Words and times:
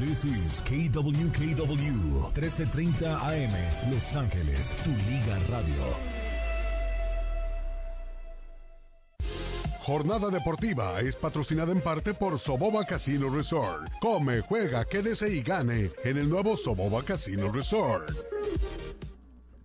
This 0.00 0.24
is 0.24 0.62
KWKW 0.62 2.32
1330 2.32 3.20
AM 3.20 3.92
Los 3.92 4.16
Ángeles, 4.16 4.74
tu 4.82 4.88
liga 4.88 5.38
radio. 5.50 5.94
Jornada 9.82 10.30
deportiva 10.30 11.00
es 11.00 11.16
patrocinada 11.16 11.72
en 11.72 11.82
parte 11.82 12.14
por 12.14 12.38
Soboba 12.38 12.86
Casino 12.86 13.28
Resort. 13.28 13.90
Come, 14.00 14.40
juega, 14.40 14.86
quédese 14.86 15.28
y 15.28 15.42
gane 15.42 15.90
en 16.02 16.16
el 16.16 16.30
nuevo 16.30 16.56
Soboba 16.56 17.02
Casino 17.02 17.52
Resort. 17.52 18.10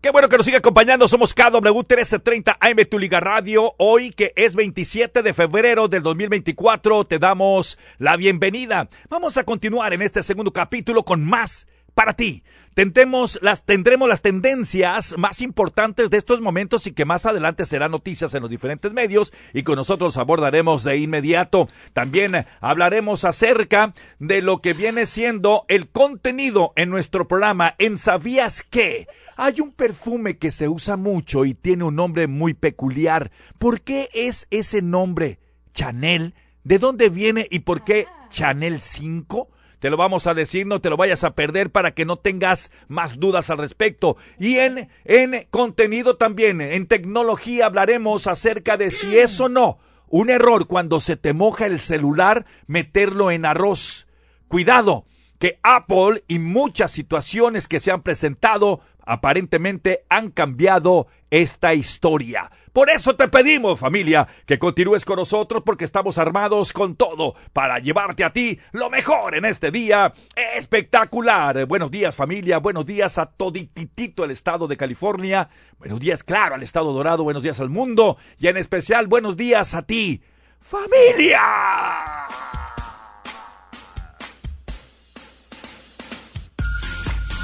Qué 0.06 0.12
bueno 0.12 0.30
que 0.30 0.38
nos 0.38 0.46
siga 0.46 0.60
acompañando. 0.60 1.08
Somos 1.08 1.34
KW 1.34 1.64
1330 1.64 2.58
AM 2.60 2.78
Tu 2.88 3.00
Liga 3.00 3.20
Radio. 3.20 3.74
Hoy 3.80 4.12
que 4.12 4.34
es 4.36 4.56
27 4.56 5.24
de 5.24 5.34
febrero 5.34 5.88
del 5.88 6.04
2024 6.04 7.06
te 7.06 7.18
damos 7.18 7.80
la 7.98 8.16
bienvenida. 8.16 8.88
Vamos 9.10 9.38
a 9.38 9.46
continuar 9.46 9.94
en 9.94 10.04
este 10.04 10.22
segundo 10.22 10.54
capítulo 10.54 11.02
con 11.06 11.26
más 11.26 11.66
para 11.96 12.14
ti. 12.14 12.44
Tendremos 12.76 13.40
las, 13.42 13.64
tendremos 13.64 14.10
las 14.10 14.22
tendencias 14.22 15.18
más 15.18 15.40
importantes 15.42 16.10
de 16.10 16.18
estos 16.18 16.42
momentos 16.42 16.86
y 16.88 16.92
que 16.92 17.06
más 17.06 17.26
adelante 17.26 17.66
serán 17.66 17.92
noticias 17.92 18.34
en 18.34 18.42
los 18.42 18.50
diferentes 18.50 18.92
medios 18.92 19.32
y 19.54 19.64
con 19.64 19.78
nosotros 19.78 20.18
abordaremos 20.18 20.84
de 20.84 20.98
inmediato. 20.98 21.68
También 21.94 22.46
hablaremos 22.60 23.24
acerca 23.24 23.94
de 24.20 24.42
lo 24.42 24.60
que 24.60 24.74
viene 24.74 25.06
siendo 25.06 25.66
el 25.70 25.88
contenido 25.88 26.74
en 26.76 26.90
nuestro 26.90 27.30
programa 27.30 27.76
en 27.80 27.98
¿Sabías 27.98 28.62
qué? 28.70 29.08
Hay 29.38 29.62
un 29.62 29.72
perfume 29.72 30.38
que 30.38 30.52
se 30.52 30.68
usa 30.68 30.98
mucho 30.98 31.46
y 31.46 31.54
tiene 31.54 31.86
un 31.86 31.96
nombre 31.96 32.28
muy 32.28 32.54
peculiar. 32.54 33.32
¿Por 33.58 33.82
qué 33.82 34.10
es 34.14 34.48
ese 34.52 34.82
nombre? 34.82 35.40
Chanel. 35.74 36.36
¿De 36.66 36.78
dónde 36.78 37.10
viene 37.10 37.48
y 37.50 37.60
por 37.60 37.86
qué 37.86 38.08
Chanel 38.30 38.82
5? 38.82 39.50
Te 39.86 39.92
lo 39.92 39.98
vamos 39.98 40.26
a 40.26 40.34
decir, 40.34 40.66
no 40.66 40.82
te 40.82 40.90
lo 40.90 40.98
vayas 40.98 41.24
a 41.24 41.36
perder 41.36 41.70
para 41.70 41.94
que 41.94 42.06
no 42.06 42.18
tengas 42.18 42.72
más 42.88 43.20
dudas 43.20 43.52
al 43.52 43.60
respecto. 43.60 44.18
Y 44.40 44.56
en, 44.56 44.90
en 45.04 45.46
contenido 45.52 46.18
también, 46.18 46.60
en 46.60 46.88
tecnología 46.88 47.68
hablaremos 47.68 48.26
acerca 48.26 48.78
de 48.78 48.90
si 48.90 49.20
es 49.20 49.40
o 49.40 49.48
no 49.48 49.78
un 50.08 50.32
error 50.32 50.66
cuando 50.66 51.00
se 51.00 51.18
te 51.18 51.34
moja 51.34 51.68
el 51.68 51.78
celular 51.78 52.48
meterlo 52.66 53.30
en 53.30 53.46
arroz. 53.46 54.08
Cuidado, 54.48 55.06
que 55.38 55.60
Apple 55.62 56.24
y 56.28 56.40
muchas 56.40 56.90
situaciones 56.90 57.68
que 57.68 57.80
se 57.80 57.92
han 57.92 58.02
presentado 58.02 58.82
aparentemente 59.06 60.06
han 60.10 60.32
cambiado 60.32 61.08
esta 61.30 61.74
historia. 61.74 62.52
Por 62.74 62.90
eso 62.90 63.16
te 63.16 63.30
pedimos, 63.30 63.80
familia, 63.80 64.28
que 64.46 64.60
continúes 64.60 65.06
con 65.06 65.16
nosotros 65.16 65.64
porque 65.66 65.86
estamos 65.86 66.18
armados 66.18 66.74
con 66.74 66.96
todo 66.96 67.34
para 67.54 67.80
llevarte 67.80 68.26
a 68.26 68.34
ti 68.34 68.60
lo 68.74 68.90
mejor 68.90 69.36
en 69.36 69.46
este 69.46 69.72
día 69.72 70.12
espectacular. 70.56 71.68
Buenos 71.68 71.90
días, 71.90 72.14
familia. 72.14 72.58
Buenos 72.58 72.86
días 72.86 73.18
a 73.18 73.28
todititito 73.28 74.26
el 74.26 74.32
estado 74.32 74.68
de 74.68 74.76
California. 74.76 75.48
Buenos 75.78 76.02
días, 76.02 76.24
claro, 76.24 76.56
al 76.56 76.64
estado 76.64 76.92
dorado. 76.92 77.24
Buenos 77.24 77.44
días 77.44 77.62
al 77.62 77.70
mundo. 77.70 78.18
Y 78.40 78.48
en 78.48 78.58
especial, 78.58 79.08
buenos 79.08 79.38
días 79.38 79.74
a 79.74 79.84
ti, 79.84 80.22
familia. 80.60 81.40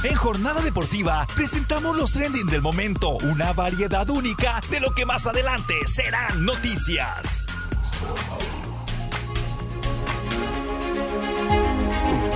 En 0.04 0.16
Jornada 0.16 0.62
Deportiva 0.62 1.28
presentamos 1.36 1.96
los 1.96 2.12
trending 2.14 2.48
del 2.48 2.64
momento, 2.64 3.18
una 3.32 3.54
variedad 3.54 4.10
única 4.10 4.60
de 4.72 4.80
lo 4.80 4.96
que 4.96 5.06
más 5.06 5.28
adelante 5.28 5.76
serán 5.86 6.44
noticias. 6.44 7.46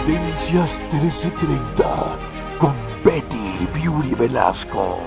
Tendencias 0.06 0.80
1330 0.92 2.18
con 2.60 2.76
Betty 3.04 3.68
Beauty 3.74 4.14
Velasco. 4.14 5.00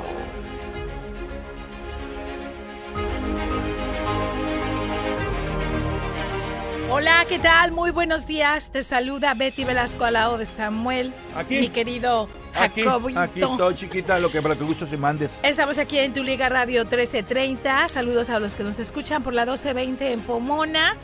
Hola, 6.90 7.24
¿qué 7.28 7.38
tal? 7.38 7.70
Muy 7.70 7.92
buenos 7.92 8.26
días. 8.26 8.72
Te 8.72 8.82
saluda 8.82 9.34
Betty 9.34 9.62
Velasco 9.62 10.04
al 10.04 10.14
lado 10.14 10.38
de 10.38 10.46
Samuel. 10.46 11.14
Aquí. 11.36 11.60
Mi 11.60 11.68
querido 11.68 12.28
Aquí, 12.58 12.82
Jacobito. 12.82 13.20
aquí 13.20 13.40
estoy, 13.42 13.74
chiquita, 13.74 14.18
lo 14.18 14.30
que 14.30 14.42
para 14.42 14.56
tu 14.56 14.66
gusto 14.66 14.86
se 14.86 14.96
mandes. 14.96 15.40
Estamos 15.42 15.78
aquí 15.78 15.98
en 15.98 16.12
tu 16.12 16.22
Liga 16.22 16.48
Radio 16.48 16.82
1330. 16.82 17.88
Saludos 17.88 18.30
a 18.30 18.38
los 18.40 18.54
que 18.54 18.62
nos 18.62 18.78
escuchan 18.78 19.22
por 19.22 19.34
la 19.34 19.42
1220 19.42 20.12
en 20.12 20.20
Pomona. 20.20 20.96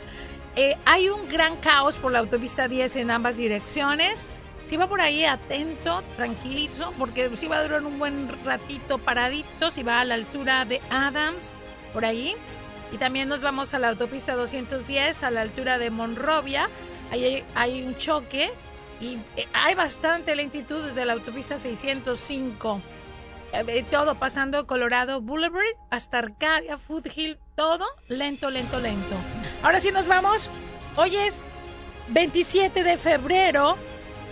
Eh, 0.55 0.75
hay 0.85 1.09
un 1.09 1.27
gran 1.27 1.57
caos 1.57 1.97
por 1.97 2.11
la 2.11 2.19
autopista 2.19 2.67
10 2.67 2.95
en 2.97 3.11
ambas 3.11 3.37
direcciones. 3.37 4.31
Si 4.63 4.77
va 4.77 4.87
por 4.87 4.99
ahí 4.99 5.25
atento, 5.25 6.01
tranquilito, 6.15 6.93
porque 6.97 7.35
si 7.35 7.47
va 7.47 7.57
a 7.57 7.63
durar 7.63 7.83
un 7.83 7.99
buen 7.99 8.29
ratito 8.43 8.97
paradito, 8.97 9.69
si 9.69 9.83
va 9.83 10.01
a 10.01 10.05
la 10.05 10.15
altura 10.15 10.65
de 10.65 10.81
Adams, 10.89 11.53
por 11.93 12.03
ahí. 12.05 12.35
Y 12.91 12.97
también 12.97 13.29
nos 13.29 13.41
vamos 13.41 13.73
a 13.73 13.79
la 13.79 13.89
autopista 13.89 14.35
210 14.35 15.23
a 15.23 15.31
la 15.31 15.41
altura 15.41 15.77
de 15.77 15.91
Monrovia. 15.91 16.69
Ahí 17.11 17.23
hay, 17.23 17.43
hay 17.53 17.83
un 17.83 17.95
choque 17.95 18.51
y 19.01 19.17
eh, 19.35 19.47
hay 19.53 19.75
bastante 19.75 20.35
lentitud 20.35 20.85
desde 20.85 21.05
la 21.05 21.13
autopista 21.13 21.57
605. 21.57 22.81
Eh, 23.53 23.63
eh, 23.67 23.85
todo 23.89 24.15
pasando 24.15 24.65
Colorado 24.67 25.21
Boulevard 25.21 25.63
hasta 25.91 26.19
Arcadia, 26.19 26.77
Foothill, 26.77 27.37
todo 27.55 27.85
lento, 28.07 28.49
lento, 28.49 28.79
lento. 28.79 29.15
Ahora 29.63 29.79
sí 29.81 29.91
nos 29.91 30.07
vamos. 30.07 30.49
Hoy 30.97 31.15
es 31.15 31.35
27 32.09 32.83
de 32.83 32.97
febrero. 32.97 33.77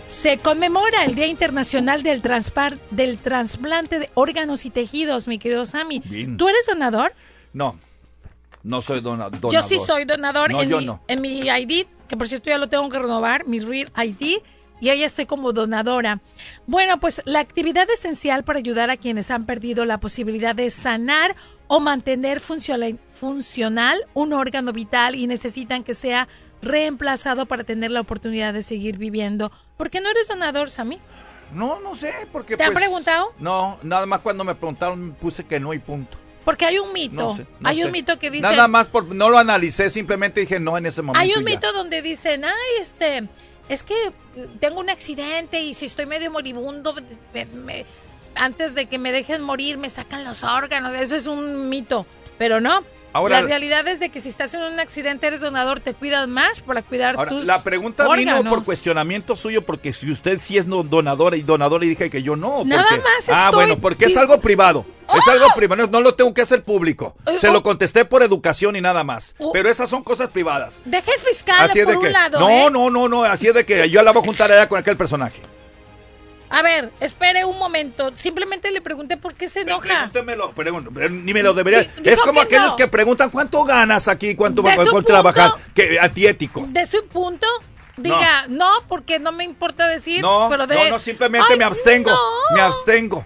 Se 0.06 0.36
conmemora 0.38 1.04
el 1.04 1.14
Día 1.14 1.26
Internacional 1.26 2.02
del, 2.02 2.20
Transpar- 2.22 2.78
del 2.90 3.16
Trasplante 3.18 3.98
de 3.98 4.10
Órganos 4.14 4.66
y 4.66 4.70
Tejidos, 4.70 5.26
mi 5.28 5.38
querido 5.38 5.64
Sammy. 5.64 6.00
Bien. 6.04 6.36
¿Tú 6.36 6.48
eres 6.48 6.66
donador? 6.66 7.14
No, 7.54 7.78
no 8.62 8.82
soy 8.82 9.00
dona- 9.00 9.30
donador. 9.30 9.52
Yo 9.52 9.62
sí 9.62 9.78
soy 9.78 10.04
donador 10.04 10.52
No, 10.52 10.60
en, 10.60 10.68
yo 10.68 10.78
mi, 10.80 10.84
no. 10.86 11.02
en 11.08 11.20
mi 11.22 11.40
ID, 11.40 11.86
que 12.08 12.16
por 12.16 12.28
cierto 12.28 12.50
ya 12.50 12.58
lo 12.58 12.68
tengo 12.68 12.88
que 12.88 12.98
renovar, 12.98 13.46
mi 13.46 13.60
Real 13.60 13.90
ID, 13.96 14.38
y 14.80 14.88
ahí 14.88 15.02
estoy 15.02 15.26
como 15.26 15.52
donadora. 15.52 16.20
Bueno, 16.66 17.00
pues 17.00 17.22
la 17.24 17.40
actividad 17.40 17.88
esencial 17.90 18.44
para 18.44 18.58
ayudar 18.58 18.90
a 18.90 18.96
quienes 18.96 19.30
han 19.30 19.46
perdido 19.46 19.84
la 19.84 19.98
posibilidad 19.98 20.54
de 20.54 20.68
sanar 20.70 21.36
o 21.68 21.80
mantener 21.80 22.40
funcional, 22.40 22.98
funcional 23.14 24.04
un 24.12 24.32
órgano 24.32 24.72
vital 24.72 25.14
y 25.14 25.26
necesitan 25.26 25.84
que 25.84 25.94
sea 25.94 26.28
reemplazado 26.60 27.46
para 27.46 27.64
tener 27.64 27.90
la 27.90 28.00
oportunidad 28.00 28.52
de 28.52 28.62
seguir 28.62 28.98
viviendo. 28.98 29.52
¿Por 29.76 29.90
qué 29.90 30.00
no 30.00 30.10
eres 30.10 30.28
donador, 30.28 30.70
Sammy? 30.70 30.98
No, 31.52 31.78
no 31.80 31.94
sé, 31.94 32.12
porque 32.32 32.56
¿Te 32.56 32.64
han 32.64 32.72
pues, 32.72 32.84
preguntado? 32.84 33.32
No, 33.38 33.78
nada 33.82 34.06
más 34.06 34.20
cuando 34.20 34.44
me 34.44 34.54
preguntaron 34.54 35.16
puse 35.20 35.44
que 35.44 35.60
no 35.60 35.72
y 35.72 35.78
punto. 35.78 36.18
Porque 36.44 36.64
hay 36.66 36.78
un 36.78 36.92
mito. 36.92 37.14
No 37.14 37.34
sé. 37.36 37.46
no 37.60 37.68
hay 37.68 37.78
sé. 37.78 37.86
un 37.86 37.92
mito 37.92 38.18
que 38.18 38.30
dice... 38.30 38.42
Nada 38.42 38.68
más, 38.68 38.86
por, 38.86 39.06
no 39.06 39.30
lo 39.30 39.38
analicé, 39.38 39.88
simplemente 39.90 40.40
dije 40.40 40.60
no 40.60 40.76
en 40.76 40.86
ese 40.86 41.00
momento. 41.02 41.20
Hay 41.22 41.32
un 41.38 41.44
mito 41.44 41.72
donde 41.72 42.02
dicen, 42.02 42.44
ay, 42.44 42.52
este, 42.80 43.28
es 43.68 43.82
que 43.82 43.94
tengo 44.60 44.80
un 44.80 44.90
accidente 44.90 45.60
y 45.60 45.72
si 45.74 45.86
estoy 45.86 46.06
medio 46.06 46.30
moribundo, 46.30 46.94
me- 47.32 47.46
me- 47.46 47.86
antes 48.34 48.74
de 48.74 48.86
que 48.86 48.98
me 48.98 49.12
dejen 49.12 49.40
morir 49.42 49.78
me 49.78 49.88
sacan 49.88 50.24
los 50.24 50.44
órganos. 50.44 50.92
Eso 50.94 51.16
es 51.16 51.26
un 51.26 51.68
mito, 51.68 52.06
pero 52.36 52.60
no. 52.60 52.84
Ahora- 53.14 53.40
la 53.40 53.46
realidad 53.46 53.86
es 53.88 54.00
de 54.00 54.10
que 54.10 54.20
si 54.20 54.28
estás 54.28 54.52
en 54.54 54.60
un 54.60 54.78
accidente 54.80 55.26
eres 55.26 55.40
donador, 55.40 55.80
te 55.80 55.94
cuidas 55.94 56.28
más 56.28 56.60
para 56.60 56.82
cuidar 56.82 57.14
Ahora, 57.16 57.30
tus 57.30 57.44
la 57.46 57.62
pregunta 57.62 58.04
vino 58.14 58.32
órganos. 58.32 58.52
por 58.52 58.64
cuestionamiento 58.64 59.36
suyo, 59.36 59.64
porque 59.64 59.92
si 59.92 60.10
usted 60.10 60.38
sí 60.38 60.58
es 60.58 60.66
donadora 60.68 61.36
y 61.36 61.42
donadora 61.42 61.84
y 61.84 61.88
dije 61.90 62.10
que 62.10 62.22
yo 62.22 62.36
no. 62.36 62.64
Nada 62.64 62.84
porque- 62.88 63.02
más 63.02 63.28
Ah, 63.28 63.44
estoy 63.46 63.54
bueno, 63.54 63.78
porque 63.80 64.04
es 64.06 64.16
algo 64.16 64.40
privado. 64.40 64.84
Es 65.14 65.20
¡Oh! 65.28 65.30
algo 65.30 65.46
privado, 65.54 65.86
no, 65.86 66.00
lo 66.00 66.14
tengo 66.14 66.34
que 66.34 66.40
hacer 66.42 66.62
público. 66.64 67.14
Eh, 67.26 67.38
Se 67.38 67.48
oh. 67.48 67.52
lo 67.52 67.62
contesté 67.62 68.04
por 68.04 68.22
educación 68.22 68.74
y 68.74 68.80
nada 68.80 69.04
más. 69.04 69.34
Oh. 69.38 69.52
Pero 69.52 69.68
esas 69.70 69.88
son 69.88 70.02
cosas 70.02 70.28
privadas. 70.30 70.82
Deja 70.84 71.12
el 71.12 71.20
fiscal 71.20 71.56
Así 71.70 71.78
es 71.78 71.84
por 71.84 71.92
de 71.92 71.98
un 71.98 72.04
que. 72.04 72.10
lado. 72.10 72.40
no, 72.40 72.48
¿eh? 72.48 72.68
no, 72.72 72.90
no, 72.90 73.08
no. 73.08 73.22
Así 73.22 73.46
es 73.48 73.54
de 73.54 73.64
que 73.64 73.88
yo 73.90 74.02
la 74.02 74.10
voy 74.12 74.22
a 74.22 74.26
juntar 74.26 74.50
allá 74.50 74.68
con 74.68 74.78
aquel 74.78 74.96
personaje. 74.96 75.40
A 76.54 76.62
ver, 76.62 76.92
espere 77.00 77.44
un 77.44 77.58
momento. 77.58 78.12
Simplemente 78.16 78.70
le 78.70 78.80
pregunté 78.80 79.16
por 79.16 79.34
qué 79.34 79.48
se 79.48 79.60
enoja. 79.62 79.82
Pregúntemelo, 80.12 80.52
pero 80.54 80.80
ni 81.10 81.32
me 81.34 81.42
lo 81.42 81.52
debería. 81.54 81.80
Dijo 81.82 82.00
Es 82.04 82.20
como 82.20 82.40
que 82.40 82.46
aquellos 82.46 82.68
no. 82.68 82.76
que 82.76 82.88
preguntan 82.88 83.30
cuánto 83.30 83.64
ganas 83.64 84.08
aquí, 84.08 84.34
cuánto 84.34 84.62
De 84.62 84.74
su 84.76 84.82
a 84.82 84.84
punto- 84.84 85.02
trabajar. 85.02 85.52
Que 85.74 85.98
antiético. 86.00 86.64
De 86.68 86.86
su 86.86 87.04
punto, 87.06 87.46
diga, 87.96 88.46
no, 88.48 88.68
porque 88.88 89.18
no 89.18 89.32
me 89.32 89.44
importa 89.44 89.86
decir, 89.88 90.20
No, 90.22 90.46
pero 90.48 90.66
de... 90.66 90.76
no, 90.76 90.90
no, 90.90 90.98
simplemente 90.98 91.52
Ay, 91.52 91.58
me 91.58 91.64
abstengo. 91.64 92.10
no. 92.10 92.54
Me 92.56 92.60
abstengo. 92.62 93.24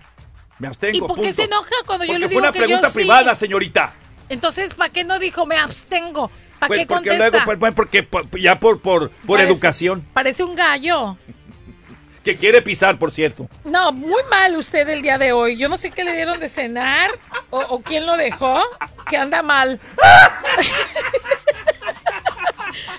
Me 0.58 0.68
abstengo. 0.68 0.96
¿Y 0.96 1.00
por 1.00 1.10
qué 1.16 1.22
punto. 1.22 1.32
se 1.36 1.44
enoja 1.44 1.74
cuando 1.86 2.04
yo 2.04 2.12
Porque 2.14 2.18
le 2.20 2.26
fue 2.26 2.30
digo 2.30 2.40
una 2.40 2.52
que 2.52 2.58
yo 2.58 2.64
pregunta 2.64 2.88
sí? 2.88 2.94
privada, 2.94 3.34
señorita. 3.34 3.92
Entonces, 4.28 4.74
¿para 4.74 4.90
qué 4.90 5.04
no 5.04 5.18
dijo 5.18 5.46
me 5.46 5.56
abstengo? 5.56 6.30
¿Para 6.58 6.68
Pues 6.68 6.80
qué 6.80 6.86
porque 6.86 7.10
contesta? 7.10 7.28
luego, 7.30 7.44
pues, 7.44 7.58
pues, 7.58 7.74
porque 7.74 8.02
por- 8.02 8.38
ya 8.40 8.58
por, 8.58 8.80
por, 8.80 9.10
por 9.10 9.36
Parece- 9.38 9.52
educación. 9.52 10.04
Parece 10.12 10.42
un 10.42 10.56
gallo. 10.56 11.16
Que 12.24 12.36
quiere 12.36 12.60
pisar, 12.62 12.98
por 12.98 13.10
cierto. 13.10 13.48
No, 13.64 13.90
muy 13.92 14.22
mal 14.30 14.56
usted 14.56 14.88
el 14.88 15.00
día 15.02 15.16
de 15.18 15.32
hoy. 15.32 15.56
Yo 15.56 15.68
no 15.68 15.76
sé 15.76 15.90
qué 15.90 16.04
le 16.04 16.12
dieron 16.12 16.38
de 16.40 16.48
cenar 16.48 17.10
o, 17.50 17.60
o 17.60 17.80
quién 17.82 18.04
lo 18.06 18.16
dejó, 18.16 18.62
que 19.08 19.16
anda 19.16 19.42
mal. 19.42 19.80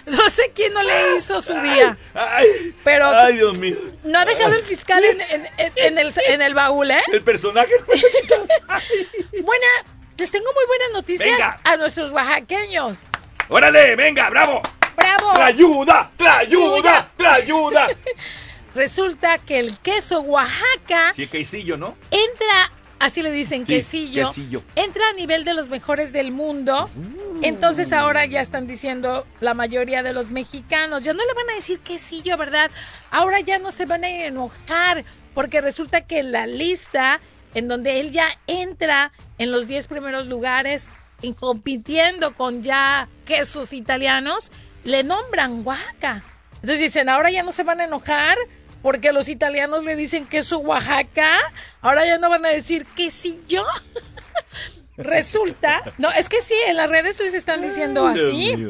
No 0.05 0.27
sé 0.29 0.51
quién 0.55 0.73
no 0.73 0.81
le 0.81 1.15
hizo 1.15 1.39
su 1.41 1.53
día. 1.61 1.95
Ay, 2.15 2.75
Pero- 2.83 3.07
Ay, 3.15 3.35
Dios 3.35 3.55
mío. 3.57 3.77
No 4.03 4.17
ha 4.19 4.25
dejado 4.25 4.55
el 4.55 4.63
fiscal 4.63 5.03
en, 5.03 5.21
en- 5.21 5.47
en- 5.57 5.73
en 5.75 5.97
el, 5.99 6.11
en 6.27 6.41
el 6.41 6.53
baúl, 6.55 6.89
¿eh? 6.89 7.03
El 7.13 7.21
personaje. 7.21 7.71
Buena, 7.87 9.67
les 10.17 10.31
tengo 10.31 10.51
muy 10.53 10.65
buenas 10.65 10.89
noticias 10.93 11.29
Venga. 11.29 11.59
a 11.63 11.77
nuestros 11.77 12.11
oaxaqueños. 12.11 12.97
¡Órale, 13.49 13.95
venga, 13.95 14.29
bravo! 14.31 14.61
¡Bravo! 14.95 15.33
¡Trayuda! 15.35 16.11
¡Trayuda! 16.17 17.11
¡Trayuda! 17.15 17.87
Resulta 18.75 19.37
que 19.39 19.59
el 19.59 19.77
queso 19.79 20.21
Oaxaca 20.21 21.13
Sí, 21.15 21.27
quesillo, 21.27 21.77
¿no? 21.77 21.95
entra, 22.11 22.71
así 22.99 23.21
le 23.21 23.31
dicen, 23.31 23.65
Sí, 23.65 23.73
quesillo, 23.75 24.27
quesillo. 24.27 24.63
entra 24.75 25.09
a 25.09 25.13
nivel 25.13 25.43
de 25.43 25.53
los 25.53 25.69
mejores 25.69 26.13
del 26.13 26.31
mundo. 26.31 26.89
Entonces 27.41 27.93
ahora 27.93 28.25
ya 28.25 28.41
están 28.41 28.67
diciendo 28.67 29.25
la 29.39 29.53
mayoría 29.53 30.03
de 30.03 30.13
los 30.13 30.29
mexicanos, 30.31 31.03
ya 31.03 31.13
no 31.13 31.25
le 31.25 31.33
van 31.33 31.49
a 31.49 31.55
decir 31.55 31.79
quesillo, 31.79 32.37
¿verdad? 32.37 32.69
Ahora 33.11 33.39
ya 33.39 33.57
no 33.59 33.71
se 33.71 33.85
van 33.85 34.03
a 34.03 34.09
enojar 34.09 35.03
porque 35.33 35.61
resulta 35.61 36.01
que 36.01 36.19
en 36.19 36.31
la 36.31 36.45
lista 36.47 37.19
en 37.55 37.67
donde 37.67 37.99
él 37.99 38.11
ya 38.11 38.27
entra 38.45 39.11
en 39.39 39.51
los 39.51 39.67
10 39.67 39.87
primeros 39.87 40.27
lugares 40.27 40.89
y 41.21 41.33
compitiendo 41.33 42.35
con 42.35 42.61
ya 42.61 43.09
quesos 43.25 43.73
italianos, 43.73 44.51
le 44.83 45.03
nombran 45.03 45.65
Oaxaca. 45.65 46.23
Entonces 46.55 46.79
dicen, 46.79 47.09
ahora 47.09 47.31
ya 47.31 47.41
no 47.43 47.51
se 47.51 47.63
van 47.63 47.79
a 47.81 47.85
enojar 47.85 48.37
porque 48.81 49.11
los 49.13 49.29
italianos 49.29 49.83
le 49.83 49.95
dicen 49.95 50.25
queso 50.25 50.59
Oaxaca, 50.59 51.37
ahora 51.81 52.05
ya 52.05 52.17
no 52.17 52.29
van 52.29 52.45
a 52.45 52.49
decir 52.49 52.85
quesillo. 52.95 53.65
Resulta, 54.97 55.81
no, 55.97 56.11
es 56.11 56.27
que 56.27 56.41
sí, 56.41 56.55
en 56.67 56.75
las 56.75 56.89
redes 56.89 57.19
les 57.19 57.33
están 57.33 57.61
diciendo 57.61 58.05
Ay, 58.05 58.19
así. 58.19 58.67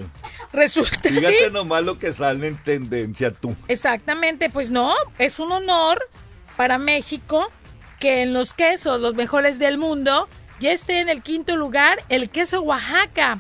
Resulta, 0.54 1.10
Fíjate 1.10 1.46
sí. 1.46 1.52
nomás 1.52 1.84
lo 1.84 1.98
que 1.98 2.14
sale 2.14 2.48
en 2.48 2.58
tendencia 2.58 3.32
tú. 3.32 3.56
Exactamente, 3.68 4.52
pues 4.52 4.70
no, 4.70 4.94
es 5.18 5.40
un 5.40 5.52
honor 5.52 6.08
para 6.56 6.78
México 6.78 7.52
que 8.00 8.22
en 8.22 8.34
los 8.34 8.54
quesos, 8.54 9.02
los 9.02 9.16
mejores 9.16 9.58
del 9.58 9.80
mundo, 9.80 10.30
ya 10.60 10.72
esté 10.72 11.00
en 11.00 11.10
el 11.10 11.24
quinto 11.24 11.58
lugar 11.58 12.04
el 12.10 12.30
queso 12.30 12.62
Oaxaca. 12.62 13.40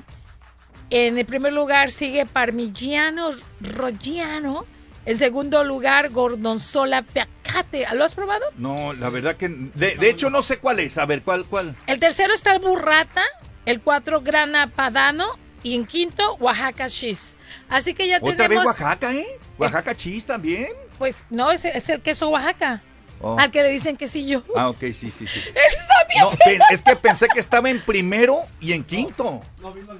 En 0.89 1.17
el 1.19 1.25
primer 1.25 1.53
lugar 1.53 1.91
sigue 1.91 2.25
Parmigiano 2.25 3.29
Reggiano. 3.59 4.65
En 5.09 5.17
segundo 5.17 5.63
lugar, 5.63 6.09
Gorgonzola 6.11 7.01
Piacate. 7.01 7.87
¿Lo 7.95 8.05
has 8.05 8.13
probado? 8.13 8.45
No, 8.57 8.93
la 8.93 9.09
verdad 9.09 9.37
que. 9.37 9.47
De, 9.49 9.95
de 9.95 10.07
hecho, 10.07 10.29
no 10.29 10.43
sé 10.43 10.59
cuál 10.59 10.79
es. 10.79 10.99
A 10.99 11.07
ver, 11.07 11.23
¿cuál? 11.23 11.45
cuál? 11.45 11.75
El 11.87 11.99
tercero 11.99 12.31
está 12.31 12.53
el 12.53 12.59
Burrata. 12.59 13.23
El 13.65 13.81
cuatro, 13.81 14.21
Grana 14.21 14.67
Padano. 14.67 15.25
Y 15.63 15.73
en 15.73 15.87
quinto, 15.87 16.35
Oaxaca 16.35 16.87
Cheese. 16.89 17.37
Así 17.69 17.95
que 17.95 18.07
ya 18.07 18.17
Otra 18.17 18.29
vez 18.29 18.37
tenemos. 18.37 18.65
Oaxaca, 18.67 19.11
¿eh? 19.11 19.25
Oaxaca 19.57 19.95
cheese 19.95 20.27
también. 20.27 20.67
Pues 20.99 21.25
no, 21.31 21.51
es, 21.51 21.65
es 21.65 21.89
el 21.89 22.01
queso 22.01 22.29
Oaxaca. 22.29 22.83
Oh. 23.19 23.35
Al 23.39 23.49
que 23.49 23.63
le 23.63 23.69
dicen 23.71 23.97
quesillo. 23.97 24.43
Ah, 24.55 24.69
ok, 24.69 24.79
sí, 24.79 25.11
sí, 25.11 25.25
sí. 25.25 25.41
Él 25.47 25.77
sabía. 25.87 26.21
No, 26.21 26.29
pe- 26.29 26.59
es 26.71 26.83
que 26.83 26.95
pensé 26.95 27.27
que 27.29 27.39
estaba 27.39 27.71
en 27.71 27.81
primero 27.81 28.43
y 28.61 28.73
en 28.73 28.83
quinto. 28.83 29.41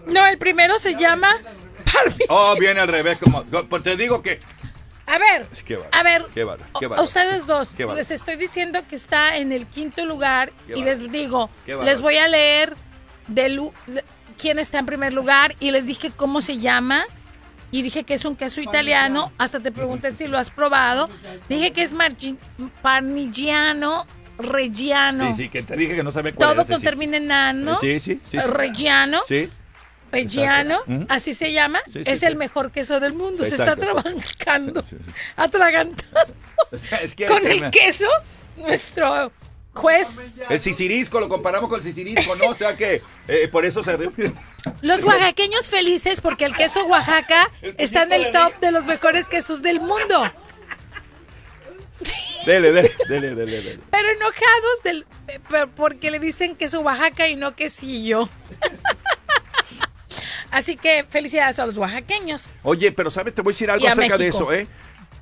No, 0.05 0.25
el 0.27 0.37
primero 0.37 0.77
se 0.77 0.93
llama 0.95 1.35
Parmigiano. 1.91 2.27
Oh, 2.29 2.55
viene 2.59 2.79
al 2.79 2.87
revés. 2.87 3.17
Como, 3.17 3.43
pues 3.43 3.81
te 3.81 3.95
digo 3.97 4.21
que. 4.21 4.39
A 5.09 5.17
ver, 5.17 5.47
Es 5.51 5.63
que 5.63 5.75
bárbaro, 5.75 5.97
a 5.97 6.03
ver, 6.03 6.25
qué 6.79 6.87
ustedes 7.01 7.47
dos, 7.47 7.69
Qué 7.75 7.85
les 7.85 8.11
estoy 8.11 8.35
diciendo 8.35 8.81
que 8.87 8.95
está 8.95 9.37
en 9.37 9.51
el 9.51 9.65
quinto 9.65 10.05
lugar 10.05 10.51
Qué 10.67 10.77
y 10.77 10.83
les 10.83 11.11
digo, 11.11 11.49
les 11.83 12.01
voy 12.01 12.17
a 12.17 12.27
leer 12.27 12.75
de 13.27 13.49
lu- 13.49 13.73
de- 13.87 14.03
quién 14.37 14.59
está 14.59 14.79
en 14.79 14.85
primer 14.85 15.13
lugar 15.13 15.55
y 15.59 15.71
les 15.71 15.85
dije 15.85 16.11
cómo 16.15 16.41
se 16.41 16.59
llama 16.59 17.03
y 17.71 17.81
dije 17.83 18.03
que 18.03 18.15
es 18.15 18.25
un 18.25 18.35
queso 18.35 18.61
italiano, 18.61 19.31
hasta 19.37 19.59
te 19.59 19.71
pregunté 19.71 20.11
si 20.11 20.27
lo 20.27 20.37
has 20.37 20.49
probado, 20.49 21.07
dije 21.49 21.71
que 21.71 21.83
es 21.83 21.93
parmigiano 22.81 24.05
reggiano, 24.37 25.27
Sí, 25.35 25.43
sí, 25.43 25.49
que 25.49 25.63
te 25.63 25.75
dije 25.75 25.95
que 25.95 26.03
no 26.03 26.11
sabía 26.11 26.33
cuál 26.33 26.49
todo 26.51 26.61
era 26.61 26.71
con 26.71 26.79
sí. 26.79 26.85
termina 26.85 27.17
en 27.17 27.31
ano, 27.31 27.77
Sí, 27.81 27.99
sí, 27.99 28.19
sí. 28.23 28.39
sí. 28.39 28.47
reggiano, 28.47 29.19
Sí. 29.27 29.49
Reggiano, 30.11 30.75
Exacto. 30.75 30.91
Ujú. 30.93 31.05
así 31.09 31.33
se 31.33 31.51
llama, 31.53 31.81
Sí, 31.87 31.93
sí, 31.93 32.01
es 32.05 32.19
sí. 32.19 32.25
el 32.25 32.35
mejor 32.35 32.71
queso 32.71 32.99
del 32.99 33.13
mundo. 33.13 33.43
Se 33.43 33.51
está 33.51 33.75
trabajando, 33.75 34.83
atragantando 35.35 36.33
O 36.71 36.77
sea, 36.77 36.99
es 36.99 37.15
que 37.15 37.25
con 37.25 37.45
el 37.45 37.61
me- 37.61 37.71
queso. 37.71 38.07
Nuestro 38.57 39.31
juez, 39.73 40.33
El 40.49 40.59
sicirisco, 40.59 41.19
lo 41.21 41.29
comparamos 41.29 41.69
con 41.69 41.79
el 41.79 41.83
sicirisco, 41.83 42.35
¿no? 42.35 42.47
O 42.47 42.55
sea 42.55 42.75
que 42.75 43.01
eh, 43.27 43.47
por 43.49 43.63
eso 43.65 43.81
se 43.83 43.95
ríe. 43.95 44.09
los 44.81 45.03
oaxaqueños 45.05 45.69
felices 45.69 46.19
porque 46.19 46.43
el 46.45 46.53
queso 46.55 46.85
Oaxaca 46.87 47.49
El 47.61 47.75
está 47.77 48.03
en 48.03 48.11
el 48.13 48.31
top 48.31 48.59
de 48.59 48.71
los 48.73 48.85
mejores 48.85 49.29
quesos 49.29 49.61
del 49.61 49.79
mundo. 49.79 50.29
Dele, 52.45 52.71
dele, 52.71 52.91
dele, 53.07 53.35
dele, 53.35 53.61
dele. 53.61 53.79
Pero 53.91 54.07
enojados 54.09 54.83
del, 54.83 55.05
eh, 55.27 55.39
por- 55.47 55.69
porque 55.69 56.09
le 56.11 56.19
dicen 56.19 56.55
queso 56.55 56.79
Oaxaca 56.81 57.27
y 57.27 57.35
no 57.35 57.55
quesillo. 57.55 58.27
Así 60.51 60.75
que 60.75 61.05
felicidades 61.07 61.59
a 61.59 61.65
los 61.65 61.77
oaxaqueños. 61.77 62.53
Oye, 62.63 62.91
pero 62.91 63.09
sabes, 63.09 63.35
te 63.35 63.41
voy 63.41 63.51
a 63.51 63.53
decir 63.53 63.71
algo 63.71 63.87
acerca 63.87 64.17
de 64.17 64.27
eso, 64.27 64.51
¿eh? 64.51 64.67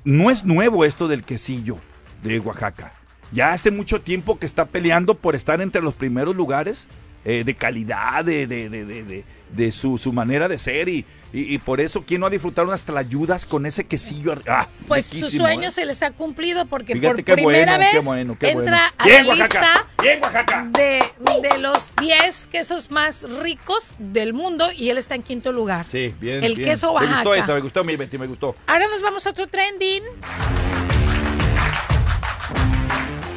No 0.03 0.31
es 0.31 0.45
nuevo 0.45 0.85
esto 0.85 1.07
del 1.07 1.24
quesillo 1.24 1.77
de 2.24 2.39
Oaxaca. 2.39 2.94
Ya 3.31 3.51
hace 3.51 3.71
mucho 3.71 4.00
tiempo 4.00 4.39
que 4.39 4.45
está 4.45 4.65
peleando 4.65 5.15
por 5.15 5.35
estar 5.35 5.62
entre 5.62 5.81
los 5.81 5.94
primeros 5.95 6.35
lugares 6.35 6.88
eh, 7.29 7.44
de 7.44 7.56
calidad, 7.56 8.24
de, 8.24 8.47
de, 8.47 8.69
de, 8.69 8.85
de, 8.85 9.03
de- 9.03 9.24
de 9.47 9.71
su, 9.71 9.97
su 9.97 10.12
manera 10.12 10.50
de 10.50 10.57
ser 10.57 10.89
y, 10.89 11.06
y, 11.31 11.53
y 11.53 11.57
por 11.57 11.79
eso, 11.79 12.03
¿quién 12.06 12.19
no 12.19 12.27
ha 12.27 12.29
disfrutado 12.29 12.68
unas 12.68 12.83
tlayudas 12.83 13.45
con 13.45 13.65
ese 13.65 13.85
quesillo? 13.85 14.35
Ah, 14.45 14.68
Pues 14.89 15.06
su 15.06 15.29
sueño 15.29 15.69
¿eh? 15.69 15.71
se 15.71 15.85
les 15.85 16.03
ha 16.03 16.12
cumplido 16.12 16.65
porque 16.65 16.94
Fíjate 16.95 17.24
por 17.24 17.35
primera 17.35 17.77
bueno, 17.77 17.89
qué 17.91 17.95
vez 17.97 18.06
bueno, 18.06 18.38
qué 18.38 18.50
entra 18.50 18.63
bueno. 18.65 18.94
a 18.97 19.06
Bien, 19.06 19.25
la 19.25 19.33
Oaxaca, 19.35 19.59
lista 19.62 19.88
bien, 20.03 20.19
Oaxaca. 20.21 20.68
de, 20.71 21.50
de 21.50 21.57
los 21.59 21.94
10 22.01 22.47
quesos 22.47 22.91
más 22.91 23.24
ricos 23.41 23.95
del 24.00 24.33
mundo 24.33 24.68
y 24.75 24.89
él 24.89 24.97
está 24.97 25.15
en 25.15 25.24
quinto 25.24 25.53
lugar. 25.53 25.85
Sí, 25.89 26.13
bien, 26.19 26.44
El 26.44 26.56
bien. 26.56 26.69
queso 26.69 26.88
Me 27.00 27.06
gustó 27.07 27.29
Oaxaca. 27.29 27.38
esa, 27.45 27.53
me 27.56 27.62
gustó, 27.62 27.83
mi 27.85 27.95
Betty, 27.95 28.18
me 28.18 28.27
gustó. 28.27 28.53
Ahora 28.68 28.85
nos 28.89 29.01
vamos 29.01 29.25
a 29.27 29.29
otro 29.29 29.47
trending. 29.47 30.03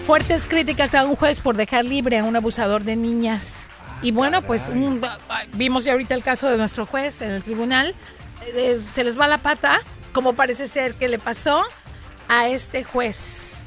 Fuertes 0.07 0.47
críticas 0.49 0.95
a 0.97 1.05
un 1.05 1.15
juez 1.15 1.41
por 1.41 1.57
dejar 1.57 1.85
libre 1.85 2.19
a 2.19 2.25
un 2.25 2.35
abusador 2.35 2.83
de 2.83 2.97
niñas. 2.97 3.69
Y 4.03 4.13
bueno, 4.13 4.43
pues 4.43 4.69
un- 4.71 5.01
vimos 5.55 5.85
ya 5.85 5.93
ahorita 5.93 6.15
el 6.15 6.23
caso 6.23 6.49
de 6.49 6.57
nuestro 6.57 6.87
juez 6.87 7.21
en 7.23 7.31
el 7.33 7.43
tribunal. 7.43 7.95
Eh, 8.55 8.79
se 8.81 9.05
les 9.05 9.19
va 9.21 9.29
la 9.29 9.39
pata, 9.39 9.81
como 10.13 10.33
parece 10.35 10.67
ser 10.69 10.95
que 10.95 11.09
le 11.09 11.19
pasó 11.19 11.63
a 12.29 12.49
este 12.49 12.85
juez, 12.85 13.63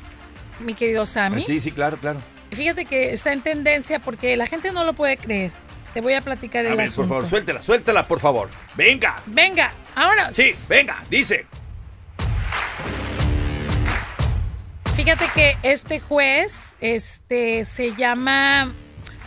mi 0.60 0.74
querido 0.74 1.06
Sammy. 1.06 1.42
Sí, 1.44 1.60
sí, 1.62 1.72
claro, 1.72 1.98
claro. 1.98 2.20
Fíjate 2.52 2.86
que 2.86 3.14
está 3.14 3.32
en 3.34 3.42
tendencia 3.42 4.00
porque 4.00 4.36
la 4.38 4.48
gente 4.48 4.72
no 4.72 4.84
lo 4.84 4.94
puede 4.94 5.18
creer. 5.18 5.52
Te 5.94 6.02
voy 6.02 6.14
a 6.16 6.22
platicar 6.22 6.66
A 6.66 6.70
el 6.70 6.78
ver, 6.78 6.92
por 6.92 7.08
favor, 7.08 7.28
suéltela, 7.28 7.62
suéltela, 7.62 8.08
por 8.08 8.20
favor. 8.20 8.50
Venga. 8.76 9.16
Venga, 9.28 9.72
ahora. 9.96 10.32
Sí, 10.34 10.54
venga, 10.68 11.04
dice. 11.10 11.46
Fíjate 14.96 15.26
que 15.34 15.58
este 15.64 16.00
juez, 16.00 16.74
este, 16.80 17.66
se 17.66 17.94
llama 17.96 18.72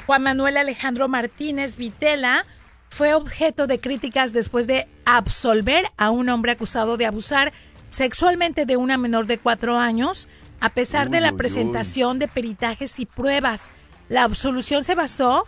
Juan 0.06 0.22
Manuel 0.22 0.56
Alejandro 0.56 1.08
Martínez 1.08 1.76
Vitela, 1.76 2.46
fue 2.88 3.12
objeto 3.14 3.66
de 3.66 3.80
críticas 3.80 4.32
después 4.32 4.66
de 4.66 4.86
absolver 5.04 5.90
a 5.96 6.10
un 6.10 6.28
hombre 6.28 6.52
acusado 6.52 6.96
de 6.96 7.06
abusar 7.06 7.52
sexualmente 7.90 8.66
de 8.66 8.76
una 8.76 8.98
menor 8.98 9.26
de 9.26 9.38
cuatro 9.38 9.76
años, 9.76 10.28
a 10.60 10.70
pesar 10.70 11.10
de 11.10 11.20
la 11.20 11.32
uy, 11.32 11.38
presentación 11.38 12.18
de 12.18 12.28
peritajes 12.28 13.00
y 13.00 13.06
pruebas. 13.06 13.70
La 14.08 14.22
absolución 14.22 14.84
se 14.84 14.94
basó 14.94 15.44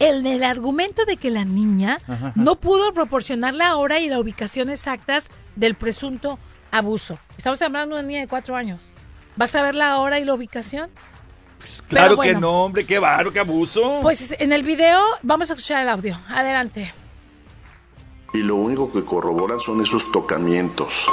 en 0.00 0.26
el 0.26 0.42
argumento 0.42 1.04
de 1.04 1.16
que 1.16 1.30
la 1.30 1.44
niña 1.44 2.00
no 2.34 2.56
pudo 2.56 2.92
proporcionar 2.92 3.54
la 3.54 3.76
hora 3.76 4.00
y 4.00 4.08
la 4.08 4.18
ubicación 4.18 4.70
exactas 4.70 5.28
del 5.54 5.74
presunto 5.74 6.38
abuso. 6.70 7.18
Estamos 7.36 7.62
hablando 7.62 7.94
de 7.94 8.00
una 8.00 8.08
niña 8.08 8.20
de 8.20 8.28
cuatro 8.28 8.56
años. 8.56 8.90
¿Vas 9.36 9.54
a 9.54 9.62
ver 9.62 9.74
la 9.74 9.98
hora 9.98 10.18
y 10.18 10.24
la 10.24 10.34
ubicación? 10.34 10.90
Claro 11.88 12.16
bueno. 12.16 12.34
que 12.34 12.40
no, 12.40 12.64
hombre, 12.64 12.86
qué 12.86 12.98
baro, 12.98 13.32
qué 13.32 13.40
abuso. 13.40 14.00
Pues 14.02 14.34
en 14.38 14.52
el 14.52 14.62
video 14.62 15.00
vamos 15.22 15.50
a 15.50 15.54
escuchar 15.54 15.82
el 15.82 15.88
audio. 15.88 16.18
Adelante. 16.28 16.92
Y 18.32 18.38
lo 18.38 18.56
único 18.56 18.92
que 18.92 19.04
corroboran 19.04 19.58
son 19.60 19.80
esos 19.82 20.10
tocamientos. 20.12 21.06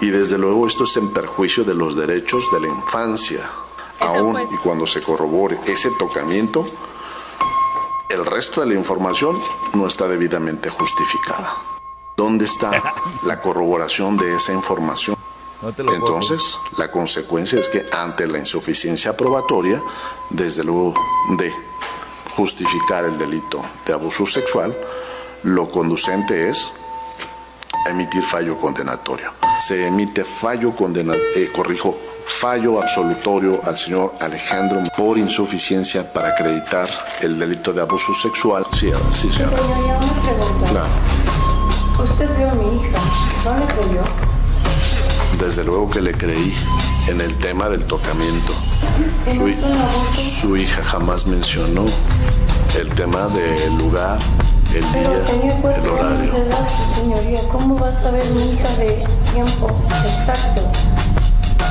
Y 0.00 0.08
desde 0.08 0.38
luego 0.38 0.66
esto 0.66 0.84
es 0.84 0.96
en 0.96 1.12
perjuicio 1.12 1.64
de 1.64 1.74
los 1.74 1.96
derechos 1.96 2.44
de 2.52 2.60
la 2.60 2.68
infancia. 2.68 3.40
Eso, 4.00 4.08
Aún 4.08 4.32
pues. 4.32 4.48
y 4.52 4.56
cuando 4.58 4.86
se 4.86 5.02
corrobore 5.02 5.58
ese 5.66 5.90
tocamiento, 5.98 6.64
el 8.08 8.24
resto 8.24 8.60
de 8.60 8.68
la 8.68 8.74
información 8.74 9.36
no 9.74 9.86
está 9.86 10.06
debidamente 10.06 10.70
justificada. 10.70 11.54
¿Dónde 12.16 12.46
está 12.46 12.70
la 13.24 13.40
corroboración 13.40 14.16
de 14.16 14.36
esa 14.36 14.52
información? 14.52 15.16
No 15.66 15.72
te 15.72 15.82
lo 15.82 15.88
puedo 15.88 16.06
Entonces, 16.06 16.60
la 16.78 16.92
consecuencia 16.92 17.58
es 17.58 17.68
que 17.68 17.86
ante 17.90 18.24
la 18.28 18.38
insuficiencia 18.38 19.16
probatoria, 19.16 19.82
desde 20.30 20.62
luego 20.62 20.94
de 21.36 21.52
justificar 22.36 23.04
el 23.04 23.18
delito 23.18 23.64
de 23.84 23.92
abuso 23.92 24.26
sexual, 24.26 24.76
lo 25.42 25.68
conducente 25.68 26.48
es 26.48 26.72
emitir 27.90 28.22
fallo 28.22 28.56
condenatorio. 28.56 29.32
Se 29.58 29.88
emite 29.88 30.22
fallo 30.22 30.70
condenatorio, 30.70 31.26
eh, 31.34 31.50
corrijo, 31.52 31.98
fallo 32.26 32.80
absolutorio 32.80 33.60
al 33.64 33.76
señor 33.76 34.14
Alejandro 34.20 34.84
por 34.96 35.18
insuficiencia 35.18 36.12
para 36.12 36.28
acreditar 36.28 36.88
el 37.22 37.40
delito 37.40 37.72
de 37.72 37.80
abuso 37.80 38.14
sexual. 38.14 38.64
Sí, 38.72 38.92
sí, 39.10 39.32
señora. 39.32 39.56
Señoría, 39.58 39.98
una 39.98 40.22
pregunta. 40.22 40.70
Claro. 40.70 42.04
Usted 42.04 42.36
vio 42.36 42.50
a 42.50 42.54
mi 42.54 42.76
hija, 42.76 43.00
¿no 43.44 43.58
le 43.58 43.66
creyó? 43.66 44.35
Desde 45.40 45.64
luego 45.64 45.90
que 45.90 46.00
le 46.00 46.12
creí 46.12 46.54
en 47.08 47.20
el 47.20 47.36
tema 47.36 47.68
del 47.68 47.84
tocamiento. 47.84 48.52
Su, 49.26 49.52
su 50.14 50.56
hija 50.56 50.82
jamás 50.82 51.26
mencionó 51.26 51.84
el 52.78 52.88
tema 52.90 53.28
del 53.28 53.76
lugar, 53.78 54.18
el 54.74 54.84
Pero 54.92 55.10
día, 55.10 55.24
tenía 55.24 55.56
el 55.56 55.88
horario. 55.88 56.18
Años 56.18 56.32
de 56.32 56.42
edad, 56.42 56.68
su 56.68 57.00
señoría, 57.00 57.40
¿cómo 57.48 57.78
va 57.78 57.88
a 57.88 57.92
saber 57.92 58.24
mi 58.30 58.52
hija 58.52 58.68
de 58.76 59.04
tiempo 59.32 59.70
exacto? 60.04 60.62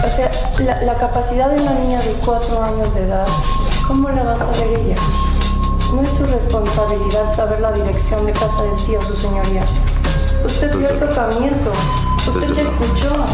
O 0.05 0.11
sea, 0.15 0.31
la, 0.59 0.81
la, 0.83 0.95
capacidad 0.95 1.49
de 1.49 1.61
una 1.61 1.73
niña 1.73 2.01
de 2.01 2.13
cuatro 2.25 2.61
años 2.63 2.93
de 2.93 3.03
edad, 3.03 3.27
¿cómo 3.87 4.09
la 4.09 4.23
va 4.23 4.33
a 4.33 4.37
saber 4.37 4.79
ella? 4.79 4.95
No 5.93 6.01
es 6.01 6.11
su 6.13 6.25
responsabilidad 6.25 7.35
saber 7.35 7.61
la 7.61 7.71
dirección 7.71 8.25
de 8.25 8.31
casa 8.31 8.63
del 8.63 8.85
tío, 8.85 9.01
su 9.03 9.15
señoría. 9.15 9.63
Usted 10.45 10.75
vio 10.77 10.89
el 10.89 10.99
tocamiento, 10.99 11.71
usted 12.27 12.49
le 12.49 12.61
escuchó. 12.61 13.25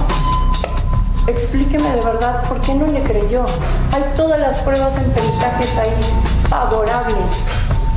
Explíqueme 1.27 1.89
de 1.91 2.01
verdad 2.01 2.43
por 2.47 2.59
qué 2.61 2.73
no 2.73 2.87
le 2.87 3.03
creyó. 3.03 3.45
Hay 3.91 4.03
todas 4.17 4.39
las 4.39 4.57
pruebas 4.59 4.97
en 4.97 5.11
peritajes 5.11 5.77
ahí, 5.77 5.93
favorables, 6.49 7.37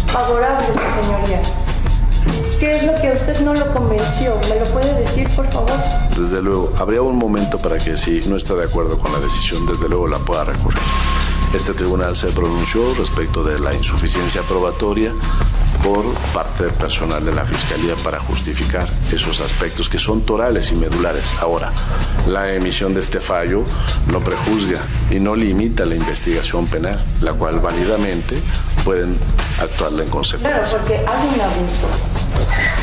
favorables, 0.06 0.68
su 0.68 1.00
señoría. 1.00 1.42
¿Qué 2.58 2.76
es 2.76 2.84
lo 2.84 2.94
que 2.94 3.12
usted 3.12 3.40
no 3.40 3.54
lo 3.54 3.72
convenció? 3.72 4.38
¿Me 4.48 4.60
lo 4.60 4.66
puede 4.66 4.94
decir, 5.00 5.28
por 5.34 5.46
favor? 5.46 5.72
Desde 6.16 6.40
luego, 6.40 6.72
habría 6.78 7.02
un 7.02 7.16
momento 7.16 7.58
para 7.58 7.78
que 7.78 7.96
si 7.96 8.22
no 8.26 8.36
está 8.36 8.54
de 8.54 8.64
acuerdo 8.64 8.98
con 8.98 9.12
la 9.12 9.18
decisión, 9.18 9.66
desde 9.66 9.88
luego 9.88 10.06
la 10.06 10.18
pueda 10.18 10.44
recurrir. 10.44 10.78
Este 11.54 11.72
tribunal 11.72 12.16
se 12.16 12.26
pronunció 12.32 12.92
respecto 12.94 13.44
de 13.44 13.60
la 13.60 13.72
insuficiencia 13.72 14.42
probatoria 14.42 15.12
por 15.84 16.04
parte 16.32 16.64
del 16.64 16.72
personal 16.72 17.24
de 17.24 17.32
la 17.32 17.44
Fiscalía 17.44 17.94
para 18.02 18.18
justificar 18.18 18.88
esos 19.12 19.40
aspectos 19.40 19.88
que 19.88 20.00
son 20.00 20.22
torales 20.22 20.72
y 20.72 20.74
medulares. 20.74 21.32
Ahora, 21.40 21.70
la 22.26 22.52
emisión 22.52 22.92
de 22.92 23.00
este 23.00 23.20
fallo 23.20 23.62
no 24.10 24.18
prejuzga 24.18 24.80
y 25.10 25.20
no 25.20 25.36
limita 25.36 25.86
la 25.86 25.94
investigación 25.94 26.66
penal, 26.66 27.00
la 27.20 27.34
cual 27.34 27.60
válidamente 27.60 28.36
pueden 28.84 29.16
actuarla 29.60 30.02
en 30.02 30.10
consecuencia. 30.10 30.60
Claro, 30.60 30.78
porque 30.78 30.96
hay 30.96 31.34
un 31.34 31.40
abuso. 31.40 31.88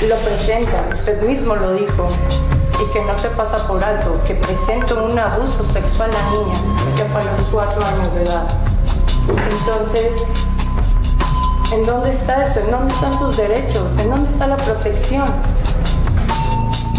Lo 0.08 0.18
presenta, 0.20 0.90
usted 0.94 1.22
mismo 1.24 1.58
lo 1.58 1.74
dijo, 1.74 2.10
y 2.82 2.86
que 2.92 3.02
no 3.04 3.16
se 3.16 3.30
pasa 3.30 3.58
por 3.68 3.84
alto, 3.84 4.20
que 4.26 4.34
presenta 4.36 4.96
un 4.96 5.18
abuso 5.18 5.64
sexual 5.64 6.10
a 6.10 6.14
la 6.14 6.32
niña, 6.32 6.60
que 6.96 7.06
fue 7.06 7.22
a 7.22 7.26
los 7.26 7.40
cuatro 7.52 7.86
años 7.86 8.16
de 8.16 8.24
edad. 8.24 8.44
Entonces, 9.60 10.16
¿en 11.72 11.86
dónde 11.86 12.12
está 12.12 12.46
eso? 12.46 12.60
¿En 12.62 12.72
dónde 12.72 12.94
están 12.94 13.18
sus 13.20 13.38
derechos? 13.38 13.98
¿En 14.00 14.10
dónde 14.10 14.30
está 14.30 14.48
la 14.48 14.58
protección? 14.58 15.26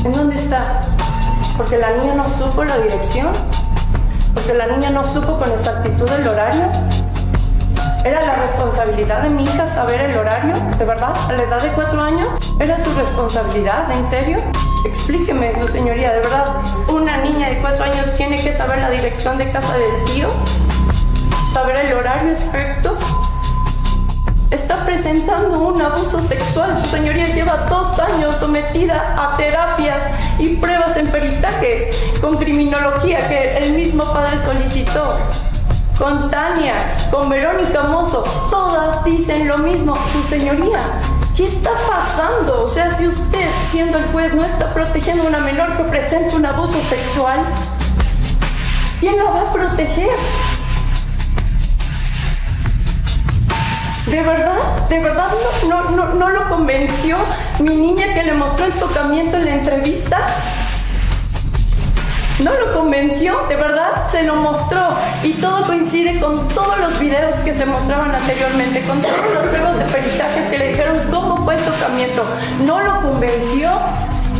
¿En 0.04 0.12
dónde 0.12 0.36
está? 0.36 0.82
Porque 1.56 1.78
la 1.78 1.90
niña 1.96 2.14
no 2.14 2.28
supo 2.28 2.64
la 2.64 2.78
dirección, 2.78 3.28
porque 4.34 4.54
la 4.54 4.68
niña 4.68 4.90
no 4.90 5.04
supo 5.04 5.36
con 5.36 5.50
exactitud 5.50 6.08
el 6.10 6.28
horario. 6.28 6.66
¿Era 8.04 8.20
la 8.20 8.34
responsabilidad 8.34 9.22
de 9.22 9.30
mi 9.30 9.44
hija 9.44 9.64
saber 9.64 10.00
el 10.00 10.18
horario? 10.18 10.56
¿De 10.76 10.84
verdad? 10.84 11.12
¿A 11.28 11.32
la 11.34 11.42
edad 11.44 11.62
de 11.62 11.68
cuatro 11.68 12.02
años? 12.02 12.36
¿Era 12.58 12.76
su 12.76 12.92
responsabilidad? 12.94 13.88
¿En 13.92 14.04
serio? 14.04 14.38
Explíqueme 14.84 15.50
eso, 15.50 15.68
señoría. 15.68 16.12
¿De 16.12 16.18
verdad 16.18 16.46
una 16.88 17.18
niña 17.18 17.50
de 17.50 17.58
cuatro 17.58 17.84
años 17.84 18.12
tiene 18.16 18.42
que 18.42 18.52
saber 18.52 18.80
la 18.80 18.90
dirección 18.90 19.38
de 19.38 19.52
casa 19.52 19.76
del 19.78 20.04
tío? 20.12 20.28
¿Saber 21.54 21.76
el 21.76 21.92
horario 21.92 22.32
exacto? 22.32 22.98
Está 24.50 24.84
presentando 24.84 25.60
un 25.60 25.80
abuso 25.80 26.20
sexual. 26.20 26.76
Su 26.80 26.86
señoría 26.86 27.28
lleva 27.28 27.68
dos 27.70 28.00
años 28.00 28.34
sometida 28.34 29.14
a 29.16 29.36
terapias 29.36 30.10
y 30.40 30.56
pruebas 30.56 30.96
en 30.96 31.06
peritajes 31.06 31.96
con 32.20 32.36
criminología 32.36 33.28
que 33.28 33.58
el 33.58 33.74
mismo 33.74 34.12
padre 34.12 34.38
solicitó 34.38 35.18
con 35.98 36.30
Tania, 36.30 36.96
con 37.10 37.28
Verónica 37.28 37.84
Mozo, 37.84 38.22
todas 38.50 39.04
dicen 39.04 39.46
lo 39.48 39.58
mismo, 39.58 39.96
su 40.12 40.22
señoría. 40.28 40.78
¿Qué 41.36 41.46
está 41.46 41.70
pasando? 41.88 42.64
O 42.64 42.68
sea, 42.68 42.90
si 42.90 43.06
usted, 43.06 43.48
siendo 43.64 43.98
el 43.98 44.04
juez, 44.06 44.34
no 44.34 44.44
está 44.44 44.72
protegiendo 44.72 45.24
a 45.24 45.26
una 45.28 45.38
menor 45.38 45.76
que 45.76 45.84
presenta 45.84 46.36
un 46.36 46.44
abuso 46.44 46.80
sexual, 46.82 47.40
¿quién 49.00 49.16
la 49.16 49.24
va 49.24 49.40
a 49.42 49.52
proteger? 49.52 50.10
¿De 54.06 54.22
verdad? 54.22 54.88
¿De 54.88 54.98
verdad 54.98 55.28
no, 55.68 55.68
no, 55.68 55.90
no, 55.90 56.14
no 56.14 56.28
lo 56.28 56.48
convenció 56.48 57.16
mi 57.60 57.76
niña 57.76 58.12
que 58.12 58.24
le 58.24 58.34
mostró 58.34 58.66
el 58.66 58.72
tocamiento 58.72 59.36
en 59.36 59.44
la 59.46 59.54
entrevista? 59.54 60.18
No 62.40 62.54
lo 62.54 62.72
convenció, 62.72 63.46
de 63.48 63.56
verdad 63.56 64.08
se 64.10 64.22
lo 64.22 64.36
mostró 64.36 64.96
y 65.22 65.34
todo 65.34 65.66
coincide 65.66 66.18
con 66.18 66.48
todos 66.48 66.78
los 66.78 66.98
videos 66.98 67.36
que 67.36 67.52
se 67.52 67.66
mostraban 67.66 68.14
anteriormente, 68.14 68.82
con 68.84 69.02
todas 69.02 69.34
las 69.34 69.46
pruebas 69.46 69.78
de 69.78 69.84
peritajes 69.84 70.46
que 70.46 70.58
le 70.58 70.68
dijeron 70.68 70.96
cómo 71.12 71.44
fue 71.44 71.56
el 71.56 71.62
tocamiento. 71.62 72.24
No 72.64 72.80
lo 72.80 73.00
convenció. 73.02 73.70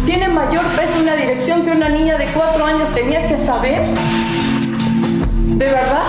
Tiene 0.07 0.29
mayor 0.29 0.65
peso 0.77 0.99
una 1.01 1.15
dirección 1.15 1.63
que 1.63 1.71
una 1.71 1.89
niña 1.89 2.17
de 2.19 2.27
cuatro 2.27 2.65
años 2.65 2.89
tenía 2.95 3.29
que 3.29 3.37
saber. 3.37 3.87
¿De 5.37 5.67
verdad? 5.67 6.09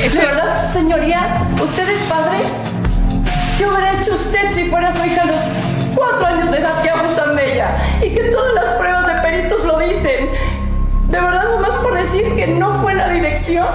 ¿De 0.00 0.08
verdad, 0.08 0.66
su 0.66 0.72
señoría? 0.72 1.20
¿Usted 1.60 1.88
es 1.88 2.02
padre? 2.02 2.38
¿Qué 3.58 3.66
hubiera 3.66 3.92
hecho 3.94 4.14
usted 4.14 4.52
si 4.52 4.70
fuera 4.70 4.92
su 4.92 5.04
hija 5.04 5.24
los 5.24 5.40
cuatro 5.96 6.26
años 6.26 6.50
de 6.52 6.58
edad 6.58 6.82
que 6.82 6.90
abusan 6.90 7.34
de 7.34 7.54
ella? 7.54 7.76
Y 8.00 8.10
que 8.10 8.24
todas 8.24 8.54
las 8.54 8.64
pruebas 8.74 9.06
de 9.06 9.22
peritos 9.22 9.64
lo 9.64 9.78
dicen. 9.78 10.30
De 11.08 11.20
verdad, 11.20 11.48
nomás 11.50 11.76
por 11.76 11.94
decir 11.94 12.36
que 12.36 12.46
no 12.46 12.72
fue 12.74 12.94
la 12.94 13.08
dirección, 13.08 13.66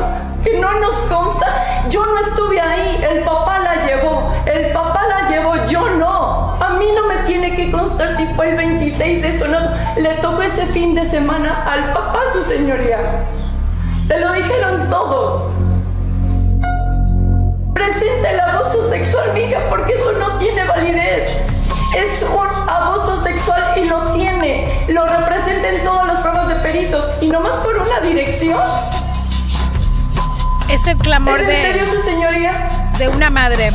que 0.43 0.57
no 0.59 0.79
nos 0.79 0.95
consta. 1.07 1.47
Yo 1.89 2.05
no 2.05 2.19
estuve 2.19 2.61
ahí, 2.61 3.03
el 3.11 3.23
papá 3.23 3.59
la 3.59 3.85
llevó, 3.85 4.31
el 4.45 4.71
papá 4.71 5.01
la 5.07 5.29
llevó, 5.29 5.65
yo 5.65 5.89
no. 5.89 6.57
A 6.61 6.77
mí 6.77 6.85
no 6.95 7.07
me 7.07 7.23
tiene 7.25 7.55
que 7.55 7.71
constar 7.71 8.15
si 8.15 8.25
fue 8.27 8.51
el 8.51 8.55
26 8.55 9.21
de 9.21 9.27
esto 9.27 9.47
no. 9.47 9.59
Le 9.97 10.13
tocó 10.21 10.41
ese 10.43 10.65
fin 10.67 10.95
de 10.95 11.05
semana 11.05 11.65
al 11.65 11.91
papá, 11.93 12.19
su 12.31 12.43
señoría. 12.43 12.99
Se 14.07 14.19
lo 14.19 14.31
dijeron 14.31 14.87
todos 14.89 15.51
presenta 17.81 18.31
el 18.31 18.39
abuso 18.39 18.89
sexual, 18.89 19.33
mija, 19.33 19.59
porque 19.69 19.95
eso 19.95 20.11
no 20.13 20.37
tiene 20.37 20.63
validez. 20.65 21.35
Es 21.95 22.23
un 22.23 22.69
abuso 22.69 23.21
sexual 23.23 23.73
y 23.77 23.85
lo 23.85 24.11
tiene. 24.13 24.85
Lo 24.87 25.05
representa 25.05 25.69
en 25.69 25.83
todas 25.83 26.07
las 26.07 26.19
pruebas 26.21 26.47
de 26.47 26.55
peritos. 26.55 27.05
Y 27.21 27.27
nomás 27.27 27.55
por 27.57 27.77
una 27.77 27.99
dirección. 27.99 28.61
Es 30.69 30.87
el 30.87 30.97
clamor 30.97 31.35
¿Es 31.35 31.41
en 31.41 31.47
de. 31.47 31.61
serio, 31.61 31.85
su 31.87 32.01
señoría? 32.01 32.51
De 32.97 33.09
una 33.09 33.29
madre. 33.29 33.71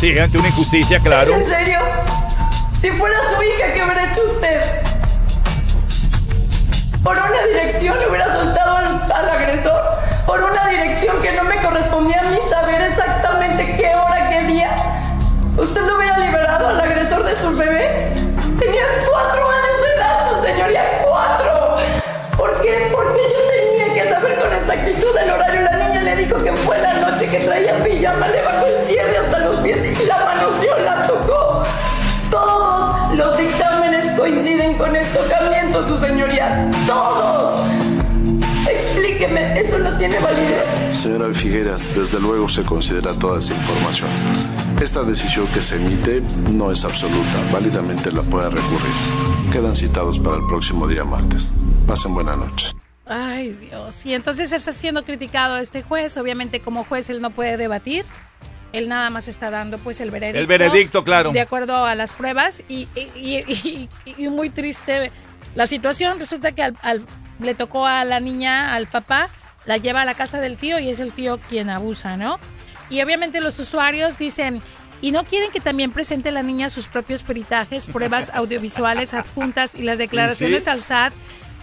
Sí, 0.00 0.18
ante 0.18 0.38
una 0.38 0.48
injusticia, 0.48 0.98
claro. 1.00 1.34
¿Es 1.34 1.42
en 1.42 1.46
serio? 1.48 1.78
Si 2.80 2.90
fuera 2.92 3.16
su 3.34 3.42
hija, 3.42 3.72
¿qué 3.74 3.82
hubiera 3.84 4.10
hecho 4.10 4.20
usted? 4.26 4.60
Por 7.02 7.18
una 7.18 7.42
dirección 7.48 7.98
le 7.98 8.08
hubiera 8.08 8.32
soltado 8.34 8.76
al, 8.78 9.12
al 9.12 9.28
agresor. 9.28 9.82
Por 10.26 10.42
una 10.42 10.66
dirección 10.68 11.20
que 11.20 11.32
no 11.32 11.44
me 11.44 11.56
correspondía 11.60 12.20
a 12.20 12.30
mí 12.30 12.38
saber 12.48 12.80
exactamente 12.80 13.76
qué 13.76 13.94
hora. 13.94 14.23
¿Usted 15.56 15.86
lo 15.86 15.96
hubiera 15.96 16.18
liberado 16.18 16.68
al 16.68 16.80
agresor 16.80 17.24
de 17.24 17.36
su 17.36 17.56
bebé? 17.56 18.12
Tenía 18.58 18.82
cuatro 19.08 19.48
años 19.48 19.82
de 19.82 19.94
edad, 19.94 20.28
su 20.28 20.42
señoría, 20.42 21.02
cuatro. 21.06 21.76
¿Por 22.36 22.60
qué? 22.60 22.90
Porque 22.92 23.20
yo 23.22 23.38
tenía 23.52 23.94
que 23.94 24.08
saber 24.10 24.36
con 24.40 24.52
exactitud 24.52 25.16
el 25.16 25.30
horario. 25.30 25.62
La 25.62 25.76
niña 25.76 26.02
le 26.02 26.16
dijo 26.16 26.42
que 26.42 26.52
fue 26.54 26.76
la 26.78 26.94
noche 26.94 27.30
que 27.30 27.38
traía 27.38 27.82
pijama, 27.84 28.26
le 28.28 28.42
bajó 28.42 28.66
el 28.66 28.84
cierre 28.84 29.16
hasta 29.16 29.38
los 29.38 29.56
pies 29.56 29.84
y 29.84 30.06
la 30.06 30.24
manoseó, 30.24 30.76
la 30.78 31.06
tocó. 31.06 31.62
Todos 32.32 33.16
los 33.16 33.38
dictámenes 33.38 34.10
coinciden 34.18 34.76
con 34.76 34.96
el 34.96 35.06
tocamiento, 35.12 35.86
su 35.86 35.98
señoría. 35.98 36.68
Todos. 36.84 37.60
Explíqueme, 38.68 39.60
¿eso 39.60 39.78
no 39.78 39.96
tiene 39.98 40.18
validez? 40.18 40.64
Señora 40.98 41.32
Figueras, 41.32 41.94
desde 41.94 42.18
luego 42.18 42.48
se 42.48 42.64
considera 42.64 43.14
toda 43.14 43.38
esa 43.38 43.54
información. 43.54 44.10
Esta 44.80 45.02
decisión 45.02 45.46
que 45.48 45.62
se 45.62 45.76
emite 45.76 46.20
no 46.50 46.70
es 46.70 46.84
absoluta, 46.84 47.38
válidamente 47.52 48.12
la 48.12 48.22
puede 48.22 48.50
recurrir. 48.50 48.92
Quedan 49.52 49.74
citados 49.76 50.18
para 50.18 50.36
el 50.36 50.46
próximo 50.46 50.86
día 50.86 51.04
martes. 51.04 51.50
Pasen 51.86 52.14
buena 52.14 52.36
noche. 52.36 52.72
Ay, 53.06 53.50
Dios. 53.52 54.04
Y 54.04 54.14
entonces 54.14 54.52
está 54.52 54.72
siendo 54.72 55.04
criticado 55.04 55.58
este 55.58 55.82
juez. 55.82 56.16
Obviamente, 56.16 56.60
como 56.60 56.84
juez, 56.84 57.08
él 57.08 57.20
no 57.22 57.30
puede 57.30 57.56
debatir. 57.56 58.04
Él 58.72 58.88
nada 58.88 59.08
más 59.10 59.28
está 59.28 59.50
dando 59.50 59.78
pues 59.78 60.00
el 60.00 60.10
veredicto. 60.10 60.40
El 60.40 60.46
veredicto, 60.46 61.04
claro. 61.04 61.30
De 61.32 61.40
acuerdo 61.40 61.84
a 61.86 61.94
las 61.94 62.12
pruebas 62.12 62.62
y, 62.68 62.88
y- 62.96 63.08
y- 63.14 63.88
y- 64.04 64.24
y 64.24 64.28
muy 64.28 64.50
triste 64.50 65.10
la 65.54 65.66
situación. 65.66 66.18
Resulta 66.18 66.52
que 66.52 66.62
al- 66.62 66.76
al- 66.82 67.02
le 67.38 67.54
tocó 67.54 67.86
a 67.86 68.04
la 68.04 68.20
niña, 68.20 68.74
al 68.74 68.86
papá, 68.88 69.28
la 69.64 69.76
lleva 69.76 70.02
a 70.02 70.04
la 70.04 70.14
casa 70.14 70.40
del 70.40 70.56
tío 70.56 70.78
y 70.78 70.90
es 70.90 70.98
el 70.98 71.12
tío 71.12 71.38
quien 71.48 71.70
abusa, 71.70 72.16
¿no? 72.16 72.38
Y 72.90 73.00
obviamente 73.02 73.40
los 73.40 73.58
usuarios 73.58 74.18
dicen, 74.18 74.60
¿y 75.00 75.10
no 75.12 75.24
quieren 75.24 75.50
que 75.50 75.60
también 75.60 75.90
presente 75.90 76.30
la 76.30 76.42
niña 76.42 76.68
sus 76.68 76.88
propios 76.88 77.22
peritajes, 77.22 77.86
pruebas 77.86 78.30
audiovisuales 78.34 79.14
adjuntas 79.14 79.74
y 79.74 79.82
las 79.82 79.98
declaraciones 79.98 80.64
Sí. 80.64 80.70
al 80.70 80.80
SAT 80.82 81.12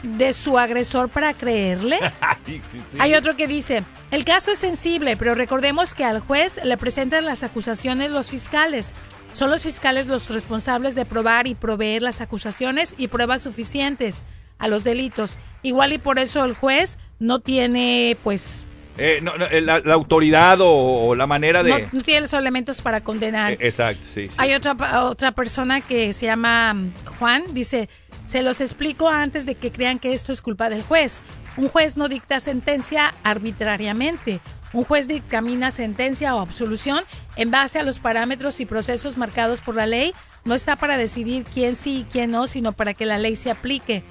de 0.03 0.33
su 0.33 0.57
agresor 0.57 1.09
para 1.09 1.33
creerle? 1.33 1.99
Ay, 2.21 2.37
sí, 2.45 2.61
sí. 2.91 2.97
Hay 2.99 3.13
otro 3.13 3.35
que 3.35 3.47
dice, 3.47 3.83
el 4.09 4.25
caso 4.25 4.51
es 4.51 4.59
sensible, 4.59 5.15
pero 5.15 5.35
recordemos 5.35 5.93
que 5.93 6.03
al 6.03 6.19
juez 6.19 6.59
le 6.63 6.77
presentan 6.77 7.25
las 7.25 7.43
acusaciones 7.43 8.11
los 8.11 8.29
fiscales. 8.31 8.93
Son 9.33 9.49
los 9.49 9.63
fiscales 9.63 10.07
los 10.07 10.29
responsables 10.29 10.93
de 10.95 11.05
probar 11.05 11.47
y 11.47 11.55
proveer 11.55 12.01
las 12.01 12.19
acusaciones 12.19 12.95
y 12.97 13.07
pruebas 13.07 13.41
suficientes 13.43 14.23
a 14.57 14.67
los 14.67 14.83
delitos. 14.83 15.37
Igual 15.63 15.93
y 15.93 15.97
por 15.99 16.19
eso 16.19 16.43
el 16.43 16.53
juez 16.53 16.97
no 17.19 17.39
tiene, 17.39 18.17
pues, 18.23 18.65
Eh, 18.97 19.19
no, 19.21 19.37
no, 19.37 19.45
la, 19.61 19.79
la 19.79 19.93
autoridad 19.93 20.59
o, 20.61 20.69
o 21.07 21.15
la 21.15 21.25
manera 21.25 21.63
de... 21.63 21.69
no, 21.69 21.87
no 21.91 22.01
tiene 22.01 22.21
los 22.21 22.33
elementos 22.33 22.81
para 22.81 23.01
condenar. 23.01 23.53
Eh, 23.53 23.57
Exacto, 23.61 24.03
sí. 24.05 24.27
sí. 24.27 24.35
Hay 24.37 24.53
otra, 24.53 24.75
otra 25.05 25.31
persona 25.31 25.81
que 25.81 26.13
se 26.13 26.25
llama 26.25 26.73
mm, 26.73 26.91
Juan, 27.17 27.43
dice, 27.53 27.89
se 28.25 28.41
los 28.41 28.61
explico 28.61 29.07
antes 29.09 29.45
de 29.45 29.55
que 29.55 29.71
crean 29.71 29.99
que 29.99 30.13
esto 30.13 30.31
es 30.31 30.41
culpa 30.41 30.69
del 30.69 30.83
juez. 30.83 31.21
Un 31.57 31.67
juez 31.67 31.97
no 31.97 32.07
dicta 32.09 32.39
sentencia 32.39 33.13
arbitrariamente. 33.23 34.39
Un 34.73 34.85
juez 34.85 35.07
dictamina 35.07 35.69
sentencia 35.71 36.33
o 36.35 36.39
absolución 36.39 37.03
en 37.35 37.51
base 37.51 37.79
a 37.79 37.83
los 37.83 37.99
parámetros 37.99 38.59
y 38.61 38.65
procesos 38.65 39.17
marcados 39.17 39.59
por 39.61 39.75
la 39.75 39.85
ley. 39.85 40.13
No 40.45 40.55
está 40.55 40.75
para 40.77 40.97
decidir 40.97 41.45
quién 41.53 41.75
sí 41.75 41.99
y 41.99 42.03
quién 42.05 42.31
no, 42.31 42.47
sino 42.47 42.71
para 42.71 42.93
que 42.93 43.05
la 43.05 43.17
ley 43.17 43.35
se 43.35 43.51
aplique. 43.51 44.03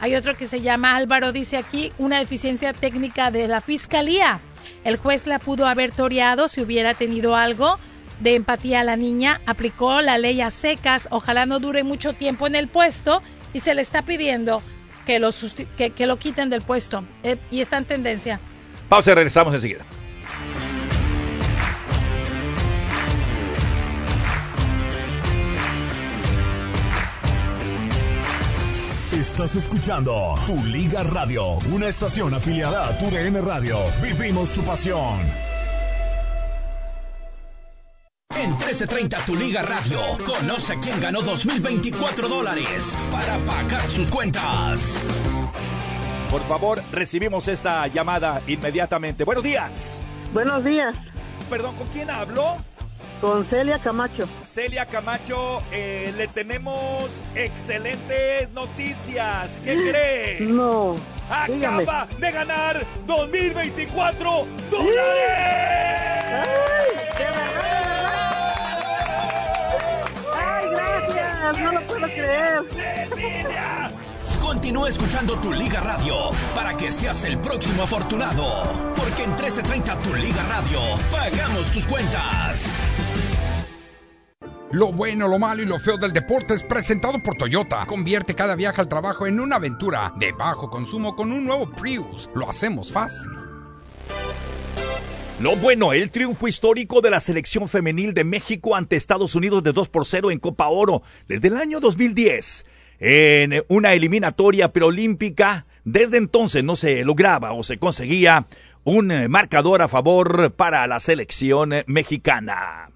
Hay 0.00 0.14
otro 0.14 0.36
que 0.36 0.46
se 0.46 0.60
llama 0.60 0.96
Álvaro, 0.96 1.32
dice 1.32 1.56
aquí, 1.56 1.92
una 1.98 2.18
deficiencia 2.18 2.72
técnica 2.72 3.30
de 3.30 3.48
la 3.48 3.60
fiscalía. 3.60 4.40
El 4.84 4.96
juez 4.96 5.26
la 5.26 5.38
pudo 5.38 5.66
haber 5.66 5.90
toreado 5.90 6.48
si 6.48 6.60
hubiera 6.60 6.94
tenido 6.94 7.34
algo 7.34 7.78
de 8.20 8.34
empatía 8.34 8.80
a 8.80 8.84
la 8.84 8.96
niña, 8.96 9.40
aplicó 9.46 10.00
la 10.00 10.18
ley 10.18 10.40
a 10.40 10.50
secas, 10.50 11.08
ojalá 11.10 11.46
no 11.46 11.58
dure 11.58 11.82
mucho 11.82 12.12
tiempo 12.12 12.46
en 12.46 12.56
el 12.56 12.68
puesto 12.68 13.22
y 13.52 13.60
se 13.60 13.74
le 13.74 13.82
está 13.82 14.02
pidiendo 14.02 14.62
que 15.06 15.18
lo, 15.18 15.30
que 15.76 16.06
lo 16.06 16.18
quiten 16.18 16.50
del 16.50 16.62
puesto. 16.62 17.04
Eh, 17.22 17.36
y 17.50 17.60
está 17.60 17.78
en 17.78 17.84
tendencia. 17.84 18.40
Pausa 18.88 19.12
y 19.12 19.14
regresamos 19.14 19.54
enseguida. 19.54 19.84
Estás 29.16 29.56
escuchando 29.56 30.34
Tu 30.46 30.62
Liga 30.66 31.02
Radio, 31.02 31.54
una 31.72 31.88
estación 31.88 32.34
afiliada 32.34 32.88
a 32.88 32.98
Tu 32.98 33.06
DN 33.06 33.40
Radio. 33.40 33.78
Vivimos 34.02 34.50
tu 34.50 34.60
pasión. 34.60 35.20
En 38.34 38.50
1330 38.50 39.24
Tu 39.24 39.34
Liga 39.34 39.62
Radio, 39.62 40.00
conoce 40.22 40.78
quién 40.80 41.00
ganó 41.00 41.22
2024 41.22 42.28
dólares 42.28 42.94
para 43.10 43.38
pagar 43.46 43.88
sus 43.88 44.10
cuentas. 44.10 45.02
Por 46.28 46.42
favor, 46.42 46.82
recibimos 46.92 47.48
esta 47.48 47.86
llamada 47.86 48.42
inmediatamente. 48.46 49.24
Buenos 49.24 49.42
días. 49.44 50.02
Buenos 50.34 50.62
días, 50.62 50.94
Perdón, 51.48 51.74
¿con 51.76 51.86
quién 51.86 52.10
hablo? 52.10 52.58
Con 53.20 53.44
Celia 53.46 53.78
Camacho. 53.78 54.28
Celia 54.48 54.86
Camacho, 54.86 55.58
eh, 55.72 56.12
le 56.16 56.28
tenemos 56.28 57.10
excelentes 57.34 58.50
noticias. 58.52 59.60
¿Qué 59.64 59.74
cree? 59.90 60.40
No, 60.40 60.96
dígame. 61.46 61.82
Acaba 61.82 62.08
de 62.18 62.30
ganar 62.30 62.86
2024 63.06 64.46
dólares. 64.70 64.96
¡Ay, 70.34 70.66
gracias! 70.70 71.58
No 71.58 71.72
lo 71.72 71.80
puedo 71.82 72.06
creer. 72.06 72.62
Cecilia. 73.08 73.90
Continúa 74.40 74.88
escuchando 74.88 75.36
Tu 75.38 75.52
Liga 75.52 75.80
Radio 75.80 76.30
para 76.54 76.76
que 76.76 76.92
seas 76.92 77.24
el 77.24 77.38
próximo 77.38 77.82
afortunado. 77.82 78.62
Porque 78.94 79.24
en 79.24 79.30
1330 79.30 79.98
Tu 79.98 80.14
Liga 80.14 80.42
Radio 80.44 80.78
pagamos 81.10 81.70
tus 81.72 81.84
cuentas. 81.84 82.84
Lo 84.72 84.92
bueno, 84.92 85.28
lo 85.28 85.38
malo 85.38 85.62
y 85.62 85.64
lo 85.64 85.78
feo 85.78 85.96
del 85.96 86.12
deporte 86.12 86.54
es 86.54 86.64
presentado 86.64 87.22
por 87.22 87.36
Toyota. 87.36 87.86
Convierte 87.86 88.34
cada 88.34 88.56
viaje 88.56 88.80
al 88.80 88.88
trabajo 88.88 89.24
en 89.26 89.38
una 89.38 89.56
aventura 89.56 90.12
de 90.18 90.32
bajo 90.32 90.68
consumo 90.68 91.14
con 91.14 91.30
un 91.30 91.44
nuevo 91.44 91.70
Prius. 91.70 92.28
Lo 92.34 92.50
hacemos 92.50 92.92
fácil. 92.92 93.30
Lo 95.38 95.54
bueno, 95.54 95.92
el 95.92 96.10
triunfo 96.10 96.48
histórico 96.48 97.00
de 97.00 97.10
la 97.10 97.20
selección 97.20 97.68
femenil 97.68 98.12
de 98.12 98.24
México 98.24 98.74
ante 98.74 98.96
Estados 98.96 99.36
Unidos 99.36 99.62
de 99.62 99.72
2 99.72 99.88
por 99.88 100.04
0 100.04 100.32
en 100.32 100.40
Copa 100.40 100.66
Oro 100.66 101.02
desde 101.28 101.46
el 101.46 101.58
año 101.58 101.78
2010. 101.78 102.66
En 102.98 103.62
una 103.68 103.92
eliminatoria 103.94 104.72
preolímpica, 104.72 105.66
desde 105.84 106.16
entonces 106.16 106.64
no 106.64 106.74
se 106.74 107.04
lograba 107.04 107.52
o 107.52 107.62
se 107.62 107.78
conseguía 107.78 108.46
un 108.82 109.12
marcador 109.28 109.80
a 109.82 109.88
favor 109.88 110.52
para 110.54 110.84
la 110.88 110.98
selección 110.98 111.72
mexicana. 111.86 112.90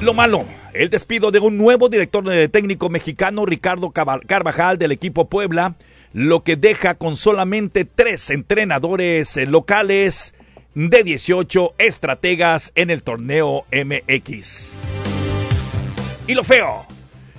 Lo 0.00 0.12
malo, 0.12 0.44
el 0.72 0.90
despido 0.90 1.30
de 1.30 1.38
un 1.38 1.56
nuevo 1.56 1.88
director 1.88 2.24
técnico 2.50 2.88
mexicano, 2.90 3.46
Ricardo 3.46 3.92
Carvajal, 3.92 4.76
del 4.76 4.92
equipo 4.92 5.28
Puebla, 5.28 5.76
lo 6.12 6.42
que 6.42 6.56
deja 6.56 6.94
con 6.94 7.16
solamente 7.16 7.84
tres 7.84 8.30
entrenadores 8.30 9.36
eh, 9.36 9.46
locales 9.46 10.34
de 10.74 11.02
18 11.02 11.74
estrategas 11.78 12.72
en 12.74 12.90
el 12.90 13.02
torneo 13.02 13.64
MX. 13.72 14.82
Y 16.26 16.34
lo 16.34 16.44
feo, 16.44 16.86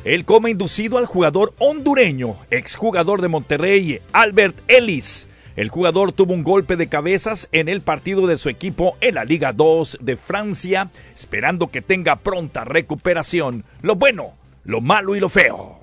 el 0.04 0.26
coma 0.26 0.50
inducido 0.50 0.98
al 0.98 1.06
jugador 1.06 1.54
hondureño, 1.58 2.36
exjugador 2.52 3.22
de 3.22 3.28
Monterrey, 3.28 4.02
Albert 4.14 4.58
Ellis. 4.68 5.28
El 5.56 5.70
jugador 5.70 6.12
tuvo 6.12 6.34
un 6.34 6.44
golpe 6.44 6.76
de 6.76 6.88
cabezas 6.88 7.48
en 7.52 7.70
el 7.70 7.82
partido 7.82 8.28
de 8.28 8.38
su 8.38 8.50
equipo 8.50 8.98
en 9.00 9.16
la 9.16 9.24
Liga 9.24 9.54
2 9.54 10.00
de 10.02 10.18
Francia, 10.18 10.90
esperando 11.14 11.68
que 11.68 11.82
tenga 11.82 12.18
pronta 12.18 12.66
recuperación. 12.66 13.64
Lo 13.82 13.96
bueno, 13.96 14.34
lo 14.66 14.82
malo 14.82 15.16
y 15.16 15.20
lo 15.20 15.30
feo. 15.30 15.80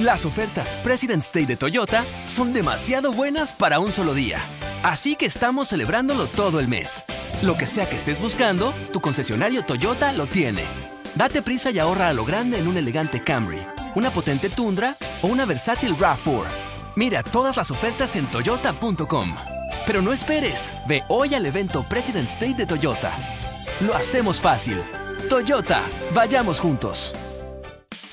Las 0.00 0.24
ofertas 0.24 0.76
President's 0.82 1.30
Day 1.30 1.44
de 1.44 1.56
Toyota 1.56 2.06
son 2.26 2.54
demasiado 2.54 3.12
buenas 3.12 3.52
para 3.52 3.80
un 3.80 3.92
solo 3.92 4.14
día. 4.14 4.38
Así 4.82 5.14
que 5.14 5.26
estamos 5.26 5.68
celebrándolo 5.68 6.24
todo 6.26 6.58
el 6.58 6.68
mes. 6.68 7.04
Lo 7.42 7.58
que 7.58 7.66
sea 7.66 7.86
que 7.86 7.96
estés 7.96 8.18
buscando, 8.18 8.72
tu 8.94 9.02
concesionario 9.02 9.62
Toyota 9.66 10.14
lo 10.14 10.24
tiene. 10.26 10.62
Date 11.16 11.42
prisa 11.42 11.70
y 11.70 11.78
ahorra 11.78 12.08
a 12.08 12.14
lo 12.14 12.24
grande 12.24 12.58
en 12.58 12.66
un 12.66 12.78
elegante 12.78 13.22
Camry, 13.22 13.60
una 13.94 14.10
potente 14.10 14.48
Tundra 14.48 14.96
o 15.22 15.28
una 15.28 15.44
versátil 15.44 15.96
RAV4. 15.96 16.46
Mira 16.96 17.22
todas 17.22 17.56
las 17.56 17.70
ofertas 17.70 18.16
en 18.16 18.26
toyota.com. 18.26 19.34
Pero 19.86 20.02
no 20.02 20.12
esperes, 20.12 20.72
ve 20.86 21.02
hoy 21.08 21.34
al 21.34 21.46
evento 21.46 21.82
President's 21.82 22.38
Day 22.38 22.54
de 22.54 22.66
Toyota. 22.66 23.12
Lo 23.80 23.94
hacemos 23.94 24.40
fácil. 24.40 24.82
Toyota, 25.28 25.82
vayamos 26.14 26.60
juntos. 26.60 27.14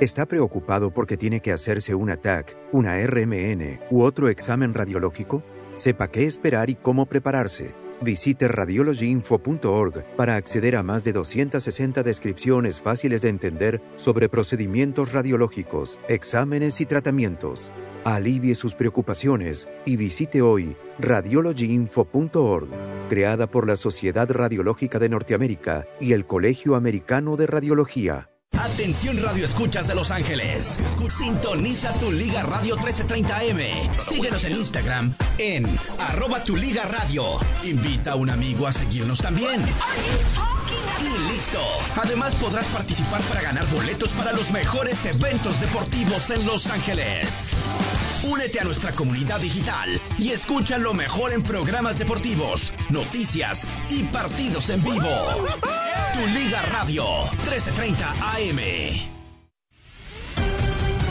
¿Está 0.00 0.26
preocupado 0.26 0.92
porque 0.92 1.16
tiene 1.16 1.40
que 1.40 1.50
hacerse 1.50 1.92
un 1.92 2.08
ATAC, 2.10 2.56
una 2.70 3.04
RMN 3.04 3.80
u 3.90 4.02
otro 4.02 4.28
examen 4.28 4.72
radiológico? 4.72 5.42
Sepa 5.74 6.08
qué 6.08 6.24
esperar 6.24 6.70
y 6.70 6.76
cómo 6.76 7.06
prepararse. 7.06 7.74
Visite 8.00 8.46
radiologyinfo.org 8.46 10.04
para 10.16 10.36
acceder 10.36 10.76
a 10.76 10.84
más 10.84 11.02
de 11.02 11.12
260 11.12 12.04
descripciones 12.04 12.80
fáciles 12.80 13.22
de 13.22 13.30
entender 13.30 13.82
sobre 13.96 14.28
procedimientos 14.28 15.10
radiológicos, 15.10 15.98
exámenes 16.08 16.80
y 16.80 16.86
tratamientos. 16.86 17.72
Alivie 18.04 18.54
sus 18.54 18.76
preocupaciones 18.76 19.68
y 19.84 19.96
visite 19.96 20.42
hoy 20.42 20.76
radiologyinfo.org, 21.00 22.68
creada 23.08 23.48
por 23.48 23.66
la 23.66 23.74
Sociedad 23.74 24.30
Radiológica 24.30 25.00
de 25.00 25.08
Norteamérica 25.08 25.88
y 26.00 26.12
el 26.12 26.24
Colegio 26.24 26.76
Americano 26.76 27.36
de 27.36 27.48
Radiología. 27.48 28.30
Atención 28.56 29.22
Radio 29.22 29.44
Escuchas 29.44 29.86
de 29.86 29.94
Los 29.94 30.10
Ángeles. 30.10 30.80
Sintoniza 31.08 31.92
tu 31.94 32.10
Liga 32.10 32.42
Radio 32.42 32.76
1330M. 32.76 33.92
Síguenos 33.98 34.44
en 34.44 34.52
Instagram 34.52 35.14
en 35.38 35.78
arroba 35.98 36.42
tu 36.42 36.56
Liga 36.56 36.84
Radio. 36.84 37.24
Invita 37.62 38.12
a 38.12 38.16
un 38.16 38.30
amigo 38.30 38.66
a 38.66 38.72
seguirnos 38.72 39.18
también. 39.18 39.62
Y 41.00 41.32
listo. 41.32 41.60
Además 41.96 42.34
podrás 42.34 42.66
participar 42.68 43.20
para 43.22 43.42
ganar 43.42 43.68
boletos 43.70 44.12
para 44.12 44.32
los 44.32 44.50
mejores 44.50 45.04
eventos 45.06 45.60
deportivos 45.60 46.30
en 46.30 46.44
Los 46.46 46.66
Ángeles. 46.68 47.56
Únete 48.24 48.60
a 48.60 48.64
nuestra 48.64 48.92
comunidad 48.92 49.38
digital 49.40 50.00
y 50.18 50.30
escucha 50.30 50.78
lo 50.78 50.94
mejor 50.94 51.32
en 51.32 51.42
programas 51.42 51.98
deportivos, 51.98 52.74
noticias 52.90 53.68
y 53.88 54.02
partidos 54.04 54.70
en 54.70 54.82
vivo. 54.82 55.08
Tu 56.14 56.26
Liga 56.26 56.62
Radio 56.62 57.04
1330 57.44 58.10
AM. 58.34 59.18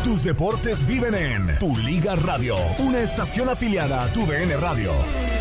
Tus 0.04 0.23
deportes 0.23 0.86
viven 0.88 1.15
en 1.15 1.60
Tu 1.60 1.76
Liga 1.78 2.15
Radio, 2.15 2.58
una 2.80 3.00
estación 3.00 3.50
afiliada 3.50 4.04
a 4.04 4.08
Tu 4.08 4.26
DN 4.26 4.56
Radio. 4.58 5.37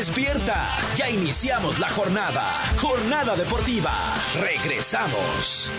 Despierta, 0.00 0.66
ya 0.96 1.10
iniciamos 1.10 1.78
la 1.78 1.90
jornada. 1.90 2.42
Jornada 2.80 3.36
deportiva. 3.36 3.92
Regresamos. 4.40 5.70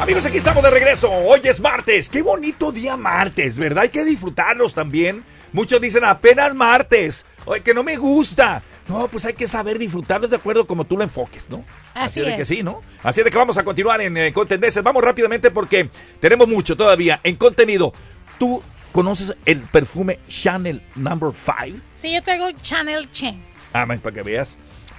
Amigos, 0.00 0.26
aquí 0.26 0.38
estamos 0.38 0.60
de 0.64 0.70
regreso. 0.72 1.08
Hoy 1.08 1.38
es 1.44 1.60
martes. 1.60 2.08
Qué 2.08 2.22
bonito 2.22 2.72
día 2.72 2.96
martes, 2.96 3.60
¿verdad? 3.60 3.84
Hay 3.84 3.88
que 3.90 4.04
disfrutarlos 4.04 4.74
también. 4.74 5.22
Muchos 5.52 5.80
dicen 5.80 6.02
apenas 6.02 6.52
martes. 6.56 7.24
Oye, 7.44 7.62
que 7.62 7.74
no 7.74 7.84
me 7.84 7.96
gusta. 7.96 8.60
No, 8.88 9.06
pues 9.06 9.24
hay 9.24 9.34
que 9.34 9.46
saber 9.46 9.78
disfrutarlos 9.78 10.30
de 10.30 10.36
acuerdo 10.36 10.66
como 10.66 10.84
tú 10.84 10.96
lo 10.96 11.04
enfoques, 11.04 11.48
¿no? 11.48 11.64
Así 11.94 12.18
de 12.22 12.30
es. 12.30 12.36
que 12.38 12.44
sí, 12.44 12.64
¿no? 12.64 12.82
Así 13.04 13.22
de 13.22 13.30
que 13.30 13.38
vamos 13.38 13.56
a 13.56 13.62
continuar 13.62 14.00
en 14.00 14.16
eh, 14.16 14.32
Contendencias. 14.32 14.84
Vamos 14.84 15.04
rápidamente 15.04 15.52
porque 15.52 15.90
tenemos 16.18 16.48
mucho 16.48 16.76
todavía 16.76 17.20
en 17.22 17.36
contenido. 17.36 17.92
¿Tú 18.36 18.60
conoces 18.92 19.34
el 19.44 19.60
perfume 19.60 20.18
Chanel 20.28 20.82
Number 20.94 21.30
5? 21.34 21.78
Sí, 21.94 22.12
yo 22.14 22.22
traigo 22.22 22.50
Channel 22.60 23.10
Chen. 23.10 23.42
Ah, 23.72 23.86
man, 23.86 24.00
para 24.00 24.14
que 24.14 24.22
veas. 24.22 24.58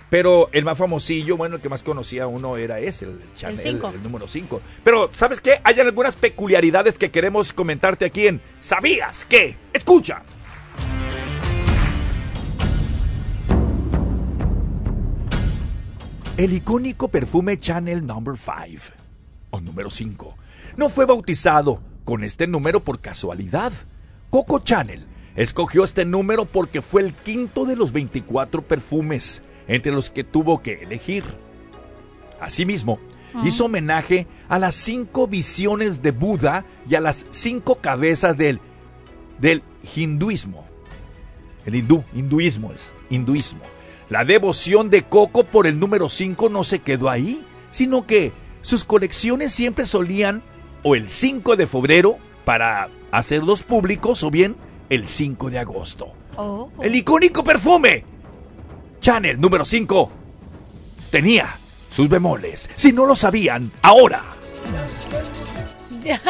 Pero 0.09 0.49
el 0.53 0.65
más 0.65 0.77
famosillo, 0.77 1.37
bueno, 1.37 1.57
el 1.57 1.61
que 1.61 1.69
más 1.69 1.83
conocía 1.83 2.25
uno 2.25 2.57
era 2.57 2.79
ese, 2.79 3.05
el 3.05 3.21
Chanel, 3.33 3.59
el, 3.59 3.73
cinco. 3.73 3.93
número 4.03 4.27
5. 4.27 4.61
Pero, 4.83 5.09
¿sabes 5.13 5.39
qué? 5.39 5.61
Hay 5.63 5.79
algunas 5.79 6.15
peculiaridades 6.15 6.97
que 6.97 7.11
queremos 7.11 7.53
comentarte 7.53 8.05
aquí 8.05 8.27
en 8.27 8.41
¿Sabías 8.59 9.25
qué? 9.25 9.55
Escucha. 9.71 10.23
El 16.37 16.53
icónico 16.53 17.09
perfume 17.09 17.57
Chanel 17.57 18.07
Number 18.07 18.35
5 18.37 18.93
o 19.51 19.59
número 19.59 19.89
5 19.89 20.37
no 20.77 20.87
fue 20.87 21.05
bautizado 21.05 21.81
con 22.09 22.23
este 22.23 22.47
número 22.47 22.79
por 22.79 23.01
casualidad. 23.01 23.71
Coco 24.31 24.57
Chanel 24.57 25.05
escogió 25.35 25.83
este 25.83 26.05
número 26.05 26.45
porque 26.45 26.81
fue 26.81 27.03
el 27.03 27.13
quinto 27.13 27.65
de 27.65 27.75
los 27.75 27.91
24 27.91 28.63
perfumes 28.63 29.43
entre 29.67 29.91
los 29.91 30.09
que 30.09 30.23
tuvo 30.23 30.63
que 30.63 30.81
elegir. 30.81 31.23
Asimismo, 32.41 32.99
Ah. 33.35 33.43
hizo 33.45 33.65
homenaje 33.65 34.25
a 34.47 34.57
las 34.57 34.73
cinco 34.73 35.27
visiones 35.27 36.01
de 36.01 36.09
Buda 36.09 36.65
y 36.89 36.95
a 36.95 36.99
las 36.99 37.27
cinco 37.29 37.75
cabezas 37.75 38.35
del, 38.35 38.59
del 39.39 39.61
hinduismo. 39.95 40.65
El 41.63 41.75
hindú, 41.75 42.03
hinduismo 42.15 42.73
es 42.73 42.91
hinduismo. 43.11 43.61
La 44.09 44.25
devoción 44.25 44.89
de 44.89 45.03
Coco 45.03 45.43
por 45.43 45.67
el 45.67 45.79
número 45.79 46.09
5 46.09 46.49
no 46.49 46.63
se 46.63 46.79
quedó 46.79 47.07
ahí, 47.11 47.45
sino 47.69 48.07
que 48.07 48.31
sus 48.63 48.83
colecciones 48.83 49.51
siempre 49.51 49.85
solían 49.85 50.41
o 50.83 50.95
el 50.95 51.09
5 51.09 51.55
de 51.55 51.67
febrero 51.67 52.17
para 52.45 52.89
hacerlos 53.11 53.63
públicos 53.63 54.23
o 54.23 54.31
bien 54.31 54.55
el 54.89 55.05
5 55.05 55.49
de 55.49 55.59
agosto. 55.59 56.13
Oh. 56.35 56.69
El 56.81 56.95
icónico 56.95 57.43
perfume 57.43 58.05
Chanel 58.99 59.39
número 59.39 59.65
5 59.65 60.11
tenía 61.11 61.57
sus 61.89 62.09
bemoles. 62.09 62.69
Si 62.75 62.91
no 62.91 63.05
lo 63.05 63.15
sabían, 63.15 63.71
ahora. 63.81 64.23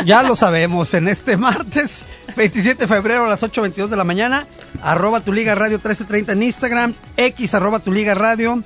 Ya 0.06 0.24
lo 0.24 0.36
sabemos, 0.36 0.94
en 0.94 1.08
este 1.08 1.38
martes 1.38 2.06
27 2.36 2.82
de 2.82 2.88
febrero 2.88 3.26
a 3.26 3.30
las 3.30 3.42
8.22 3.44 3.88
de 3.88 3.98
la 3.98 4.04
mañana, 4.04 4.48
arroba 4.82 5.22
tu 5.22 5.32
liga 5.32 5.56
radio 5.56 5.78
1330 5.78 6.34
en 6.34 6.44
Instagram, 6.44 6.94
X 7.16 7.54
arroba 7.54 7.80
tu 7.80 7.92
liga 7.92 8.14
radio, 8.14 8.62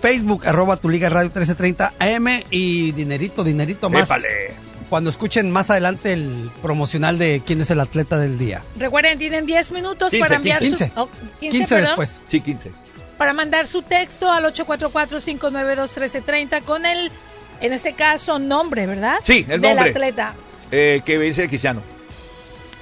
Facebook 0.00 0.46
arroba 0.46 0.76
tu 0.76 0.88
liga 0.88 1.10
radio 1.10 1.28
1330 1.28 1.94
AM 1.98 2.42
y 2.50 2.92
dinerito, 2.92 3.44
dinerito 3.44 3.90
más. 3.90 4.04
Épale. 4.04 4.63
Cuando 4.94 5.10
escuchen 5.10 5.50
más 5.50 5.70
adelante 5.70 6.12
el 6.12 6.52
promocional 6.62 7.18
de 7.18 7.42
quién 7.44 7.60
es 7.60 7.68
el 7.72 7.80
atleta 7.80 8.16
del 8.16 8.38
día. 8.38 8.62
Recuerden, 8.78 9.18
tienen 9.18 9.44
10 9.44 9.72
minutos 9.72 10.10
15, 10.10 10.24
para 10.24 10.36
enviar 10.36 10.60
15. 10.60 10.86
su... 10.86 10.92
oh, 11.00 11.08
15, 11.40 11.58
15 11.58 11.74
perdón. 11.74 11.88
después. 11.88 12.20
Sí, 12.28 12.40
15. 12.40 12.70
Para 13.18 13.32
mandar 13.32 13.66
su 13.66 13.82
texto 13.82 14.30
al 14.30 14.44
844-592-1330 14.44 16.62
con 16.62 16.86
el, 16.86 17.10
en 17.60 17.72
este 17.72 17.94
caso, 17.94 18.38
nombre, 18.38 18.86
¿verdad? 18.86 19.16
Sí, 19.24 19.44
el 19.48 19.60
Del 19.60 19.74
nombre. 19.74 19.90
atleta. 19.90 20.36
Eh, 20.70 21.02
que 21.04 21.18
dice 21.18 21.48
Cristiano. 21.48 21.82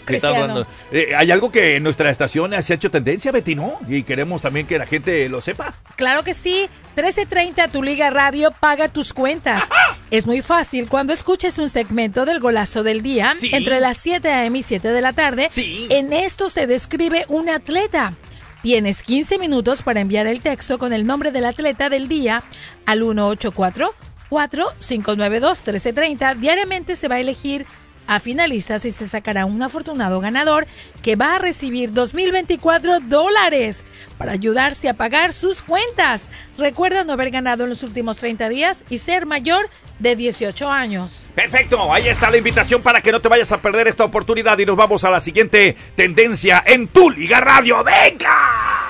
Cristiano. 0.05 0.67
Eh, 0.91 1.15
hay 1.17 1.31
algo 1.31 1.51
que 1.51 1.77
en 1.77 1.83
nuestra 1.83 2.11
estación 2.11 2.53
se 2.63 2.73
ha 2.73 2.77
hecho 2.77 2.91
tendencia, 2.91 3.33
Betty, 3.33 3.55
¿no? 3.55 3.79
Y 3.89 4.03
queremos 4.03 4.43
también 4.43 4.67
que 4.67 4.79
la 4.79 4.87
gente 4.87 5.29
lo 5.29 5.41
sepa. 5.41 5.75
Claro 5.97 6.23
que 6.25 6.35
sí. 6.35 6.69
1330 6.97 7.69
Tu 7.69 7.83
Liga 7.83 8.11
Radio 8.11 8.51
paga 8.61 8.89
tus 8.89 9.13
cuentas. 9.15 9.63
Es 10.11 10.27
muy 10.27 10.43
fácil 10.43 10.89
cuando 10.89 11.13
escuches 11.13 11.59
un 11.59 11.69
segmento 11.71 12.25
del 12.27 12.39
golazo 12.41 12.83
del 12.83 13.01
día 13.03 13.33
Sí. 13.37 13.51
entre 13.55 13.81
las 13.81 13.97
7 13.97 14.29
a.m. 14.29 14.59
y 14.59 14.63
7 14.63 14.89
de 14.89 15.01
la 15.01 15.13
tarde. 15.13 15.49
En 15.57 16.13
esto 16.13 16.51
se 16.51 16.67
describe 16.67 17.25
un 17.29 17.49
atleta. 17.49 18.15
Tienes 18.63 19.03
15 19.03 19.39
minutos 19.39 19.83
para 19.83 20.01
enviar 20.01 20.27
el 20.27 20.41
texto 20.41 20.79
con 20.79 20.93
el 20.93 21.05
nombre 21.07 21.33
del 21.33 21.47
atleta 21.47 21.89
del 21.89 22.07
día 22.09 22.43
al 22.87 23.01
184 23.01 23.93
4592 24.29 25.59
1330. 25.59 26.35
Diariamente 26.37 26.97
se 26.97 27.09
va 27.09 27.17
a 27.17 27.21
elegir 27.21 27.67
a 28.07 28.21
finalistas 28.21 28.85
y 28.85 28.91
se 28.91 29.07
sacará 29.07 29.47
un 29.47 29.63
afortunado 29.63 30.21
ganador 30.21 30.67
que 31.03 31.17
va 31.17 31.37
a 31.37 31.39
recibir 31.39 31.93
2024 31.93 33.01
dólares 33.01 33.85
para 34.19 34.33
ayudarse 34.33 34.89
a 34.89 34.95
pagar 34.95 35.33
sus 35.33 35.63
cuentas. 35.63 36.29
Recuerda 36.59 37.05
no 37.05 37.13
haber 37.13 37.31
ganado 37.31 37.65
en 37.65 37.71
los 37.71 37.83
últimos 37.83 38.19
30 38.19 38.49
días 38.49 38.85
y 38.89 38.99
ser 38.99 39.27
mayor 39.27 39.69
de 39.99 40.17
18 40.17 40.71
años. 40.71 41.25
Perfecto, 41.35 41.93
ahí 41.93 42.09
está 42.09 42.31
la 42.31 42.37
invitación 42.37 42.83
para 42.83 43.01
que 43.01 43.13
no 43.13 43.21
te 43.21 43.29
vayas 43.29 43.53
a 43.53 43.61
perder 43.61 43.89
esta 43.89 44.05
oportunidad 44.05 44.59
y 44.59 44.67
nos 44.67 44.77
vamos 44.77 45.05
a 45.05 45.11
la 45.11 45.21
siguiente 45.21 45.77
tendencia 45.95 46.63
en 46.67 46.89
tu 46.89 47.11
Liga 47.11 47.41
Radio. 47.41 47.83
¡Venga! 47.85 48.83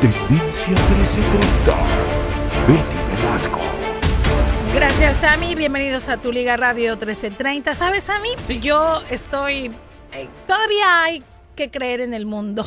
Tendencia 0.00 0.68
1330. 0.68 2.18
Betty 2.68 2.96
Velasco. 3.08 3.87
Gracias, 4.78 5.16
Sammy. 5.16 5.56
Bienvenidos 5.56 6.08
a 6.08 6.18
tu 6.18 6.30
Liga 6.30 6.56
Radio 6.56 6.92
1330. 6.92 7.74
¿Sabes, 7.74 8.04
Sammy? 8.04 8.28
Yo 8.60 9.02
estoy... 9.10 9.72
eh, 10.12 10.28
todavía 10.46 11.02
hay 11.02 11.24
que 11.56 11.68
creer 11.68 12.00
en 12.00 12.14
el 12.14 12.26
mundo. 12.26 12.64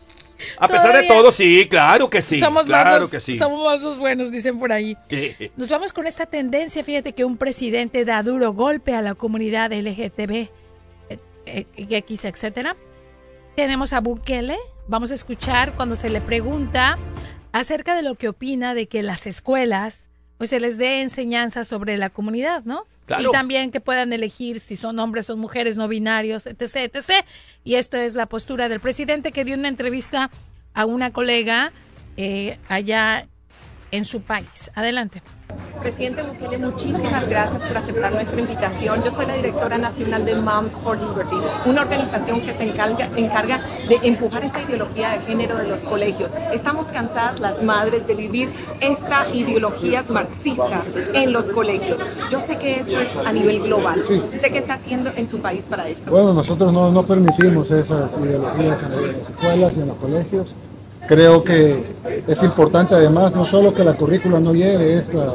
A 0.58 0.68
pesar 0.68 0.96
de 0.96 1.06
todo, 1.06 1.30
sí, 1.32 1.68
claro 1.68 2.08
que 2.08 2.22
sí. 2.22 2.40
somos 2.40 2.64
claro 2.64 2.92
más 2.92 3.00
los, 3.00 3.10
que 3.10 3.20
sí. 3.20 3.36
Somos 3.36 3.62
más 3.62 3.82
los 3.82 3.98
buenos, 3.98 4.32
dicen 4.32 4.58
por 4.58 4.72
ahí. 4.72 4.96
Nos 5.54 5.68
vamos 5.68 5.92
con 5.92 6.06
esta 6.06 6.24
tendencia. 6.24 6.82
Fíjate 6.82 7.12
que 7.12 7.26
un 7.26 7.36
presidente 7.36 8.06
da 8.06 8.22
duro 8.22 8.54
golpe 8.54 8.94
a 8.94 9.02
la 9.02 9.14
comunidad 9.14 9.70
LGTB, 9.70 10.48
eh, 11.10 11.18
eh, 11.44 11.66
X, 11.76 12.24
etcétera. 12.24 12.74
Tenemos 13.54 13.92
a 13.92 14.00
Bukele. 14.00 14.56
Vamos 14.88 15.10
a 15.10 15.14
escuchar 15.14 15.74
cuando 15.74 15.94
se 15.94 16.08
le 16.08 16.22
pregunta 16.22 16.98
acerca 17.52 17.94
de 17.96 18.02
lo 18.02 18.14
que 18.14 18.30
opina 18.30 18.72
de 18.72 18.86
que 18.86 19.02
las 19.02 19.26
escuelas 19.26 20.04
pues 20.38 20.50
se 20.50 20.60
les 20.60 20.78
dé 20.78 21.00
enseñanza 21.00 21.64
sobre 21.64 21.96
la 21.96 22.10
comunidad, 22.10 22.64
¿no? 22.64 22.84
Claro. 23.06 23.28
Y 23.28 23.32
también 23.32 23.70
que 23.70 23.80
puedan 23.80 24.12
elegir 24.12 24.60
si 24.60 24.76
son 24.76 24.98
hombres 24.98 25.28
o 25.28 25.36
mujeres 25.36 25.76
no 25.76 25.88
binarios, 25.88 26.46
etc, 26.46 26.76
etc. 26.76 27.24
Y 27.62 27.74
esto 27.74 27.96
es 27.98 28.14
la 28.14 28.26
postura 28.26 28.68
del 28.68 28.80
presidente 28.80 29.30
que 29.30 29.44
dio 29.44 29.56
una 29.56 29.68
entrevista 29.68 30.30
a 30.72 30.86
una 30.86 31.12
colega 31.12 31.72
eh, 32.16 32.58
allá 32.68 33.28
en 33.90 34.04
su 34.04 34.22
país. 34.22 34.70
Adelante. 34.74 35.22
Presidente 35.80 36.22
Bukele, 36.22 36.56
muchísimas 36.56 37.28
gracias 37.28 37.62
por 37.62 37.76
aceptar 37.76 38.12
nuestra 38.12 38.40
invitación. 38.40 39.04
Yo 39.04 39.10
soy 39.10 39.26
la 39.26 39.34
directora 39.34 39.76
nacional 39.76 40.24
de 40.24 40.34
Moms 40.34 40.72
for 40.80 40.96
Liberty, 40.98 41.36
una 41.66 41.82
organización 41.82 42.40
que 42.40 42.54
se 42.54 42.62
encarga, 42.62 43.10
encarga 43.16 43.60
de 43.86 44.00
empujar 44.02 44.44
esta 44.44 44.62
ideología 44.62 45.10
de 45.10 45.18
género 45.20 45.58
de 45.58 45.68
los 45.68 45.84
colegios. 45.84 46.32
Estamos 46.54 46.86
cansadas 46.86 47.38
las 47.40 47.62
madres 47.62 48.06
de 48.06 48.14
vivir 48.14 48.50
esta 48.80 49.28
ideologías 49.34 50.08
marxistas 50.08 50.86
en 51.12 51.32
los 51.34 51.50
colegios. 51.50 52.00
Yo 52.30 52.40
sé 52.40 52.56
que 52.56 52.80
esto 52.80 52.98
es 52.98 53.08
a 53.22 53.30
nivel 53.30 53.60
global. 53.60 54.00
¿Usted 54.00 54.52
qué 54.52 54.58
está 54.58 54.74
haciendo 54.74 55.10
en 55.14 55.28
su 55.28 55.40
país 55.40 55.66
para 55.68 55.86
esto? 55.86 56.10
Bueno, 56.10 56.32
nosotros 56.32 56.72
no, 56.72 56.90
no 56.90 57.04
permitimos 57.04 57.70
esas 57.70 58.16
ideologías 58.16 58.82
en 58.82 59.12
las 59.12 59.30
escuelas 59.30 59.76
y 59.76 59.80
en 59.80 59.88
los 59.88 59.96
colegios. 59.98 60.54
Creo 61.06 61.44
que 61.44 61.84
es 62.26 62.42
importante 62.42 62.94
además 62.94 63.34
no 63.34 63.44
solo 63.44 63.74
que 63.74 63.84
la 63.84 63.94
currícula 63.94 64.40
no 64.40 64.54
lleve 64.54 64.98
esta 64.98 65.34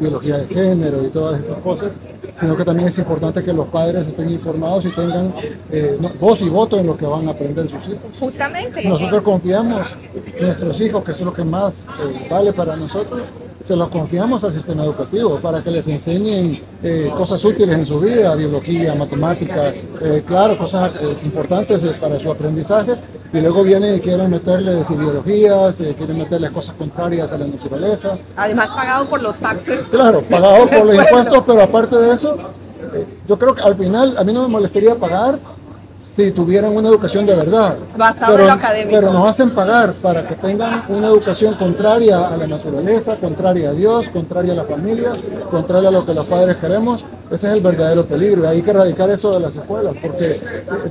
ideología 0.00 0.38
de 0.38 0.46
género 0.46 1.04
y 1.04 1.08
todas 1.08 1.40
esas 1.40 1.58
cosas, 1.58 1.94
sino 2.40 2.56
que 2.56 2.64
también 2.64 2.88
es 2.88 2.98
importante 2.98 3.44
que 3.44 3.52
los 3.52 3.68
padres 3.68 4.06
estén 4.06 4.30
informados 4.30 4.84
y 4.86 4.90
tengan 4.90 5.34
eh, 5.70 5.98
voz 6.18 6.40
y 6.40 6.48
voto 6.48 6.78
en 6.78 6.86
lo 6.86 6.96
que 6.96 7.06
van 7.06 7.28
a 7.28 7.32
aprender 7.32 7.68
sus 7.68 7.84
hijos. 7.86 8.10
Justamente. 8.18 8.88
Nosotros 8.88 9.22
confiamos 9.22 9.88
en 10.36 10.46
nuestros 10.46 10.80
hijos, 10.80 11.04
que 11.04 11.12
es 11.12 11.20
lo 11.20 11.32
que 11.32 11.44
más 11.44 11.86
eh, 11.86 12.26
vale 12.30 12.52
para 12.52 12.74
nosotros, 12.74 13.22
se 13.64 13.74
los 13.74 13.88
confiamos 13.88 14.44
al 14.44 14.52
sistema 14.52 14.84
educativo 14.84 15.40
para 15.40 15.64
que 15.64 15.70
les 15.70 15.88
enseñen 15.88 16.60
eh, 16.82 17.10
cosas 17.16 17.42
útiles 17.42 17.74
en 17.74 17.86
su 17.86 17.98
vida, 17.98 18.34
biología, 18.34 18.94
matemática, 18.94 19.72
eh, 20.02 20.22
claro, 20.26 20.58
cosas 20.58 20.92
eh, 21.00 21.16
importantes 21.24 21.82
eh, 21.82 21.94
para 21.98 22.20
su 22.20 22.30
aprendizaje, 22.30 22.94
y 23.34 23.40
luego 23.40 23.64
vienen 23.64 23.96
y 23.96 24.00
quieren 24.00 24.30
meterles 24.30 24.88
ideologías, 24.88 25.80
eh, 25.80 25.94
quieren 25.98 26.18
meterles 26.18 26.52
cosas 26.52 26.76
contrarias 26.76 27.32
a 27.32 27.38
la 27.38 27.46
naturaleza. 27.46 28.16
Además 28.36 28.70
pagado 28.70 29.08
por 29.08 29.20
los 29.20 29.36
taxes. 29.38 29.82
Claro, 29.90 30.22
pagado 30.22 30.68
por 30.68 30.86
los 30.86 30.94
impuestos, 30.98 31.42
pero 31.44 31.62
aparte 31.62 31.96
de 31.96 32.14
eso, 32.14 32.36
eh, 32.94 33.06
yo 33.26 33.36
creo 33.36 33.56
que 33.56 33.62
al 33.62 33.76
final 33.76 34.16
a 34.16 34.22
mí 34.22 34.32
no 34.32 34.42
me 34.42 34.48
molestaría 34.48 34.94
pagar 34.94 35.40
si 36.14 36.30
tuvieran 36.30 36.76
una 36.76 36.88
educación 36.88 37.26
de 37.26 37.34
verdad. 37.34 37.76
Basado 37.96 38.32
en 38.32 38.36
pero, 38.36 38.46
lo 38.46 38.52
académico. 38.52 38.90
pero 38.90 39.12
nos 39.12 39.26
hacen 39.26 39.50
pagar 39.50 39.94
para 39.94 40.28
que 40.28 40.36
tengan 40.36 40.84
una 40.88 41.08
educación 41.08 41.54
contraria 41.54 42.28
a 42.28 42.36
la 42.36 42.46
naturaleza, 42.46 43.16
contraria 43.16 43.70
a 43.70 43.72
Dios, 43.72 44.08
contraria 44.10 44.52
a 44.52 44.56
la 44.56 44.64
familia, 44.64 45.12
contraria 45.50 45.88
a 45.88 45.92
lo 45.92 46.06
que 46.06 46.14
los 46.14 46.26
padres 46.26 46.56
queremos. 46.58 47.04
Ese 47.30 47.48
es 47.48 47.54
el 47.54 47.60
verdadero 47.60 48.06
peligro 48.06 48.44
y 48.44 48.46
hay 48.46 48.62
que 48.62 48.70
erradicar 48.70 49.10
eso 49.10 49.32
de 49.32 49.40
las 49.40 49.56
escuelas 49.56 49.94
porque 50.00 50.40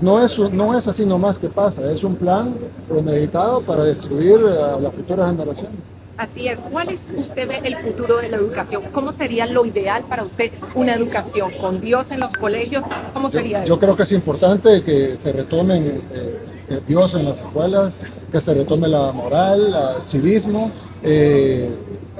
no 0.01 0.21
es, 0.21 0.37
no 0.37 0.77
es 0.77 0.87
así 0.87 1.05
nomás 1.05 1.39
que 1.39 1.47
pasa, 1.47 1.89
es 1.89 2.03
un 2.03 2.15
plan 2.15 2.55
premeditado 2.89 3.61
para 3.61 3.85
destruir 3.85 4.41
a 4.45 4.77
las 4.77 4.93
futuras 4.93 5.31
generaciones. 5.31 5.92
Así 6.15 6.47
es. 6.47 6.61
¿Cuál 6.61 6.89
es 6.89 7.07
usted 7.17 7.47
ve 7.47 7.61
el 7.63 7.75
futuro 7.77 8.17
de 8.17 8.29
la 8.29 8.37
educación? 8.37 8.83
¿Cómo 8.93 9.11
sería 9.11 9.47
lo 9.47 9.65
ideal 9.65 10.03
para 10.07 10.23
usted 10.23 10.51
una 10.75 10.93
educación 10.93 11.51
con 11.59 11.81
Dios 11.81 12.11
en 12.11 12.19
los 12.19 12.31
colegios? 12.33 12.83
¿Cómo 13.13 13.29
sería 13.31 13.59
Yo 13.65 13.73
eso? 13.73 13.79
creo 13.79 13.95
que 13.97 14.03
es 14.03 14.11
importante 14.11 14.83
que 14.83 15.17
se 15.17 15.31
retomen 15.31 16.03
eh, 16.13 16.39
eh, 16.69 16.81
Dios 16.87 17.15
en 17.15 17.25
las 17.25 17.39
escuelas, 17.39 18.01
que 18.31 18.39
se 18.39 18.53
retome 18.53 18.87
la 18.87 19.11
moral, 19.11 19.75
el 19.99 20.05
civismo, 20.05 20.71
eh, 21.01 21.71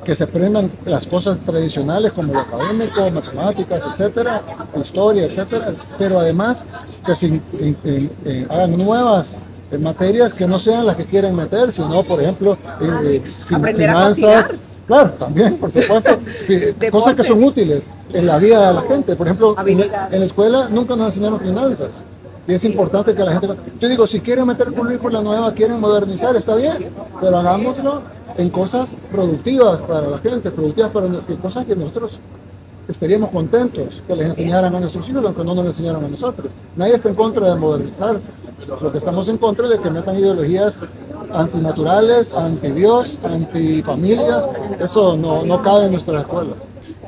que 0.04 0.16
se 0.16 0.24
aprendan 0.24 0.72
las 0.86 1.06
cosas 1.06 1.38
tradicionales 1.46 2.14
como 2.14 2.34
lo 2.34 2.40
académico, 2.40 3.10
matemáticas, 3.12 3.86
etcétera, 3.86 4.42
historia, 4.82 5.26
etcétera, 5.26 5.76
pero 6.00 6.20
además 6.20 6.66
que 7.06 7.16
se 7.16 7.28
in- 7.28 7.44
in- 7.60 7.78
in- 7.84 8.12
in- 8.26 8.48
hagan 8.50 8.76
nuevas 8.76 9.40
eh, 9.74 9.78
materias 9.78 10.34
que 10.34 10.48
no 10.48 10.60
sean 10.60 10.86
las 10.86 10.96
que 10.96 11.06
quieren 11.06 11.36
meter, 11.36 11.72
sino, 11.72 12.04
por 12.04 12.22
ejemplo, 12.22 12.58
eh, 12.82 13.22
finanzas. 13.48 14.52
Claro, 14.86 15.12
también, 15.12 15.58
por 15.58 15.72
supuesto, 15.72 16.20
cosas 16.92 17.16
que 17.16 17.24
son 17.24 17.44
útiles 17.44 17.90
en 18.12 18.26
la 18.26 18.38
vida 18.38 18.68
de 18.68 18.74
la 18.74 18.82
gente. 18.82 19.16
Por 19.16 19.28
ejemplo, 19.28 19.56
en, 19.66 19.82
en 19.82 20.20
la 20.20 20.26
escuela 20.26 20.68
nunca 20.70 20.96
nos 20.96 21.08
enseñaron 21.08 21.40
finanzas. 21.40 22.04
Y 22.46 22.54
es 22.54 22.66
importante 22.66 23.16
que 23.16 23.24
la 23.24 23.40
gente... 23.40 23.48
Yo 23.80 23.88
digo, 23.88 24.06
si 24.06 24.20
quieren 24.20 24.46
meter 24.46 24.74
currícula 24.74 25.22
nueva, 25.22 25.54
quieren 25.54 25.80
modernizar, 25.80 26.36
está 26.36 26.56
bien, 26.56 26.90
pero 27.22 27.38
hagámoslo 27.38 28.02
en 28.38 28.50
cosas 28.50 28.98
productivas 29.12 29.82
para 29.82 30.08
la 30.08 30.18
gente, 30.18 30.52
productivas 30.52 30.92
para 30.92 31.06
en 31.06 31.38
cosas 31.42 31.66
que 31.66 31.76
nosotros 31.76 32.20
estaríamos 32.88 33.30
contentos 33.30 34.04
que 34.08 34.16
les 34.16 34.28
enseñaran 34.28 34.76
a 34.76 34.80
nuestros 34.80 35.08
hijos, 35.10 35.24
aunque 35.26 35.44
no 35.44 35.56
nos 35.56 35.64
lo 35.64 35.70
enseñaron 35.72 36.06
a 36.06 36.08
nosotros. 36.08 36.48
Nadie 36.76 36.96
está 36.96 37.10
en 37.10 37.16
contra 37.16 37.50
de 37.50 37.56
modernizarse. 37.56 38.30
Lo 38.68 38.92
que 38.92 38.98
estamos 38.98 39.28
en 39.28 39.38
contra 39.38 39.66
es 39.66 39.72
de 39.72 39.80
que 39.80 39.90
metan 39.90 40.18
ideologías 40.18 40.80
antinaturales, 41.32 42.34
anti-Dios, 42.34 43.20
anti-familia. 43.24 44.44
Eso 44.80 45.16
no, 45.18 45.46
no 45.46 45.62
cabe 45.62 45.86
en 45.86 45.92
nuestras 45.94 46.22
escuelas. 46.22 46.56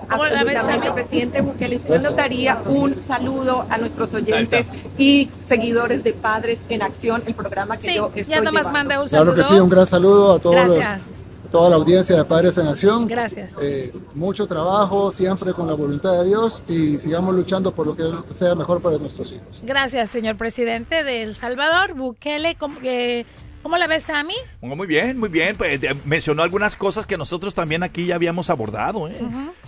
Absolutamente, 0.07 0.91
presidente 0.91 1.41
Bukele, 1.41 1.77
usted 1.77 2.01
nos 2.01 2.15
daría 2.15 2.61
un 2.67 2.97
saludo 2.99 3.65
a 3.69 3.77
nuestros 3.79 4.13
oyentes 4.13 4.67
y 4.99 5.31
seguidores 5.39 6.03
de 6.03 6.13
Padres 6.13 6.63
en 6.69 6.83
Acción, 6.83 7.23
el 7.25 7.33
programa 7.33 7.77
que 7.77 7.95
yo 7.95 8.11
estoy 8.13 8.35
ya 8.35 8.41
nomás 8.41 8.67
llevando. 8.67 8.71
manda 8.79 9.01
un 9.01 9.09
saludo. 9.09 9.33
Claro 9.33 9.47
que 9.49 9.55
sí, 9.55 9.59
un 9.59 9.69
gran 9.69 9.88
saludo 9.88 10.33
a 10.33 10.39
todos 10.39 10.55
los- 10.67 10.75
Gracias. 10.77 11.09
a 11.09 11.24
toda 11.55 11.69
la 11.69 11.77
audiencia 11.77 12.17
de 12.17 12.25
Padres 12.25 12.57
en 12.57 12.67
Acción. 12.67 13.07
Gracias. 13.07 13.53
Eh, 13.61 13.93
mucho 14.13 14.45
trabajo, 14.45 15.09
siempre 15.09 15.53
con 15.53 15.67
la 15.67 15.73
voluntad 15.73 16.11
de 16.19 16.25
Dios 16.25 16.61
y 16.67 16.99
sigamos 16.99 17.33
luchando 17.33 17.73
por 17.73 17.87
lo 17.87 17.95
que 17.95 18.33
sea 18.33 18.55
mejor 18.55 18.81
para 18.81 18.97
nuestros 18.97 19.31
hijos. 19.31 19.61
Gracias, 19.63 20.09
señor 20.09 20.35
presidente 20.35 21.05
de 21.05 21.23
El 21.23 21.33
Salvador, 21.33 21.93
Bukele. 21.93 22.55
¿Cómo, 22.55 22.75
eh, 22.83 23.23
¿cómo 23.63 23.77
la 23.77 23.87
ves, 23.87 24.03
Sammy? 24.03 24.33
Muy 24.59 24.85
bien, 24.85 25.17
muy 25.17 25.29
bien. 25.29 25.55
Pues, 25.55 25.81
eh, 25.81 25.95
mencionó 26.03 26.43
algunas 26.43 26.75
cosas 26.75 27.05
que 27.05 27.17
nosotros 27.17 27.53
también 27.53 27.83
aquí 27.83 28.05
ya 28.05 28.15
habíamos 28.15 28.49
abordado. 28.49 29.07
¿eh? 29.07 29.15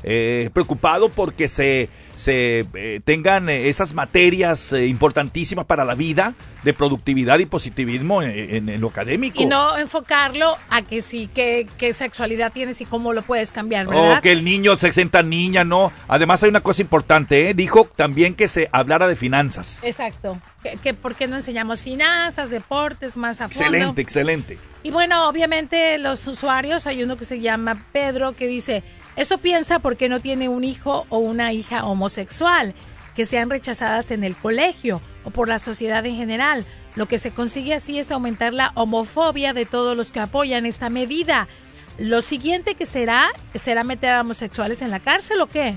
Eh, 0.03 0.49
preocupado 0.53 1.07
porque 1.07 1.47
se, 1.47 1.89
se 2.15 2.65
eh, 2.73 2.99
tengan 3.05 3.47
eh, 3.49 3.69
esas 3.69 3.93
materias 3.93 4.73
eh, 4.73 4.87
importantísimas 4.87 5.65
para 5.65 5.85
la 5.85 5.95
vida 5.95 6.35
de 6.67 6.73
productividad 6.73 7.39
y 7.39 7.45
positivismo 7.45 8.21
en, 8.21 8.31
en- 8.31 8.67
en 8.67 8.81
lo 8.81 8.89
académico. 8.89 9.41
Y 9.41 9.45
no 9.45 9.77
enfocarlo 9.77 10.57
a 10.69 10.81
que 10.81 11.01
sí, 11.01 11.29
qué, 11.33 11.65
qué 11.77 11.93
sexualidad 11.93 12.51
tienes 12.51 12.81
y 12.81 12.85
cómo 12.85 13.13
lo 13.13 13.21
puedes 13.21 13.53
cambiar, 13.53 13.87
¿verdad? 13.87 14.17
O 14.17 14.21
que 14.21 14.33
el 14.33 14.43
niño 14.43 14.77
se 14.77 14.91
sienta 14.91 15.23
niña, 15.23 15.63
no. 15.63 15.93
Además 16.09 16.43
hay 16.43 16.49
una 16.49 16.59
cosa 16.59 16.81
importante, 16.81 17.49
¿eh? 17.49 17.53
dijo 17.53 17.89
también 17.95 18.35
que 18.35 18.49
se 18.49 18.67
hablara 18.73 19.07
de 19.07 19.15
finanzas. 19.15 19.79
Exacto. 19.81 20.37
Que, 20.61 20.71
que 20.83 20.93
¿Por 20.93 21.15
qué 21.15 21.25
no 21.27 21.37
enseñamos 21.37 21.81
finanzas, 21.81 22.49
deportes 22.49 23.15
más 23.15 23.39
a 23.39 23.47
fondo? 23.47 23.63
Excelente, 23.63 24.01
excelente. 24.01 24.57
Y 24.83 24.91
bueno, 24.91 25.29
obviamente 25.29 25.97
los 25.99 26.27
usuarios, 26.27 26.85
hay 26.85 27.01
uno 27.01 27.15
que 27.15 27.23
se 27.23 27.39
llama 27.39 27.81
Pedro 27.93 28.33
que 28.33 28.45
dice, 28.47 28.83
eso 29.15 29.37
piensa 29.37 29.79
porque 29.79 30.09
no 30.09 30.19
tiene 30.19 30.49
un 30.49 30.65
hijo 30.65 31.05
o 31.07 31.19
una 31.19 31.53
hija 31.53 31.85
homosexual, 31.85 32.73
que 33.15 33.25
sean 33.25 33.49
rechazadas 33.49 34.11
en 34.11 34.23
el 34.25 34.35
colegio 34.35 35.01
o 35.27 35.29
por 35.29 35.49
la 35.49 35.59
sociedad 35.59 36.05
en 36.05 36.15
general. 36.15 36.65
Lo 36.95 37.05
que 37.05 37.19
se 37.19 37.31
consigue 37.31 37.73
así 37.73 37.99
es 37.99 38.11
aumentar 38.11 38.53
la 38.53 38.71
homofobia 38.75 39.51
de 39.51 39.65
todos 39.65 39.97
los 39.97 40.13
que 40.13 40.21
apoyan 40.21 40.65
esta 40.65 40.89
medida. 40.89 41.49
Lo 41.97 42.21
siguiente 42.21 42.75
que 42.75 42.85
será, 42.85 43.33
será 43.53 43.83
meter 43.83 44.11
a 44.13 44.21
homosexuales 44.21 44.81
en 44.81 44.89
la 44.89 45.01
cárcel 45.01 45.41
o 45.41 45.47
qué? 45.47 45.75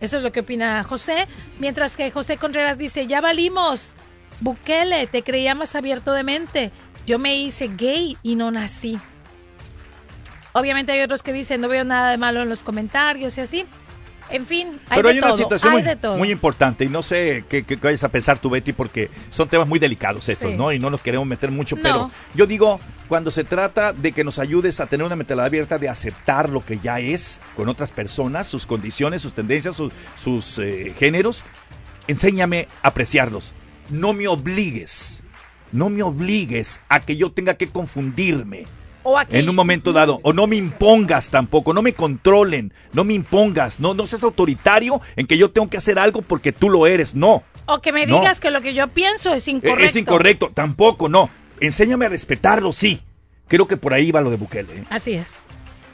Eso 0.00 0.16
es 0.16 0.22
lo 0.22 0.32
que 0.32 0.40
opina 0.40 0.82
José. 0.82 1.28
Mientras 1.58 1.94
que 1.94 2.10
José 2.10 2.38
Contreras 2.38 2.78
dice, 2.78 3.06
ya 3.06 3.20
valimos. 3.20 3.94
Bukele, 4.40 5.06
te 5.06 5.22
creía 5.22 5.54
más 5.54 5.74
abierto 5.74 6.14
de 6.14 6.22
mente. 6.22 6.70
Yo 7.06 7.18
me 7.18 7.36
hice 7.36 7.68
gay 7.68 8.16
y 8.22 8.34
no 8.34 8.50
nací. 8.50 8.98
Obviamente 10.54 10.92
hay 10.92 11.02
otros 11.02 11.22
que 11.22 11.34
dicen, 11.34 11.60
no 11.60 11.68
veo 11.68 11.84
nada 11.84 12.10
de 12.10 12.16
malo 12.16 12.40
en 12.40 12.48
los 12.48 12.62
comentarios 12.62 13.36
y 13.36 13.42
así. 13.42 13.66
En 14.32 14.46
fin, 14.46 14.78
hay 14.88 14.96
Pero 14.98 15.08
de 15.08 15.14
hay 15.14 15.18
una 15.18 15.32
situación 15.32 15.72
hay 15.74 15.80
muy, 15.80 15.88
de 15.88 15.96
todo. 15.96 16.16
muy 16.16 16.30
importante 16.30 16.84
y 16.84 16.88
no 16.88 17.02
sé 17.02 17.44
qué, 17.48 17.64
qué 17.64 17.76
vayas 17.76 18.04
a 18.04 18.08
pensar 18.10 18.38
tú, 18.38 18.48
Betty, 18.50 18.72
porque 18.72 19.10
son 19.28 19.48
temas 19.48 19.66
muy 19.66 19.78
delicados 19.78 20.28
estos, 20.28 20.52
Sí. 20.52 20.56
¿no? 20.56 20.72
Y 20.72 20.78
no 20.78 20.88
nos 20.90 21.00
queremos 21.00 21.26
meter 21.26 21.50
mucho, 21.50 21.74
No. 21.76 21.82
pero 21.82 22.10
yo 22.34 22.46
digo, 22.46 22.78
cuando 23.08 23.30
se 23.30 23.42
trata 23.44 23.92
de 23.92 24.12
que 24.12 24.22
nos 24.22 24.38
ayudes 24.38 24.78
a 24.80 24.86
tener 24.86 25.04
una 25.04 25.16
mentalidad 25.16 25.46
abierta 25.46 25.78
de 25.78 25.88
aceptar 25.88 26.48
lo 26.48 26.64
que 26.64 26.78
ya 26.78 27.00
es 27.00 27.40
con 27.56 27.68
otras 27.68 27.90
personas, 27.90 28.46
sus 28.46 28.66
condiciones, 28.66 29.20
sus 29.22 29.32
tendencias, 29.32 29.74
sus, 29.74 29.92
sus, 30.14 30.58
eh, 30.58 30.94
géneros, 30.96 31.42
enséñame 32.06 32.68
a 32.82 32.88
apreciarlos. 32.88 33.52
No 33.88 34.12
me 34.12 34.28
obligues, 34.28 35.22
no 35.72 35.90
me 35.90 36.02
obligues 36.04 36.78
a 36.88 37.00
que 37.00 37.16
yo 37.16 37.32
tenga 37.32 37.54
que 37.54 37.66
confundirme 37.68 38.66
O 39.02 39.18
aquí, 39.18 39.36
en 39.38 39.48
un 39.48 39.54
momento 39.56 39.92
dado. 39.92 40.20
O 40.22 40.32
no 40.32 40.46
me 40.46 40.56
impongas 40.56 41.30
tampoco, 41.30 41.72
no 41.72 41.82
me 41.82 41.92
controlen, 41.94 42.72
no 42.92 43.04
me 43.04 43.14
impongas, 43.14 43.80
no, 43.80 43.94
no 43.94 44.06
seas 44.06 44.22
autoritario 44.22 45.00
en 45.16 45.26
que 45.26 45.38
yo 45.38 45.50
tengo 45.50 45.68
que 45.68 45.76
hacer 45.78 45.98
algo 45.98 46.22
porque 46.22 46.52
tú 46.52 46.68
lo 46.70 46.86
eres, 46.86 47.14
no. 47.14 47.42
o 47.66 47.80
que 47.80 47.92
me 47.92 48.04
No. 48.06 48.18
digas 48.18 48.40
que 48.40 48.50
lo 48.50 48.60
que 48.62 48.74
yo 48.74 48.88
pienso 48.88 49.32
es 49.32 49.46
E- 49.46 49.52
incorrecto. 49.52 49.84
Es 49.84 49.96
incorrecto, 49.96 50.50
tampoco, 50.52 51.08
no. 51.08 51.30
Enséñame 51.60 52.06
a 52.06 52.08
respetarlo, 52.08 52.72
sí. 52.72 53.00
Creo 53.48 53.68
que 53.68 53.76
por 53.76 53.94
ahí 53.94 54.10
va 54.10 54.20
lo 54.20 54.30
de 54.30 54.36
Bukele. 54.36 54.72
¿eh? 54.78 54.84
Así 54.90 55.12
es. 55.12 55.38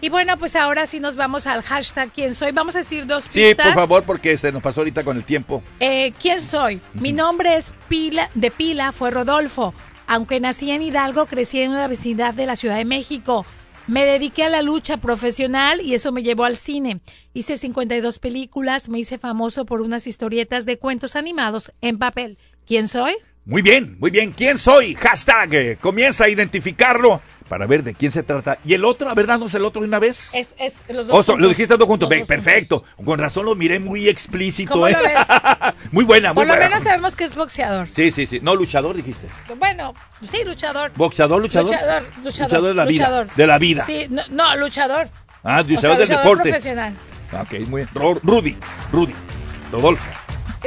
Y 0.01 0.09
bueno, 0.11 0.37
pues 0.38 0.57
ahora 0.57 0.87
sí 0.87 1.01
nos 1.01 1.16
vamos 1.16 1.47
al 1.47 1.62
hashtag 1.62 2.11
¿Quién 2.12 2.35
soy? 2.35 2.53
Vamos 2.53 2.77
a 2.77 2.79
decir 2.79 3.07
dos 3.07 3.25
Sí, 3.25 3.40
pistas. 3.49 3.66
por 3.69 3.75
favor, 3.75 4.03
porque 4.05 4.37
se 4.37 4.53
nos 4.53 4.62
pasó 4.62 4.81
ahorita 4.83 5.05
con 5.05 5.16
el 5.16 5.25
tiempo. 5.25 5.62
Eh, 5.81 6.12
¿Quién 6.21 6.40
soy? 6.40 6.81
Mi 6.95 7.12
nombre 7.12 7.57
es 7.57 7.73
Pila, 7.88 8.31
de 8.35 8.51
Pila, 8.51 8.92
fue 8.92 9.11
Rodolfo. 9.11 9.73
Aunque 10.07 10.40
nací 10.40 10.71
en 10.71 10.83
Hidalgo, 10.83 11.27
crecí 11.27 11.61
en 11.61 11.71
una 11.73 11.88
vecindad 11.88 12.35
de 12.35 12.47
la 12.47 12.57
Ciudad 12.57 12.77
de 12.77 12.85
México. 12.85 13.45
Me 13.87 14.05
dediqué 14.05 14.45
a 14.45 14.49
la 14.51 14.62
lucha 14.62 14.97
profesional 14.97 15.81
y 15.81 15.95
eso 15.95 16.11
me 16.12 16.23
llevó 16.23 16.45
al 16.45 16.57
cine. 16.57 17.01
Hice 17.35 17.57
52 17.57 18.19
películas, 18.19 18.88
me 18.88 18.99
hice 18.99 19.19
famoso 19.19 19.64
por 19.64 19.81
unas 19.81 20.07
historietas 20.07 20.66
de 20.66 20.79
cuentos 20.79 21.14
animados 21.16 21.73
en 21.81 21.99
papel. 21.99 22.38
¿Quién 22.66 22.88
soy? 22.88 23.14
Muy 23.45 23.62
bien, 23.62 23.97
muy 24.01 24.11
bien. 24.11 24.33
¿Quién 24.33 24.59
soy? 24.59 24.95
Hashtag. 24.97 25.55
eh, 25.55 25.79
Comienza 25.81 26.25
a 26.25 26.29
identificarlo 26.29 27.23
para 27.48 27.66
ver 27.66 27.82
de 27.82 27.94
quién 27.94 28.11
se 28.11 28.22
trata. 28.22 28.59
¿Y 28.64 28.74
el 28.74 28.85
otro? 28.85 29.09
A 29.09 29.14
ver, 29.14 29.26
danos 29.26 29.54
el 29.54 29.64
otro 29.64 29.82
de 29.82 29.88
una 29.88 29.98
vez. 29.98 30.35
Es, 30.35 30.54
es 30.59 30.82
los 30.88 31.06
dos 31.06 31.24
so- 31.26 31.37
lo 31.37 31.48
dijiste 31.48 31.74
todo 31.74 31.87
junto. 31.87 32.09
Los 32.09 32.18
dos 32.18 32.28
perfecto. 32.28 32.85
Con 33.04 33.18
razón 33.18 33.44
lo 33.44 33.54
miré 33.54 33.78
muy 33.78 34.09
explícito. 34.09 34.72
¿Cómo 34.72 34.88
¿eh? 34.88 34.92
lo 34.92 35.02
ves? 35.02 35.14
muy 35.92 36.04
buena, 36.04 36.32
muy 36.32 36.40
Por 36.42 36.46
lo 36.48 36.52
buena. 36.54 36.68
menos 36.68 36.82
sabemos 36.82 37.14
que 37.16 37.24
es 37.24 37.35
boxeador. 37.35 37.88
Sí, 37.90 38.11
sí, 38.11 38.26
sí. 38.26 38.40
No, 38.42 38.54
luchador 38.54 38.96
dijiste. 38.96 39.28
Bueno, 39.59 39.94
sí, 40.24 40.38
luchador. 40.44 40.92
¿Boxeador, 40.96 41.40
luchador? 41.40 41.70
Luchador, 41.72 42.04
luchador. 42.24 42.62
de 42.64 42.74
la 42.74 42.85
luchador. 42.85 43.24
vida. 43.26 43.35
De 43.37 43.46
la 43.46 43.59
vida. 43.59 43.85
Sí, 43.87 44.06
no, 44.11 44.22
no, 44.30 44.56
luchador. 44.56 45.09
Ah, 45.44 45.61
O 45.61 45.64
sea, 45.64 45.74
luchador 45.74 45.96
del 45.98 46.09
luchador 46.09 46.24
deporte. 46.24 46.48
profesional. 46.50 46.94
Ok, 47.40 47.68
muy 47.68 47.82
bien. 47.85 48.20
Rudy, 48.22 48.56
Rudy. 48.92 49.14
Rodolfo. 49.70 50.09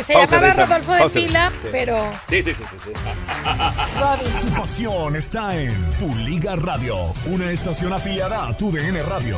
Se 0.04 0.14
Pausa 0.14 0.36
llamaba 0.36 0.54
esa- 0.54 0.66
Rodolfo 0.66 0.94
de 0.94 1.00
pausa. 1.00 1.20
Sí. 1.20 1.28
pero 1.72 2.12
Sí, 2.30 2.44
sí, 2.44 2.54
sí, 2.54 2.64
sí. 2.70 2.78
sí. 2.86 4.40
Tu 4.42 4.48
pasión 4.56 5.16
está 5.16 5.56
en 5.56 5.90
Tu 6.00 6.14
Liga 6.16 6.56
Radio, 6.56 6.96
una 7.26 7.52
estación 7.52 7.94
afiliada 7.94 8.48
a 8.48 8.56
Tu 8.58 8.72
DN 8.72 9.02
Radio. 9.04 9.38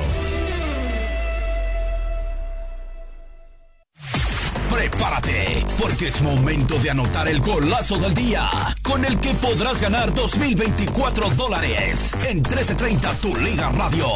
Prepárate, 4.69 5.65
porque 5.79 6.07
es 6.07 6.21
momento 6.21 6.75
de 6.79 6.89
anotar 6.91 7.27
el 7.27 7.41
golazo 7.41 7.97
del 7.97 8.13
día, 8.13 8.49
con 8.81 9.03
el 9.03 9.19
que 9.19 9.33
podrás 9.33 9.81
ganar 9.81 10.13
2024 10.13 11.29
dólares 11.31 12.15
en 12.27 12.37
1330 12.37 13.13
Tu 13.15 13.35
Liga 13.35 13.69
Radio. 13.71 14.07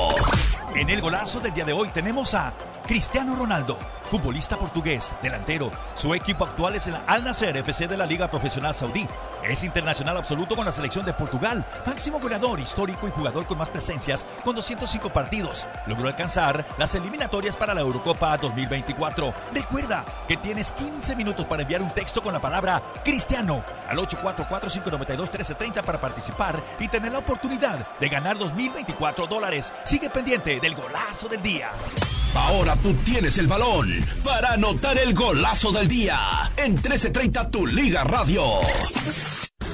En 0.74 0.90
el 0.90 1.02
golazo 1.02 1.40
del 1.42 1.54
día 1.54 1.66
de 1.66 1.74
hoy 1.74 1.90
tenemos 1.90 2.34
a 2.34 2.54
Cristiano 2.88 3.36
Ronaldo, 3.36 3.80
futbolista 4.12 4.58
portugués, 4.58 5.16
delantero. 5.24 5.72
Su 5.96 6.14
equipo 6.14 6.46
actual 6.46 6.76
es 6.76 6.86
el 6.86 6.96
Al 7.08 7.24
Nasser 7.24 7.58
FC 7.58 7.88
de 7.88 7.98
la 7.98 8.06
Liga 8.06 8.30
Profesional 8.30 8.76
Saudí. 8.76 9.08
Es 9.44 9.64
internacional 9.64 10.18
absoluto 10.18 10.56
con 10.56 10.66
la 10.66 10.72
selección 10.72 11.04
de 11.04 11.14
Portugal, 11.14 11.66
máximo 11.88 12.20
goleador 12.20 12.60
histórico 12.60 13.08
y 13.08 13.12
jugador 13.12 13.48
con 13.48 13.58
más 13.58 13.70
presencias 13.70 14.28
con 14.44 14.56
205 14.56 15.10
partidos. 15.10 15.68
Logró 15.88 16.08
alcanzar 16.08 16.64
las 16.78 16.94
eliminatorias 16.94 17.56
para 17.56 17.74
la 17.74 17.82
Eurocopa 17.82 18.38
2024. 18.38 19.34
Recuerda 19.52 20.06
que 20.28 20.38
tienes 20.38 20.72
15 20.72 21.16
minutos 21.16 21.48
para 21.48 21.64
enviar 21.64 21.82
un 21.82 21.92
texto 21.92 22.22
con 22.22 22.34
la 22.34 22.40
palabra 22.40 22.84
Cristiano 23.04 23.64
al 23.90 23.98
844-592-1330 23.98 25.84
para 25.84 26.00
participar 26.00 26.64
y 26.80 26.88
tener 26.88 27.12
la 27.12 27.20
oportunidad 27.20 27.88
de 28.00 28.10
ganar 28.10 28.38
2024 28.38 29.26
dólares. 29.26 29.74
Sigue 29.84 30.12
pendiente 30.12 30.60
del 30.60 30.76
golazo 30.76 31.28
del 31.28 31.42
día. 31.42 31.72
Ahora 32.36 32.75
tú 32.82 32.94
tienes 33.04 33.38
el 33.38 33.48
balón 33.48 33.90
para 34.24 34.54
anotar 34.54 34.98
el 34.98 35.14
golazo 35.14 35.72
del 35.72 35.88
día 35.88 36.52
en 36.58 36.74
1330 36.74 37.52
Tu 37.52 37.68
Liga 37.68 38.04
Radio. 38.04 38.44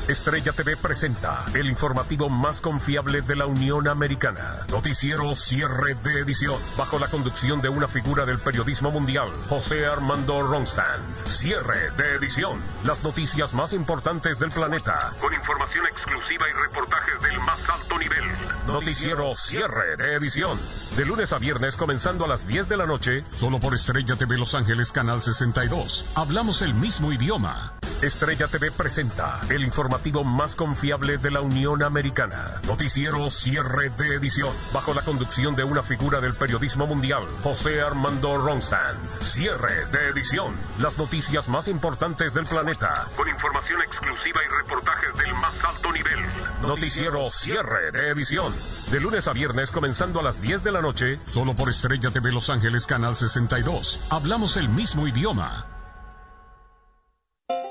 Estrella 0.07 0.51
TV 0.51 0.75
presenta 0.77 1.45
el 1.53 1.67
informativo 1.67 2.29
más 2.29 2.61
confiable 2.61 3.21
de 3.21 3.35
la 3.35 3.45
Unión 3.45 3.87
Americana. 3.87 4.65
Noticiero 4.69 5.33
cierre 5.33 5.95
de 6.03 6.19
edición. 6.19 6.59
Bajo 6.77 6.99
la 6.99 7.07
conducción 7.07 7.61
de 7.61 7.69
una 7.69 7.87
figura 7.87 8.25
del 8.25 8.39
periodismo 8.39 8.91
mundial, 8.91 9.29
José 9.47 9.85
Armando 9.85 10.41
Ronstand. 10.41 11.25
Cierre 11.25 11.91
de 11.97 12.15
edición. 12.15 12.59
Las 12.83 13.03
noticias 13.03 13.53
más 13.53 13.73
importantes 13.73 14.39
del 14.39 14.51
planeta. 14.51 15.13
Con 15.21 15.33
información 15.33 15.85
exclusiva 15.85 16.45
y 16.49 16.53
reportajes 16.53 17.21
del 17.21 17.39
más 17.39 17.69
alto 17.69 17.97
nivel. 17.97 18.23
Noticiero 18.67 19.33
cierre 19.35 19.97
de 19.97 20.15
edición. 20.15 20.59
De 20.95 21.05
lunes 21.05 21.31
a 21.33 21.39
viernes 21.39 21.77
comenzando 21.77 22.25
a 22.25 22.27
las 22.27 22.47
10 22.47 22.69
de 22.69 22.77
la 22.77 22.85
noche. 22.85 23.23
Solo 23.33 23.59
por 23.59 23.73
Estrella 23.73 24.15
TV 24.15 24.37
Los 24.37 24.55
Ángeles, 24.55 24.91
Canal 24.91 25.21
62. 25.21 26.05
Hablamos 26.15 26.61
el 26.61 26.73
mismo 26.73 27.11
idioma. 27.13 27.73
Estrella 28.01 28.47
TV 28.47 28.71
presenta 28.71 29.39
el 29.49 29.61
informativo 29.61 30.23
más 30.23 30.55
confiable 30.55 31.19
de 31.19 31.29
la 31.29 31.41
Unión 31.41 31.83
Americana. 31.83 32.59
Noticiero 32.65 33.29
cierre 33.29 33.91
de 33.91 34.15
edición. 34.15 34.51
Bajo 34.73 34.95
la 34.95 35.03
conducción 35.03 35.55
de 35.55 35.63
una 35.63 35.83
figura 35.83 36.19
del 36.19 36.33
periodismo 36.33 36.87
mundial, 36.87 37.21
José 37.43 37.79
Armando 37.79 38.39
Ronstand. 38.39 39.21
Cierre 39.21 39.85
de 39.91 40.09
edición. 40.09 40.55
Las 40.79 40.97
noticias 40.97 41.47
más 41.47 41.67
importantes 41.67 42.33
del 42.33 42.45
planeta. 42.45 43.05
Con 43.15 43.29
información 43.29 43.79
exclusiva 43.81 44.41
y 44.43 44.63
reportajes 44.63 45.15
del 45.17 45.33
más 45.35 45.63
alto 45.63 45.91
nivel. 45.91 46.19
Noticiero 46.63 47.29
cierre 47.29 47.91
de 47.91 48.09
edición. 48.09 48.51
De 48.89 48.99
lunes 48.99 49.27
a 49.27 49.33
viernes 49.33 49.69
comenzando 49.69 50.21
a 50.21 50.23
las 50.23 50.41
10 50.41 50.63
de 50.63 50.71
la 50.71 50.81
noche. 50.81 51.19
Solo 51.27 51.55
por 51.55 51.69
Estrella 51.69 52.09
TV 52.09 52.31
Los 52.31 52.49
Ángeles, 52.49 52.87
Canal 52.87 53.15
62. 53.15 54.07
Hablamos 54.09 54.57
el 54.57 54.69
mismo 54.69 55.07
idioma. 55.07 55.80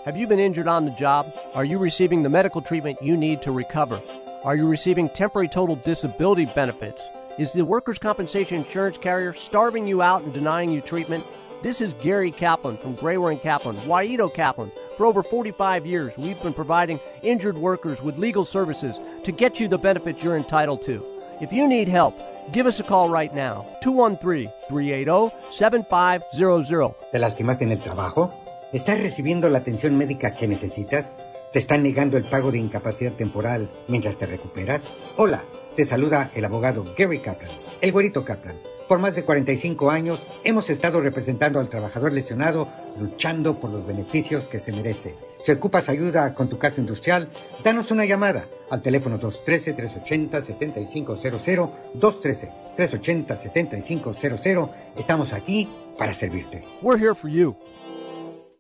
Have 0.07 0.17
you 0.17 0.27
been 0.27 0.41
injured 0.41 0.67
on 0.67 0.87
the 0.87 0.91
job? 0.93 1.31
Are 1.53 1.65
you 1.65 1.79
receiving 1.79 2.23
the 2.23 2.31
medical 2.31 2.63
treatment 2.63 3.03
you 3.03 3.19
need 3.19 3.43
to 3.43 3.53
recover? 3.53 4.01
Are 4.45 4.57
you 4.57 4.67
receiving 4.67 5.11
temporary 5.11 5.47
total 5.47 5.77
disability 5.77 6.47
benefits? 6.47 7.03
Is 7.39 7.53
the 7.53 7.67
workers' 7.67 7.99
compensation 7.99 8.65
insurance 8.65 8.97
carrier 8.97 9.35
starving 9.35 9.87
you 9.87 10.01
out 10.01 10.23
and 10.23 10.33
denying 10.33 10.71
you 10.71 10.81
treatment? 10.81 11.27
This 11.63 11.83
is 11.83 11.93
Gary 12.01 12.31
Kaplan 12.31 12.79
from 12.79 12.97
Grayware 12.97 13.33
and 13.33 13.43
Kaplan, 13.43 13.77
Waido 13.81 14.33
Kaplan. 14.33 14.73
For 14.97 15.05
over 15.05 15.23
45 15.23 15.85
years, 15.85 16.17
we've 16.17 16.41
been 16.41 16.55
providing 16.55 16.99
injured 17.21 17.59
workers 17.59 18.01
with 18.01 18.17
legal 18.17 18.45
services 18.45 18.99
to 19.25 19.33
get 19.33 19.61
you 19.61 19.69
the 19.69 19.77
benefits 19.77 20.25
you're 20.25 20.39
entitled 20.39 20.81
to. 20.83 21.05
If 21.43 21.53
you 21.53 21.69
need 21.69 21.89
help, 21.89 22.19
give 22.53 22.65
us 22.65 22.81
a 22.81 22.85
call 22.85 23.11
right 23.11 23.35
now. 23.35 23.67
213 23.83 24.51
380 24.67 25.31
7500. 25.51 26.95
¿Te 27.13 27.19
lastimaste 27.19 27.65
en 27.65 27.73
el 27.73 27.83
trabajo? 27.83 28.50
¿Estás 28.73 29.01
recibiendo 29.01 29.49
la 29.49 29.59
atención 29.59 29.99
médica 29.99 30.37
que 30.37 30.47
necesitas? 30.47 31.19
¿Te 31.53 31.59
están 31.59 31.83
negando 31.83 32.17
el 32.17 32.29
pago 32.29 32.53
de 32.53 32.59
incapacidad 32.59 33.15
temporal 33.15 33.69
mientras 33.89 34.17
te 34.17 34.27
recuperas? 34.27 34.97
Hola, 35.17 35.45
te 35.75 35.85
saluda 35.85 36.31
el 36.35 36.45
abogado 36.45 36.85
Gary 36.97 37.21
Kaplan, 37.21 37.51
el 37.81 37.91
güerito 37.91 38.25
Kaplan. 38.25 38.61
Por 38.87 39.01
más 39.01 39.17
de 39.17 39.25
45 39.25 39.91
años 39.91 40.29
hemos 40.45 40.71
estado 40.71 41.01
representando 41.01 41.59
al 41.59 41.69
trabajador 41.69 42.13
lesionado, 42.13 42.69
luchando 42.97 43.59
por 43.59 43.73
los 43.73 43.85
beneficios 43.85 44.49
que 44.49 44.61
se 44.61 44.71
merece. 44.71 45.17
Si 45.41 45.51
ocupas 45.51 45.89
ayuda 45.89 46.33
con 46.37 46.49
tu 46.49 46.57
caso 46.57 46.81
industrial, 46.81 47.29
danos 47.65 47.91
una 47.91 48.05
llamada 48.05 48.49
al 48.71 48.83
teléfono 48.83 49.19
213-380-7500, 49.19 51.73
213-380-7500. 52.77 54.71
Estamos 54.97 55.33
aquí 55.33 55.69
para 55.99 56.13
servirte. 56.13 56.65
We're 56.83 57.01
here 57.01 57.17
for 57.17 57.29
you. 57.29 57.57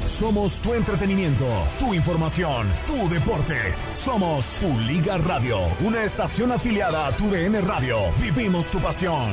Somos 0.07 0.59
tu 0.59 0.75
entretenimiento, 0.75 1.47
tu 1.79 1.95
información, 1.95 2.71
tu 2.87 3.09
deporte. 3.09 3.75
Somos 3.95 4.59
Tu 4.59 4.79
Liga 4.81 5.17
Radio, 5.19 5.59
una 5.81 6.05
estación 6.05 6.53
afiliada 6.53 7.07
a 7.07 7.13
Tu 7.13 7.29
DN 7.31 7.61
Radio. 7.63 7.99
Vivimos 8.21 8.69
tu 8.69 8.79
pasión. 8.81 9.33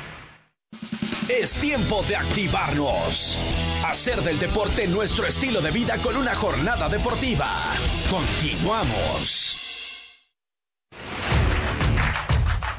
Es 1.27 1.57
tiempo 1.57 2.03
de 2.03 2.15
activarnos. 2.15 3.37
Hacer 3.85 4.21
del 4.21 4.37
deporte 4.37 4.87
nuestro 4.87 5.25
estilo 5.25 5.61
de 5.61 5.71
vida 5.71 5.97
con 5.97 6.17
una 6.17 6.35
jornada 6.35 6.89
deportiva. 6.89 7.47
Continuamos. 8.09 9.57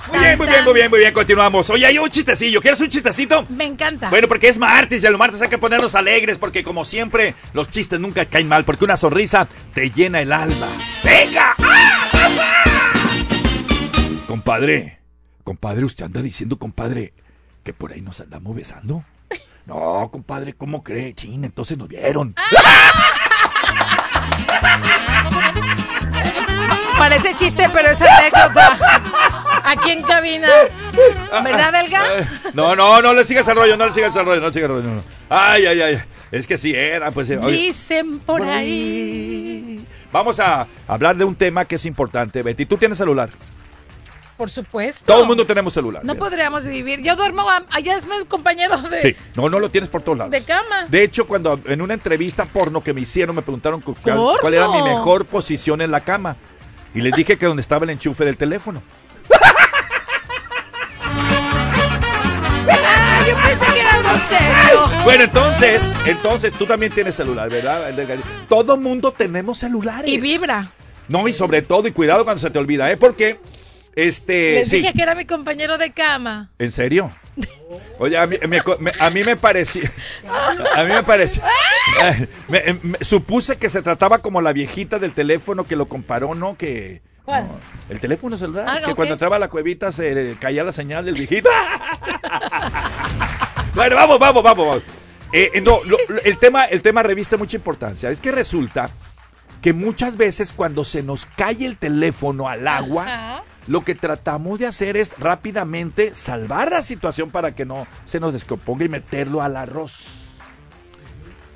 Muy 0.08 0.18
bien, 0.18 0.36
muy 0.38 0.46
bien, 0.46 0.64
muy 0.64 0.74
bien, 0.74 0.90
muy 0.90 0.98
bien, 0.98 1.14
continuamos. 1.14 1.70
Oye, 1.70 1.86
hay 1.86 1.98
un 1.98 2.10
chistecillo. 2.10 2.60
¿Quieres 2.60 2.80
un 2.80 2.88
chistecito? 2.88 3.46
Me 3.48 3.64
encanta. 3.64 4.10
Bueno, 4.10 4.28
porque 4.28 4.48
es 4.48 4.58
martes 4.58 5.02
y 5.02 5.06
a 5.06 5.10
los 5.10 5.18
martes 5.18 5.40
hay 5.40 5.48
que 5.48 5.58
ponernos 5.58 5.94
alegres 5.94 6.36
porque 6.36 6.62
como 6.62 6.84
siempre 6.84 7.34
los 7.54 7.70
chistes 7.70 7.98
nunca 8.00 8.26
caen 8.26 8.48
mal 8.48 8.64
porque 8.64 8.84
una 8.84 8.96
sonrisa 8.96 9.48
te 9.72 9.90
llena 9.90 10.20
el 10.20 10.32
alma. 10.32 10.68
¡Venga! 11.02 11.56
Compadre, 14.26 15.00
compadre, 15.42 15.84
usted 15.84 16.04
anda 16.04 16.20
diciendo, 16.20 16.58
compadre, 16.58 17.14
que 17.62 17.72
por 17.72 17.92
ahí 17.92 18.00
nos 18.00 18.20
andamos 18.20 18.54
besando. 18.54 19.04
No, 19.66 20.08
compadre, 20.10 20.54
¿cómo 20.54 20.82
cree? 20.82 21.14
Chin, 21.14 21.44
entonces 21.44 21.78
nos 21.78 21.86
vieron. 21.88 22.34
Parece 26.98 27.34
chiste, 27.34 27.68
pero 27.72 27.90
es 27.90 28.00
anécdota. 28.00 28.78
Aquí 29.64 29.90
en 29.90 30.02
cabina. 30.02 30.48
¿Verdad, 31.42 31.74
Elga? 31.84 32.20
Eh, 32.20 32.26
No, 32.54 32.76
no, 32.76 33.00
no 33.02 33.12
le 33.14 33.24
sigas 33.24 33.46
el 33.48 33.56
rollo, 33.56 33.76
no 33.76 33.86
le 33.86 33.92
sigas 33.92 34.14
el 34.14 34.24
rollo, 34.24 34.40
no 34.40 34.46
le 34.48 34.52
sigas 34.52 34.70
el 34.70 34.76
rollo. 34.76 34.88
no. 34.94 35.02
Ay, 35.28 35.66
ay, 35.66 35.80
ay. 35.80 36.02
Es 36.30 36.46
que 36.46 36.56
sí 36.58 36.74
era, 36.74 37.10
pues. 37.10 37.28
eh, 37.30 37.38
oye, 37.38 37.56
Dicen 37.56 38.20
por 38.20 38.42
ahí. 38.42 39.84
vamos 40.12 40.38
a 40.40 40.66
hablar 40.86 41.16
de 41.16 41.24
un 41.24 41.34
tema 41.34 41.64
que 41.64 41.76
es 41.76 41.86
importante, 41.86 42.42
Betty. 42.42 42.66
¿Tú 42.66 42.76
tienes 42.76 42.98
celular? 42.98 43.30
Por 44.42 44.50
supuesto. 44.50 45.04
Todo 45.06 45.20
el 45.22 45.28
mundo 45.28 45.46
tenemos 45.46 45.72
celular. 45.72 46.04
No 46.04 46.14
mira. 46.14 46.24
podríamos 46.24 46.66
vivir. 46.66 47.00
Yo 47.00 47.14
duermo, 47.14 47.48
a- 47.48 47.62
allá 47.70 47.96
es 47.96 48.04
mi 48.08 48.24
compañero 48.24 48.76
de, 48.76 49.00
Sí, 49.00 49.16
no, 49.36 49.48
no 49.48 49.60
lo 49.60 49.68
tienes 49.70 49.88
por 49.88 50.02
todos 50.02 50.18
lados. 50.18 50.32
de 50.32 50.42
cama. 50.42 50.86
De 50.88 51.04
hecho, 51.04 51.28
cuando 51.28 51.60
en 51.64 51.80
una 51.80 51.94
entrevista 51.94 52.44
porno 52.44 52.82
que 52.82 52.92
me 52.92 53.02
hicieron, 53.02 53.36
me 53.36 53.42
preguntaron 53.42 53.80
cu- 53.80 53.94
cuál, 54.02 54.52
era 54.52 54.66
mi 54.66 54.82
mejor 54.82 55.26
posición 55.26 55.80
en 55.80 55.92
la 55.92 56.00
cama. 56.00 56.34
Y 56.92 57.02
les 57.02 57.14
dije 57.14 57.38
que 57.38 57.46
donde 57.46 57.60
estaba 57.60 57.84
el 57.84 57.90
enchufe 57.90 58.24
del 58.24 58.36
teléfono. 58.36 58.82
Ah, 62.68 63.24
yo 63.28 63.36
pensé 63.36 63.72
que 63.74 63.80
era 63.80 63.94
algo 63.94 64.08
serio. 64.28 65.04
Bueno, 65.04 65.22
entonces, 65.22 66.00
entonces 66.04 66.52
tú 66.52 66.66
también 66.66 66.92
tienes 66.92 67.14
celular, 67.14 67.48
¿verdad? 67.48 67.94
Todo 68.48 68.76
mundo 68.76 69.12
tenemos 69.12 69.58
celulares. 69.58 70.10
Y 70.10 70.18
vibra. 70.18 70.68
No, 71.06 71.28
y 71.28 71.32
sobre 71.32 71.62
todo, 71.62 71.86
y 71.86 71.92
cuidado 71.92 72.24
cuando 72.24 72.40
se 72.40 72.50
te 72.50 72.58
olvida, 72.58 72.90
¿eh? 72.90 72.96
Porque, 72.96 73.38
este, 73.94 74.54
Les 74.54 74.68
sí. 74.68 74.78
dije 74.78 74.92
que 74.92 75.02
era 75.02 75.14
mi 75.14 75.24
compañero 75.26 75.78
de 75.78 75.92
cama. 75.92 76.50
¿En 76.58 76.72
serio? 76.72 77.10
Oye, 77.98 78.18
a 78.18 78.26
mí 78.26 78.36
me, 78.46 78.60
me- 78.78 78.92
a 79.00 79.10
mí 79.10 79.22
me 79.24 79.36
parecía. 79.36 79.90
A 80.76 80.82
mí 80.84 80.90
me 80.90 81.02
parecía. 81.02 81.42
me- 82.48 82.78
me- 82.82 82.98
supuse 83.00 83.56
que 83.56 83.70
se 83.70 83.80
trataba 83.82 84.18
como 84.18 84.40
la 84.42 84.52
viejita 84.52 84.98
del 84.98 85.14
teléfono 85.14 85.64
que 85.64 85.76
lo 85.76 85.86
comparó, 85.86 86.34
¿no? 86.34 86.56
Que. 86.56 87.00
¿Cuál? 87.24 87.46
no, 87.48 87.58
el 87.88 88.00
teléfono 88.00 88.36
celular. 88.36 88.66
Ah, 88.68 88.80
que 88.84 88.94
cuando 88.94 89.14
entraba 89.14 89.36
a 89.36 89.38
la 89.38 89.48
cuevita 89.48 89.92
se 89.92 90.36
caía 90.40 90.64
la 90.64 90.72
señal 90.72 91.04
del 91.04 91.14
viejito. 91.14 91.48
bueno, 93.74 93.96
vamos, 93.96 94.18
vamos, 94.18 94.42
vamos. 94.42 94.66
vamos. 94.66 94.82
Eh, 95.32 95.50
eh, 95.54 95.60
no, 95.62 95.82
lo- 95.84 95.96
el, 96.24 96.38
tema, 96.38 96.64
el 96.66 96.82
tema 96.82 97.02
reviste 97.02 97.36
mucha 97.36 97.56
importancia. 97.56 98.10
Es 98.10 98.20
que 98.20 98.32
resulta 98.32 98.90
que 99.62 99.72
muchas 99.72 100.16
veces 100.16 100.52
cuando 100.52 100.84
se 100.84 101.02
nos 101.02 101.24
cae 101.24 101.64
el 101.64 101.76
teléfono 101.78 102.48
al 102.48 102.68
agua, 102.68 103.42
lo 103.66 103.82
que 103.82 103.94
tratamos 103.94 104.58
de 104.58 104.66
hacer 104.66 104.96
es 104.96 105.16
rápidamente 105.18 106.14
salvar 106.14 106.72
la 106.72 106.82
situación 106.82 107.30
para 107.30 107.54
que 107.54 107.64
no 107.64 107.86
se 108.04 108.20
nos 108.20 108.32
descomponga 108.32 108.84
y 108.84 108.88
meterlo 108.88 109.42
al 109.42 109.56
arroz. 109.56 110.38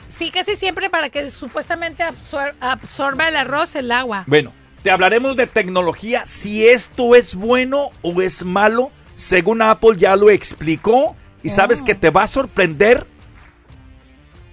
Sí, 0.09 0.30
casi 0.30 0.57
siempre 0.57 0.88
para 0.88 1.11
que 1.11 1.30
supuestamente 1.30 2.02
absor- 2.04 2.54
absorba 2.61 3.28
el 3.28 3.36
arroz 3.36 3.74
el 3.74 3.92
agua. 3.92 4.24
Bueno, 4.26 4.52
te 4.82 4.90
hablaremos 4.90 5.36
de 5.36 5.46
tecnología, 5.46 6.22
si 6.26 6.66
esto 6.66 7.14
es 7.14 7.34
bueno 7.34 7.90
o 8.02 8.22
es 8.22 8.44
malo, 8.44 8.90
según 9.14 9.61
Apple 9.62 9.96
ya 9.96 10.16
lo 10.16 10.30
explicó, 10.30 11.16
y 11.42 11.50
sabes 11.50 11.82
que 11.82 11.94
te 11.94 12.11
va 12.11 12.22
a 12.22 12.26
sorprender 12.26 13.07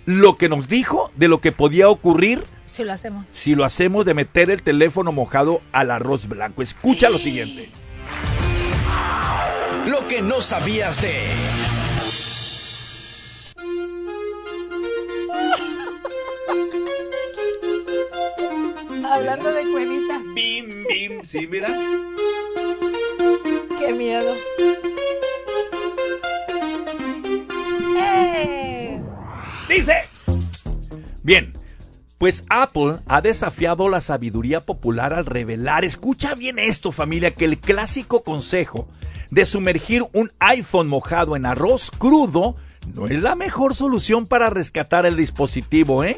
lo 0.06 0.38
que 0.38 0.50
nos 0.50 0.68
dijo 0.68 1.12
de 1.16 1.28
lo 1.28 1.40
que 1.40 1.52
podía 1.52 1.88
ocurrir 1.88 2.44
Si 2.74 2.84
lo 2.84 2.92
hacemos. 2.92 3.28
si 3.34 3.54
lo 3.54 3.66
hacemos 3.66 4.04
de 4.04 4.16
meter 4.16 4.50
el 4.50 4.64
teléfono 4.64 5.12
mojado 5.12 5.62
al 5.72 5.92
arroz 5.92 6.28
blanco. 6.28 6.64
Escucha 6.64 7.08
lo 7.12 7.20
siguiente. 7.20 7.70
Lo 9.86 10.08
que 10.08 10.24
no 10.24 10.42
sabías 10.42 11.00
de. 11.00 11.14
Hablando 19.06 19.54
de 19.54 19.72
cuevita. 19.72 20.22
Bim, 20.34 20.86
bim, 20.90 21.24
sí, 21.24 21.46
mira. 21.46 21.70
Qué 23.78 23.94
miedo. 23.94 24.34
¡Eh! 27.98 29.00
Dice. 29.70 29.94
Bien, 31.22 31.54
pues 32.24 32.46
Apple 32.48 33.00
ha 33.08 33.20
desafiado 33.20 33.90
la 33.90 34.00
sabiduría 34.00 34.62
popular 34.62 35.12
al 35.12 35.26
revelar, 35.26 35.84
escucha 35.84 36.36
bien 36.36 36.58
esto 36.58 36.94
familia, 36.94 37.36
que 37.36 37.44
el 37.44 37.60
clásico 37.60 38.24
consejo 38.24 38.88
de 39.30 39.44
sumergir 39.44 40.06
un 40.14 40.32
iPhone 40.40 40.88
mojado 40.88 41.36
en 41.36 41.46
arroz 41.46 41.92
crudo 41.92 42.56
no 42.96 43.08
es 43.08 43.22
la 43.22 43.36
mejor 43.36 43.76
solución 43.76 44.26
para 44.26 44.50
rescatar 44.50 45.06
el 45.06 45.18
dispositivo, 45.18 46.06
¿eh? 46.06 46.18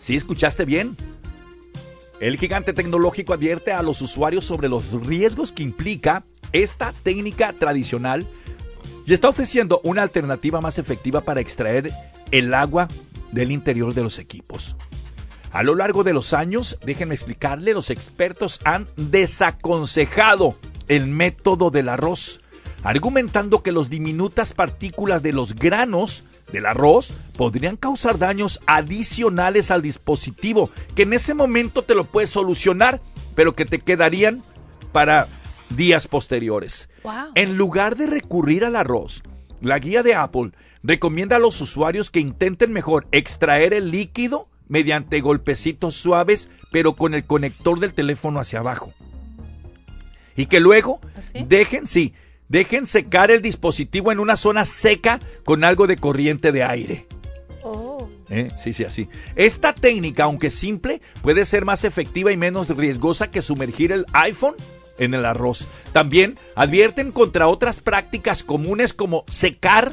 ¿Sí 0.00 0.16
escuchaste 0.16 0.64
bien? 0.64 0.96
El 2.18 2.38
gigante 2.38 2.72
tecnológico 2.72 3.32
advierte 3.32 3.70
a 3.70 3.82
los 3.82 4.02
usuarios 4.02 4.44
sobre 4.44 4.68
los 4.68 5.00
riesgos 5.06 5.52
que 5.52 5.62
implica 5.62 6.24
esta 6.50 6.92
técnica 7.04 7.52
tradicional 7.52 8.26
y 9.06 9.14
está 9.14 9.28
ofreciendo 9.28 9.80
una 9.84 10.02
alternativa 10.02 10.60
más 10.60 10.80
efectiva 10.80 11.20
para 11.20 11.40
extraer 11.40 11.92
el 12.32 12.52
agua 12.52 12.88
del 13.30 13.52
interior 13.52 13.94
de 13.94 14.02
los 14.02 14.18
equipos. 14.18 14.76
A 15.56 15.62
lo 15.62 15.74
largo 15.74 16.04
de 16.04 16.12
los 16.12 16.34
años, 16.34 16.78
déjenme 16.84 17.14
explicarle, 17.14 17.72
los 17.72 17.88
expertos 17.88 18.60
han 18.64 18.86
desaconsejado 18.96 20.58
el 20.86 21.06
método 21.06 21.70
del 21.70 21.88
arroz, 21.88 22.42
argumentando 22.82 23.62
que 23.62 23.72
las 23.72 23.88
diminutas 23.88 24.52
partículas 24.52 25.22
de 25.22 25.32
los 25.32 25.54
granos 25.54 26.24
del 26.52 26.66
arroz 26.66 27.14
podrían 27.38 27.78
causar 27.78 28.18
daños 28.18 28.60
adicionales 28.66 29.70
al 29.70 29.80
dispositivo, 29.80 30.68
que 30.94 31.04
en 31.04 31.14
ese 31.14 31.32
momento 31.32 31.84
te 31.84 31.94
lo 31.94 32.04
puedes 32.04 32.28
solucionar, 32.28 33.00
pero 33.34 33.54
que 33.54 33.64
te 33.64 33.78
quedarían 33.78 34.42
para 34.92 35.26
días 35.70 36.06
posteriores. 36.06 36.90
En 37.34 37.56
lugar 37.56 37.96
de 37.96 38.08
recurrir 38.08 38.66
al 38.66 38.76
arroz, 38.76 39.22
la 39.62 39.78
guía 39.78 40.02
de 40.02 40.16
Apple 40.16 40.50
recomienda 40.82 41.36
a 41.36 41.38
los 41.38 41.58
usuarios 41.62 42.10
que 42.10 42.20
intenten 42.20 42.74
mejor 42.74 43.08
extraer 43.10 43.72
el 43.72 43.90
líquido 43.90 44.50
mediante 44.68 45.20
golpecitos 45.20 45.94
suaves, 45.94 46.48
pero 46.70 46.94
con 46.94 47.14
el 47.14 47.24
conector 47.24 47.80
del 47.80 47.94
teléfono 47.94 48.40
hacia 48.40 48.60
abajo. 48.60 48.92
Y 50.36 50.46
que 50.46 50.60
luego 50.60 51.00
dejen, 51.46 51.86
sí, 51.86 52.12
dejen 52.48 52.86
secar 52.86 53.30
el 53.30 53.42
dispositivo 53.42 54.12
en 54.12 54.20
una 54.20 54.36
zona 54.36 54.66
seca 54.66 55.18
con 55.44 55.64
algo 55.64 55.86
de 55.86 55.96
corriente 55.96 56.52
de 56.52 56.64
aire. 56.64 57.06
¿Eh? 58.28 58.50
Sí, 58.58 58.72
sí, 58.72 58.84
así. 58.84 59.08
Esta 59.36 59.72
técnica, 59.72 60.24
aunque 60.24 60.50
simple, 60.50 61.00
puede 61.22 61.44
ser 61.44 61.64
más 61.64 61.84
efectiva 61.84 62.32
y 62.32 62.36
menos 62.36 62.68
riesgosa 62.68 63.30
que 63.30 63.42
sumergir 63.42 63.92
el 63.92 64.04
iPhone 64.12 64.56
en 64.98 65.14
el 65.14 65.24
arroz. 65.24 65.68
También 65.92 66.36
advierten 66.54 67.12
contra 67.12 67.48
otras 67.48 67.80
prácticas 67.80 68.42
comunes 68.42 68.92
como 68.92 69.24
secar 69.28 69.92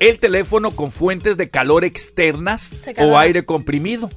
el 0.00 0.18
teléfono 0.18 0.70
con 0.70 0.90
fuentes 0.92 1.36
de 1.36 1.50
calor 1.50 1.84
externas 1.84 2.74
o 2.98 3.18
aire 3.18 3.44
comprimido. 3.44 4.08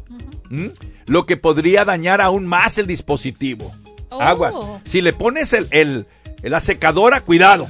¿Mm? 0.50 0.68
Lo 1.08 1.26
que 1.26 1.38
podría 1.38 1.86
dañar 1.86 2.22
aún 2.22 2.46
más 2.46 2.78
el 2.78 2.88
dispositivo. 2.88 3.74
Oh. 4.10 4.22
Aguas. 4.22 4.56
Si 4.84 5.02
le 5.02 5.14
pones 5.14 5.54
el, 5.54 5.68
el- 5.72 6.06
la 6.44 6.60
secadora, 6.60 7.22
cuidado. 7.22 7.68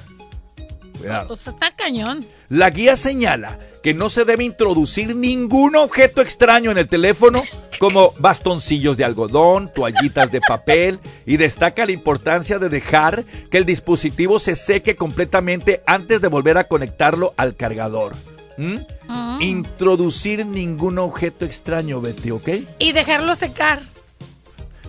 Cuidado. 1.02 1.28
Pues 1.28 1.48
está 1.48 1.72
cañón. 1.76 2.26
La 2.50 2.70
guía 2.70 2.96
señala 2.96 3.60
que 3.84 3.94
no 3.94 4.10
se 4.10 4.26
debe 4.26 4.44
introducir 4.44 5.16
ningún 5.16 5.76
objeto 5.76 6.22
extraño 6.22 6.72
en 6.72 6.78
el 6.78 6.88
teléfono, 6.88 7.42
como 7.80 8.14
bastoncillos 8.20 8.96
de 8.96 9.04
algodón, 9.04 9.72
toallitas 9.74 10.32
de 10.32 10.40
papel, 10.40 11.00
y 11.26 11.38
destaca 11.38 11.86
la 11.86 11.92
importancia 11.92 12.60
de 12.60 12.70
dejar 12.70 13.24
que 13.50 13.58
el 13.58 13.66
dispositivo 13.66 14.38
se 14.38 14.56
seque 14.56 14.96
completamente 14.96 15.82
antes 15.88 16.22
de 16.22 16.28
volver 16.28 16.58
a 16.60 16.66
conectarlo 16.66 17.34
al 17.38 17.56
cargador. 17.56 18.14
¿Mm? 18.58 18.76
Ah. 19.08 19.38
Introducir 19.42 20.46
ningún 20.46 21.00
objeto 21.00 21.46
extraño, 21.46 22.02
Betty, 22.02 22.32
¿ok? 22.32 22.50
Y 22.78 22.92
dejarlo 22.92 23.34
secar 23.34 23.82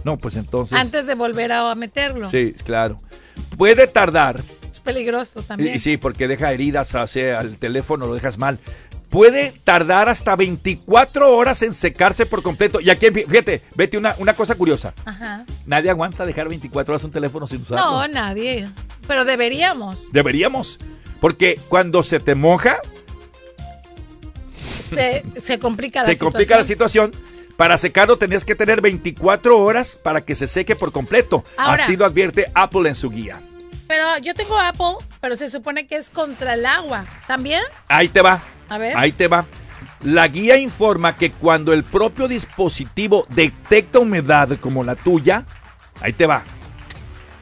No, 0.05 0.19
pues 0.19 0.37
entonces. 0.37 0.77
antes 0.79 1.07
de 1.07 1.15
volver 1.15 1.53
a 1.53 1.75
meterlo. 1.75 2.29
Sí, 2.29 2.55
claro. 2.65 2.99
Puede 3.57 3.87
tardar 3.87 4.43
peligroso 4.83 5.43
también. 5.43 5.75
Y, 5.75 5.79
sí, 5.79 5.97
porque 5.97 6.29
deja 6.29 6.53
heridas 6.53 6.95
hacia 6.95 7.41
el 7.41 7.59
teléfono, 7.59 8.07
lo 8.07 8.15
dejas 8.15 8.39
mal. 8.39 8.59
Puede 9.11 9.53
tardar 9.65 10.09
hasta 10.09 10.35
24 10.37 11.37
horas 11.37 11.61
en 11.63 11.75
secarse 11.75 12.25
por 12.25 12.43
completo. 12.43 12.81
Y 12.81 12.89
aquí, 12.89 13.09
fíjate, 13.11 13.61
vete 13.75 13.99
una, 13.99 14.15
una 14.19 14.33
cosa 14.35 14.55
curiosa. 14.55 14.95
Ajá. 15.05 15.45
Nadie 15.67 15.91
aguanta 15.91 16.25
dejar 16.25 16.49
24 16.49 16.95
horas 16.95 17.05
un 17.05 17.11
teléfono 17.11 17.47
sin 17.47 17.61
usarlo. 17.61 17.85
No, 17.85 18.09
nadie. 18.09 18.71
Pero 19.07 19.25
deberíamos. 19.27 19.99
Deberíamos. 20.13 20.79
Porque 21.21 21.61
cuando 21.69 22.03
se 22.03 22.21
te 22.21 22.35
moja, 22.35 22.79
Se, 24.91 25.23
se 25.43 25.59
complica 25.59 26.01
la 26.01 26.07
se 26.07 26.13
situación. 26.13 26.33
complica 26.33 26.57
la 26.59 26.65
situación. 26.65 27.13
Para 27.57 27.77
secarlo 27.79 28.17
tenías 28.17 28.45
que 28.45 28.55
tener 28.55 28.81
24 28.81 29.59
horas 29.59 29.97
para 30.03 30.23
que 30.23 30.35
se 30.35 30.47
seque 30.47 30.75
por 30.75 30.91
completo. 30.91 31.45
Ahora- 31.57 31.75
Así 31.75 31.97
lo 31.97 32.05
advierte 32.07 32.51
Apple 32.55 32.89
en 32.89 32.95
su 32.95 33.11
guía. 33.11 33.41
Pero 33.93 34.17
yo 34.23 34.33
tengo 34.33 34.59
Apple, 34.59 35.07
pero 35.21 35.37
se 35.37 35.51
supone 35.51 35.87
que 35.87 35.97
es 35.97 36.09
contra 36.09 36.55
el 36.55 36.65
agua. 36.65 37.05
¿También? 37.27 37.61
Ahí 37.89 38.09
te 38.09 38.23
va. 38.23 38.41
A 38.71 38.79
ver. 38.79 38.97
Ahí 38.97 39.13
te 39.13 39.29
va. 39.29 39.45
La 40.03 40.29
guía 40.29 40.57
informa 40.57 41.15
que 41.15 41.31
cuando 41.31 41.75
el 41.75 41.85
propio 41.85 42.27
dispositivo 42.27 43.27
detecta 43.29 43.99
humedad 43.99 44.49
como 44.63 44.83
la 44.83 44.95
tuya, 44.95 45.45
ahí 46.01 46.15
te 46.15 46.25
va. 46.25 46.43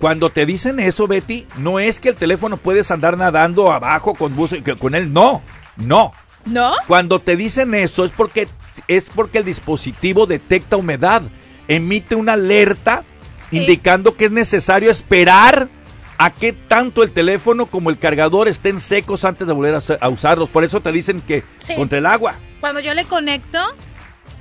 Cuando 0.01 0.31
te 0.31 0.45
dicen 0.45 0.81
eso, 0.81 1.07
Betty, 1.07 1.47
no 1.57 1.79
es 1.79 2.01
que 2.01 2.09
el 2.09 2.17
teléfono 2.17 2.57
puedes 2.57 2.91
andar 2.91 3.17
nadando 3.17 3.71
abajo 3.71 4.15
con 4.15 4.35
buzo 4.35 4.57
con 4.77 4.97
él, 4.97 5.13
no, 5.13 5.43
no. 5.77 6.13
¿No? 6.47 6.73
Cuando 6.89 7.21
te 7.21 7.37
dicen 7.37 7.77
eso 7.77 8.05
es 8.05 8.11
porque 8.11 8.49
es 8.89 9.09
porque 9.11 9.39
el 9.39 9.45
dispositivo 9.45 10.27
detecta 10.27 10.77
humedad, 10.77 11.23
emite 11.69 12.17
una 12.17 12.33
alerta 12.33 13.05
indicando 13.53 14.17
que 14.17 14.25
es 14.25 14.33
necesario 14.33 14.91
esperar 14.91 15.69
a 16.23 16.29
que 16.29 16.53
tanto 16.53 17.03
el 17.03 17.13
teléfono 17.13 17.65
como 17.65 17.89
el 17.89 17.99
cargador 17.99 18.47
estén 18.47 18.79
secos 18.79 19.25
antes 19.25 19.47
de 19.47 19.55
volver 19.55 19.79
a, 20.01 20.09
usarlos. 20.11 20.51
Por 20.51 20.65
eso 20.65 20.83
te 20.83 20.93
dicen 20.93 21.23
que 21.23 21.43
Sí. 21.57 21.75
contra 21.77 21.97
el 21.97 22.05
agua. 22.05 22.35
Cuando 22.61 22.81
yo 22.81 22.93
le 22.93 23.07
conecto, 23.07 23.59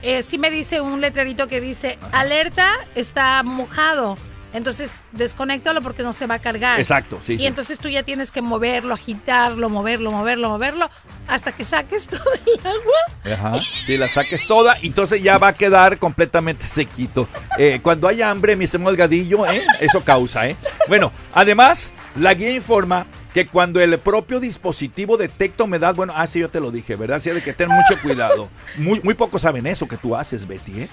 eh, 0.01 0.21
sí 0.21 0.37
me 0.37 0.51
dice 0.51 0.81
un 0.81 0.99
letrerito 0.99 1.47
que 1.47 1.61
dice, 1.61 1.97
alerta, 2.11 2.69
está 2.95 3.41
mojado. 3.43 4.17
Entonces, 4.53 5.03
desconéctalo 5.11 5.81
porque 5.81 6.03
no 6.03 6.13
se 6.13 6.25
va 6.25 6.35
a 6.35 6.39
cargar. 6.39 6.79
Exacto, 6.79 7.19
sí, 7.25 7.33
Y 7.33 7.39
sí. 7.39 7.45
entonces 7.45 7.79
tú 7.79 7.87
ya 7.89 8.03
tienes 8.03 8.31
que 8.31 8.41
moverlo, 8.41 8.93
agitarlo, 8.93 9.69
moverlo, 9.69 10.11
moverlo, 10.11 10.49
moverlo, 10.49 10.89
hasta 11.27 11.51
que 11.51 11.63
saques 11.63 12.07
todo 12.09 12.23
el 12.33 12.67
agua. 12.67 13.51
Ajá. 13.51 13.63
Si 13.85 13.97
la 13.97 14.07
saques 14.07 14.47
toda, 14.47 14.75
entonces 14.81 15.21
ya 15.21 15.37
va 15.37 15.49
a 15.49 15.53
quedar 15.53 15.99
completamente 15.99 16.65
sequito. 16.67 17.27
Eh, 17.57 17.79
cuando 17.83 18.07
hay 18.07 18.21
hambre, 18.21 18.55
mi 18.55 18.65
estimado 18.65 18.91
Delgadillo, 18.91 19.45
¿eh? 19.45 19.63
eso 19.79 20.01
causa, 20.03 20.47
¿eh? 20.47 20.55
Bueno, 20.87 21.11
además, 21.33 21.93
la 22.15 22.33
guía 22.33 22.51
informa 22.51 23.05
que 23.33 23.45
cuando 23.47 23.79
el 23.79 23.97
propio 23.99 24.39
dispositivo 24.39 25.15
detecta 25.17 25.63
humedad, 25.63 25.93
bueno, 25.95 26.13
ah, 26.15 26.25
sí, 26.25 26.39
yo 26.39 26.49
te 26.49 26.59
lo 26.59 26.71
dije, 26.71 26.95
¿verdad? 26.95 27.17
Así 27.17 27.29
de 27.29 27.41
que 27.41 27.53
ten 27.53 27.69
mucho 27.69 28.01
cuidado. 28.01 28.49
Muy, 28.77 28.99
muy 29.01 29.13
pocos 29.13 29.41
saben 29.43 29.67
eso 29.67 29.87
que 29.87 29.97
tú 29.97 30.15
haces, 30.15 30.47
Betty, 30.47 30.81
¿eh? 30.81 30.89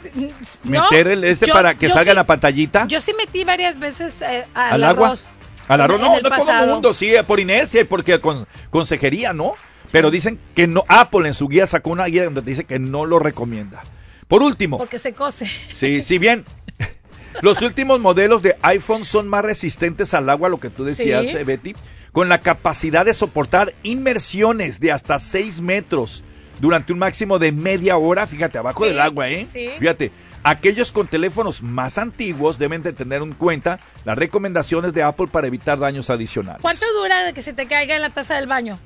No, 0.64 0.82
Meter 0.82 1.08
el 1.08 1.24
ese 1.24 1.46
yo- 1.46 1.52
para 1.54 1.74
que 1.74 1.88
salga 1.88 2.04
sí- 2.04 2.10
en 2.10 2.16
la 2.16 2.26
pantallita. 2.26 2.86
Yo 2.88 3.00
sí 3.00 3.12
metí 3.16 3.44
varias 3.44 3.78
veces 3.78 4.20
eh, 4.22 4.44
al, 4.54 4.72
¿Al 4.74 4.84
agua? 4.84 5.06
arroz. 5.08 5.24
Al 5.68 5.80
arroz, 5.80 6.00
no, 6.00 6.08
no 6.14 6.18
todo 6.20 6.34
el 6.34 6.38
pasado. 6.40 6.72
mundo, 6.74 6.92
sí, 6.94 7.12
por 7.26 7.40
inercia 7.40 7.80
y 7.80 7.84
porque 7.84 8.20
con 8.20 8.46
consejería, 8.70 9.32
¿no? 9.32 9.54
Pero 9.90 10.10
dicen 10.10 10.38
que 10.54 10.66
no, 10.66 10.84
Apple 10.88 11.26
en 11.28 11.34
su 11.34 11.48
guía 11.48 11.66
sacó 11.66 11.90
una 11.90 12.04
guía 12.06 12.24
donde 12.24 12.42
dice 12.42 12.64
que 12.64 12.78
no 12.78 13.06
lo 13.06 13.18
recomienda. 13.18 13.82
Por 14.28 14.42
último, 14.42 14.76
Porque 14.78 14.98
se 14.98 15.12
cose. 15.12 15.48
Sí, 15.72 16.02
si 16.02 16.18
bien 16.18 16.44
los 17.42 17.62
últimos 17.62 18.00
modelos 18.00 18.42
de 18.42 18.56
iPhone 18.62 19.04
son 19.04 19.28
más 19.28 19.44
resistentes 19.44 20.12
al 20.14 20.28
agua, 20.28 20.48
lo 20.48 20.58
que 20.58 20.70
tú 20.70 20.84
decías, 20.84 21.28
Sí. 21.28 21.36
eh, 21.36 21.44
Betty, 21.44 21.74
con 22.16 22.30
la 22.30 22.38
capacidad 22.40 23.04
de 23.04 23.12
soportar 23.12 23.74
inmersiones 23.82 24.80
de 24.80 24.90
hasta 24.90 25.18
6 25.18 25.60
metros 25.60 26.24
durante 26.60 26.94
un 26.94 26.98
máximo 26.98 27.38
de 27.38 27.52
media 27.52 27.98
hora, 27.98 28.26
fíjate, 28.26 28.56
abajo 28.56 28.84
Sí, 28.84 28.88
del 28.88 29.00
agua, 29.02 29.28
¿eh? 29.28 29.46
sí. 29.52 29.68
Fíjate, 29.78 30.10
aquellos 30.42 30.92
con 30.92 31.06
teléfonos 31.08 31.62
más 31.62 31.98
antiguos 31.98 32.58
deben 32.58 32.82
de 32.82 32.94
tener 32.94 33.20
en 33.20 33.34
cuenta 33.34 33.80
las 34.06 34.16
recomendaciones 34.16 34.94
de 34.94 35.02
Apple 35.02 35.26
para 35.30 35.46
evitar 35.46 35.78
daños 35.78 36.08
adicionales. 36.08 36.62
¿Cuánto 36.62 36.86
dura 37.02 37.22
de 37.22 37.34
que 37.34 37.42
se 37.42 37.52
te 37.52 37.66
caiga 37.66 37.94
en 37.96 38.00
la 38.00 38.08
taza 38.08 38.36
del 38.36 38.46
baño? 38.46 38.78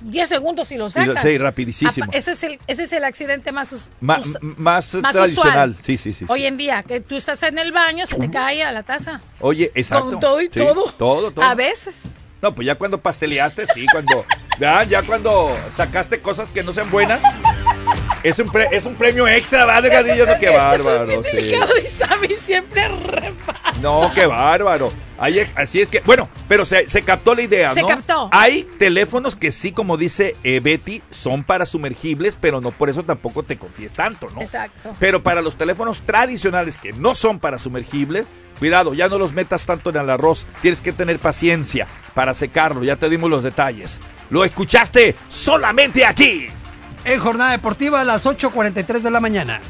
10 0.00 0.26
segundos 0.26 0.68
si 0.68 0.78
lo 0.78 0.88
sacas. 0.88 1.22
sí, 1.22 1.36
rapidísimo. 1.36 1.90
Ese 2.12 2.30
es 2.32 2.42
el, 2.42 2.58
ese 2.68 2.84
es 2.84 2.92
el 2.94 3.04
accidente 3.04 3.52
más, 3.52 3.70
us- 3.74 3.90
Ma- 4.00 4.18
us- 4.18 4.36
m- 4.40 4.54
más, 4.56 4.94
más 4.94 5.12
tradicional, 5.12 5.70
usual. 5.72 5.76
sí, 5.84 5.98
sí, 5.98 6.14
sí. 6.14 6.20
sí. 6.20 6.26
Hoy 6.28 6.46
en 6.46 6.56
día, 6.56 6.82
que 6.84 7.02
tú 7.02 7.16
estás 7.16 7.42
en 7.42 7.58
el 7.58 7.70
baño, 7.70 8.06
se 8.06 8.16
te 8.16 8.30
cae 8.30 8.62
a 8.62 8.72
la 8.72 8.82
taza. 8.82 9.20
Oye, 9.40 9.70
exacto. 9.74 10.08
Con 10.12 10.20
todo 10.20 10.40
y 10.40 10.44
Sí, 10.46 10.52
todo. 10.52 10.84
Todo, 10.92 11.30
todo. 11.32 11.44
A 11.44 11.54
veces. 11.54 12.14
No, 12.42 12.54
pues 12.54 12.66
ya 12.66 12.76
cuando 12.76 13.00
pasteleaste, 13.00 13.66
sí, 13.66 13.86
cuando. 13.90 14.24
ya, 14.60 14.82
ya 14.84 15.02
cuando 15.02 15.56
sacaste 15.74 16.20
cosas 16.20 16.48
que 16.48 16.62
no 16.62 16.72
sean 16.72 16.90
buenas. 16.90 17.22
Es 18.22 18.38
un, 18.40 18.50
pre- 18.50 18.68
es 18.72 18.84
un 18.84 18.94
premio 18.96 19.28
extra, 19.28 19.64
¿va, 19.64 19.80
Delgadillo? 19.80 20.26
No, 20.26 20.38
qué 20.40 20.50
bárbaro, 20.50 21.22
sí. 21.24 21.52
Sammy 21.88 22.34
siempre 22.34 22.88
re- 22.88 23.32
No, 23.80 24.10
qué 24.14 24.26
bárbaro. 24.26 24.92
Ahí 25.20 25.40
así 25.56 25.80
es 25.80 25.88
que, 25.88 26.00
bueno, 26.00 26.28
pero 26.48 26.64
se, 26.64 26.88
se 26.88 27.02
captó 27.02 27.34
la 27.34 27.42
idea, 27.42 27.72
Se 27.72 27.82
¿no? 27.82 27.88
captó. 27.88 28.28
Hay 28.32 28.64
teléfonos 28.78 29.34
que 29.36 29.50
sí, 29.52 29.72
como 29.72 29.96
dice 29.96 30.36
eh, 30.44 30.60
Betty, 30.60 31.00
son 31.10 31.42
para 31.44 31.64
sumergibles, 31.66 32.36
pero 32.40 32.60
no 32.60 32.70
por 32.72 32.88
eso 32.88 33.02
tampoco 33.04 33.42
te 33.44 33.56
confíes 33.56 33.92
tanto, 33.92 34.28
¿no? 34.34 34.40
Exacto. 34.42 34.90
Pero 34.98 35.22
para 35.22 35.40
los 35.40 35.56
teléfonos 35.56 36.02
tradicionales 36.02 36.76
que 36.76 36.92
no 36.92 37.14
son 37.14 37.38
para 37.40 37.58
sumergibles, 37.58 38.26
cuidado, 38.58 38.94
ya 38.94 39.08
no 39.08 39.18
los 39.18 39.32
metas 39.32 39.64
tanto 39.66 39.90
en 39.90 39.96
el 39.96 40.10
arroz. 40.10 40.46
Tienes 40.60 40.82
que 40.82 40.92
tener 40.92 41.18
paciencia 41.18 41.86
para 42.14 42.34
secarlo. 42.34 42.84
Ya 42.84 42.96
te 42.96 43.08
dimos 43.08 43.30
los 43.30 43.42
detalles. 43.42 44.00
Lo 44.30 44.44
escuchaste 44.44 45.16
solamente 45.28 46.04
aquí. 46.04 46.48
En 47.04 47.20
jornada 47.20 47.52
deportiva 47.52 48.00
a 48.00 48.04
las 48.04 48.26
8.43 48.26 49.00
de 49.00 49.10
la 49.10 49.20
mañana. 49.20 49.60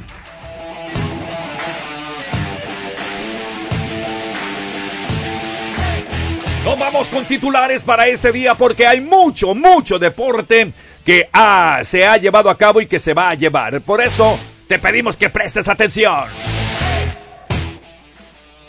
Nos 6.65 6.79
vamos 6.79 7.09
con 7.09 7.25
titulares 7.25 7.83
para 7.83 8.09
este 8.09 8.31
día 8.31 8.55
porque 8.55 8.87
hay 8.87 9.01
mucho, 9.01 9.55
mucho 9.55 9.99
deporte 9.99 10.73
que 11.03 11.27
ah, 11.33 11.81
se 11.83 12.07
ha 12.07 12.19
llevado 12.19 12.51
a 12.51 12.59
cabo 12.59 12.83
y 12.83 12.87
que 12.87 12.99
se 12.99 13.15
va 13.15 13.31
a 13.31 13.35
llevar. 13.35 13.81
Por 13.81 14.03
eso 14.03 14.39
te 14.67 14.79
pedimos 14.79 15.17
que 15.17 15.31
prestes 15.31 15.67
atención. 15.67 16.27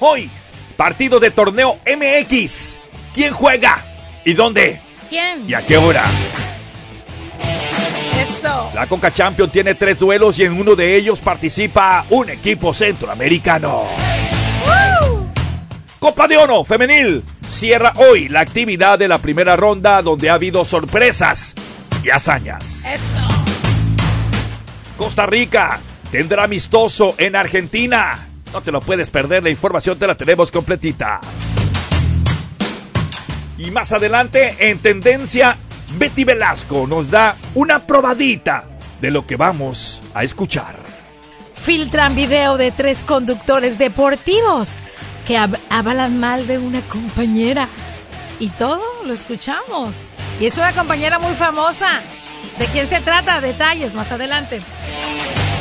Hoy, 0.01 0.29
partido 0.77 1.19
de 1.19 1.29
torneo 1.29 1.77
MX. 1.85 2.79
¿Quién 3.13 3.33
juega? 3.33 3.83
¿Y 4.23 4.33
dónde? 4.33 4.81
¿Quién? 5.09 5.43
¿Y 5.45 5.53
a 5.53 5.61
qué 5.61 5.75
hora? 5.75 6.05
Eso. 8.17 8.71
La 8.73 8.87
Conca 8.87 9.11
Champion 9.11 9.49
tiene 9.49 9.75
tres 9.75 9.99
duelos 9.99 10.39
y 10.39 10.45
en 10.45 10.53
uno 10.53 10.75
de 10.75 10.95
ellos 10.95 11.19
participa 11.19 12.05
un 12.09 12.29
equipo 12.29 12.73
centroamericano. 12.73 13.83
Copa 15.99 16.29
de 16.29 16.37
Oro 16.37 16.63
Femenil 16.63 17.25
cierra 17.45 17.91
hoy 17.97 18.29
la 18.29 18.39
actividad 18.39 18.97
de 18.97 19.09
la 19.09 19.17
primera 19.17 19.57
ronda 19.57 20.01
donde 20.01 20.29
ha 20.29 20.35
habido 20.35 20.63
sorpresas 20.63 21.55
y 22.01 22.09
hazañas. 22.09 22.85
Eso. 22.85 23.27
Costa 24.95 25.25
Rica 25.25 25.81
tendrá 26.09 26.45
amistoso 26.45 27.15
en 27.17 27.35
Argentina. 27.35 28.28
No 28.53 28.61
te 28.61 28.71
lo 28.71 28.81
puedes 28.81 29.09
perder, 29.09 29.43
la 29.43 29.49
información 29.49 29.97
te 29.99 30.07
la 30.07 30.15
tenemos 30.15 30.51
completita. 30.51 31.21
Y 33.57 33.71
más 33.71 33.91
adelante, 33.91 34.55
en 34.69 34.79
tendencia, 34.79 35.57
Betty 35.97 36.23
Velasco 36.23 36.87
nos 36.87 37.11
da 37.11 37.35
una 37.55 37.79
probadita 37.79 38.63
de 39.01 39.11
lo 39.11 39.27
que 39.27 39.35
vamos 39.35 40.01
a 40.13 40.23
escuchar. 40.23 40.77
Filtran 41.55 42.15
video 42.15 42.57
de 42.57 42.71
tres 42.71 43.03
conductores 43.03 43.77
deportivos 43.77 44.69
que 45.27 45.35
hab- 45.37 45.59
hablan 45.69 46.19
mal 46.19 46.47
de 46.47 46.57
una 46.57 46.81
compañera. 46.81 47.67
Y 48.39 48.47
todo 48.49 48.81
lo 49.05 49.13
escuchamos. 49.13 50.09
Y 50.39 50.45
es 50.45 50.57
una 50.57 50.73
compañera 50.73 51.19
muy 51.19 51.33
famosa. 51.33 51.87
¿De 52.57 52.65
quién 52.67 52.87
se 52.87 53.01
trata? 53.01 53.41
Detalles 53.41 53.93
más 53.93 54.11
adelante. 54.13 54.61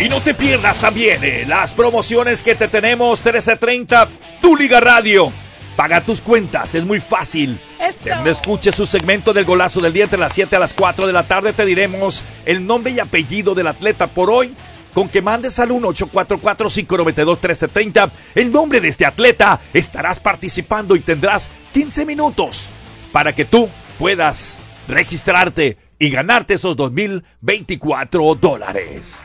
Y 0.01 0.09
no 0.09 0.23
te 0.23 0.33
pierdas 0.33 0.79
también 0.79 1.25
eh, 1.25 1.45
las 1.49 1.75
promociones 1.75 2.41
que 2.41 2.55
te 2.55 2.69
tenemos 2.69 3.19
1330 3.19 4.09
Tu 4.41 4.55
Liga 4.55 4.79
Radio. 4.79 5.33
Paga 5.75 6.01
tus 6.01 6.21
cuentas, 6.21 6.77
es 6.77 6.85
muy 6.85 7.01
fácil. 7.01 7.61
Te 8.05 8.31
escuche 8.31 8.71
su 8.71 8.87
segmento 8.87 9.33
del 9.33 9.45
golazo 9.45 9.81
del 9.81 9.93
día 9.93 10.05
entre 10.05 10.21
las 10.21 10.35
7 10.35 10.55
a 10.55 10.61
las 10.61 10.73
4 10.73 11.09
de 11.09 11.13
la 11.13 11.27
tarde. 11.27 11.53
Te 11.53 11.65
diremos 11.65 12.23
el 12.47 12.65
nombre 12.65 12.93
y 12.93 13.01
apellido 13.01 13.57
del 13.57 13.67
atleta 13.67 14.07
por 14.07 14.31
hoy. 14.31 14.55
Con 14.95 15.09
que 15.09 15.21
mandes 15.21 15.59
al 15.59 15.71
1-844-592-1330 15.71 18.11
el 18.37 18.53
nombre 18.53 18.81
de 18.81 18.87
este 18.89 19.05
atleta, 19.05 19.61
estarás 19.73 20.21
participando 20.21 20.95
y 20.97 21.01
tendrás 21.01 21.51
15 21.73 22.07
minutos 22.07 22.69
para 23.13 23.35
que 23.35 23.45
tú 23.45 23.69
puedas 23.99 24.59
registrarte 24.89 25.77
y 25.99 26.11
ganarte 26.11 26.55
esos 26.55 26.77
2024 26.77 28.37
dólares. 28.37 29.21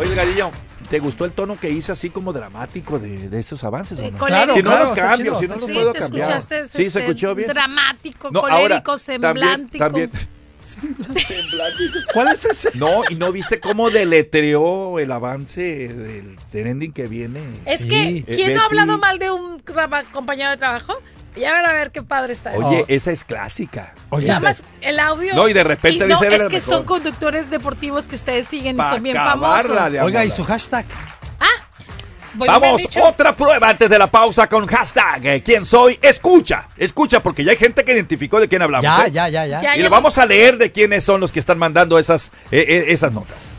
Oye, 0.00 0.14
Galillo, 0.14 0.50
¿te 0.90 0.98
gustó 0.98 1.24
el 1.24 1.32
tono 1.32 1.58
que 1.58 1.70
hice 1.70 1.92
así 1.92 2.10
como 2.10 2.32
dramático 2.32 2.98
de, 2.98 3.28
de 3.28 3.38
esos 3.38 3.62
avances? 3.64 3.98
o 3.98 4.10
no? 4.10 4.18
colérico. 4.18 4.54
si 4.54 4.62
no 4.62 4.70
Claro, 4.70 4.84
los 4.86 4.94
cambio, 4.96 5.38
si 5.38 5.46
no 5.48 5.54
los 5.56 5.66
sí, 5.66 5.72
puedo 5.72 5.92
te 5.92 5.98
cambiar. 6.00 6.22
escuchaste, 6.28 6.66
sí, 6.66 6.68
se 6.78 6.82
este, 6.86 7.00
escuchó 7.00 7.34
bien. 7.34 7.48
Dramático, 7.48 8.30
No, 8.32 8.40
ahora, 8.40 8.82
colérico, 8.82 8.96
también- 8.96 9.22
semblántico. 9.22 9.84
también- 9.84 10.10
¿Cuál 12.14 12.28
es 12.28 12.44
ese? 12.46 12.70
No, 12.78 13.02
y 13.10 13.16
no 13.16 13.30
viste 13.32 13.60
cómo 13.60 13.90
deletreó 13.90 14.98
el 14.98 15.12
avance 15.12 15.62
del 15.62 16.38
trending 16.50 16.90
que 16.92 17.06
viene. 17.06 17.40
Es 17.66 17.84
que, 17.84 18.18
Eh, 18.18 18.24
¿quién 18.26 18.54
no 18.54 18.62
ha 18.62 18.64
hablado 18.64 18.96
mal 18.96 19.18
de 19.18 19.30
un 19.30 19.62
compañero 20.12 20.50
de 20.50 20.56
trabajo? 20.56 20.94
Y 21.36 21.44
ahora 21.44 21.70
a 21.70 21.72
ver 21.72 21.90
qué 21.90 22.02
padre 22.02 22.32
está 22.32 22.54
eso. 22.54 22.66
Oye, 22.66 22.84
esa 22.88 23.10
es 23.10 23.24
clásica. 23.24 23.94
Y 24.12 24.24
nada 24.24 24.40
más 24.40 24.62
el 24.80 25.00
audio. 25.00 25.34
No, 25.34 25.48
y 25.48 25.52
de 25.52 25.64
repente 25.64 26.04
y 26.04 26.08
no, 26.08 26.14
dice, 26.20 26.26
"Eres 26.26 26.42
es 26.42 26.48
que 26.48 26.56
mejor". 26.56 26.74
son 26.74 26.84
conductores 26.84 27.50
deportivos 27.50 28.06
que 28.06 28.14
ustedes 28.14 28.46
siguen 28.46 28.76
y 28.78 28.82
son 28.82 29.02
bien 29.02 29.16
famosos. 29.16 29.92
de 29.92 30.00
Oiga, 30.00 30.24
¿y 30.24 30.30
su 30.30 30.44
hashtag? 30.44 30.86
Han 31.40 31.48
Vamos, 32.36 32.88
otra 33.00 33.34
prueba 33.34 33.68
antes 33.68 33.88
de 33.88 33.98
la 33.98 34.08
pausa 34.08 34.48
con 34.48 34.66
hashtag 34.66 35.24
eh, 35.26 35.42
¿Quién 35.44 35.64
soy? 35.64 35.98
Escucha, 36.02 36.68
escucha, 36.76 37.22
porque 37.22 37.44
ya 37.44 37.52
hay 37.52 37.56
gente 37.56 37.84
que 37.84 37.92
identificó 37.92 38.40
de 38.40 38.48
quién 38.48 38.60
hablamos. 38.62 38.84
Ya, 38.84 39.06
¿eh? 39.06 39.10
ya, 39.12 39.28
ya, 39.28 39.46
ya. 39.46 39.62
Ya 39.62 39.76
y 39.76 39.82
le 39.82 39.88
vamos 39.88 40.18
a 40.18 40.26
leer 40.26 40.58
de 40.58 40.72
quiénes 40.72 41.04
son 41.04 41.20
los 41.20 41.30
que 41.30 41.38
están 41.38 41.58
mandando 41.58 41.98
esas, 41.98 42.32
eh, 42.50 42.64
eh, 42.66 42.84
esas 42.88 43.12
notas. 43.12 43.53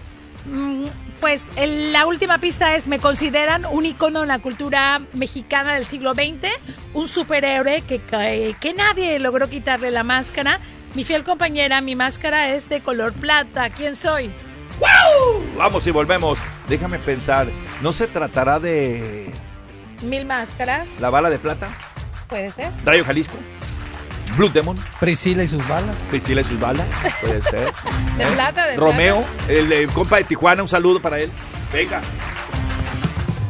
Pues 1.25 1.49
la 1.57 2.05
última 2.05 2.37
pista 2.37 2.75
es, 2.75 2.85
me 2.85 2.99
consideran 2.99 3.65
un 3.65 3.83
icono 3.83 4.21
en 4.21 4.27
la 4.27 4.37
cultura 4.37 5.01
mexicana 5.13 5.73
del 5.73 5.83
siglo 5.87 6.13
XX, 6.13 6.51
un 6.93 7.07
superhéroe 7.07 7.81
que, 7.81 7.97
que, 7.99 8.55
que 8.61 8.73
nadie 8.73 9.17
logró 9.17 9.49
quitarle 9.49 9.89
la 9.89 10.03
máscara. 10.03 10.59
Mi 10.93 11.03
fiel 11.03 11.23
compañera, 11.23 11.81
mi 11.81 11.95
máscara 11.95 12.49
es 12.49 12.69
de 12.69 12.81
color 12.81 13.11
plata. 13.13 13.71
¿Quién 13.71 13.95
soy? 13.95 14.29
Vamos 15.57 15.87
y 15.87 15.89
volvemos. 15.89 16.37
Déjame 16.67 16.99
pensar, 16.99 17.47
¿no 17.81 17.91
se 17.91 18.05
tratará 18.05 18.59
de 18.59 19.31
Mil 20.03 20.25
máscaras, 20.25 20.85
la 20.99 21.09
bala 21.09 21.31
de 21.31 21.39
plata? 21.39 21.69
puede 22.27 22.51
ser. 22.51 22.69
Rayo 22.85 23.03
Jalisco. 23.03 23.35
Blue 24.35 24.49
Demon. 24.49 24.77
Priscila 24.99 25.43
y 25.43 25.47
sus 25.47 25.65
balas. 25.67 25.95
Priscila 26.09 26.41
y 26.41 26.43
sus 26.43 26.59
balas. 26.59 26.85
Puede 27.21 27.41
ser. 27.41 27.71
De 28.17 28.25
plata, 28.27 28.65
de 28.67 28.77
Romeo, 28.77 29.23
el, 29.49 29.71
eh, 29.71 29.87
compa 29.93 30.17
de 30.17 30.23
Tijuana, 30.23 30.61
un 30.61 30.69
saludo 30.69 31.01
para 31.01 31.19
él. 31.19 31.29
Venga. 31.73 32.01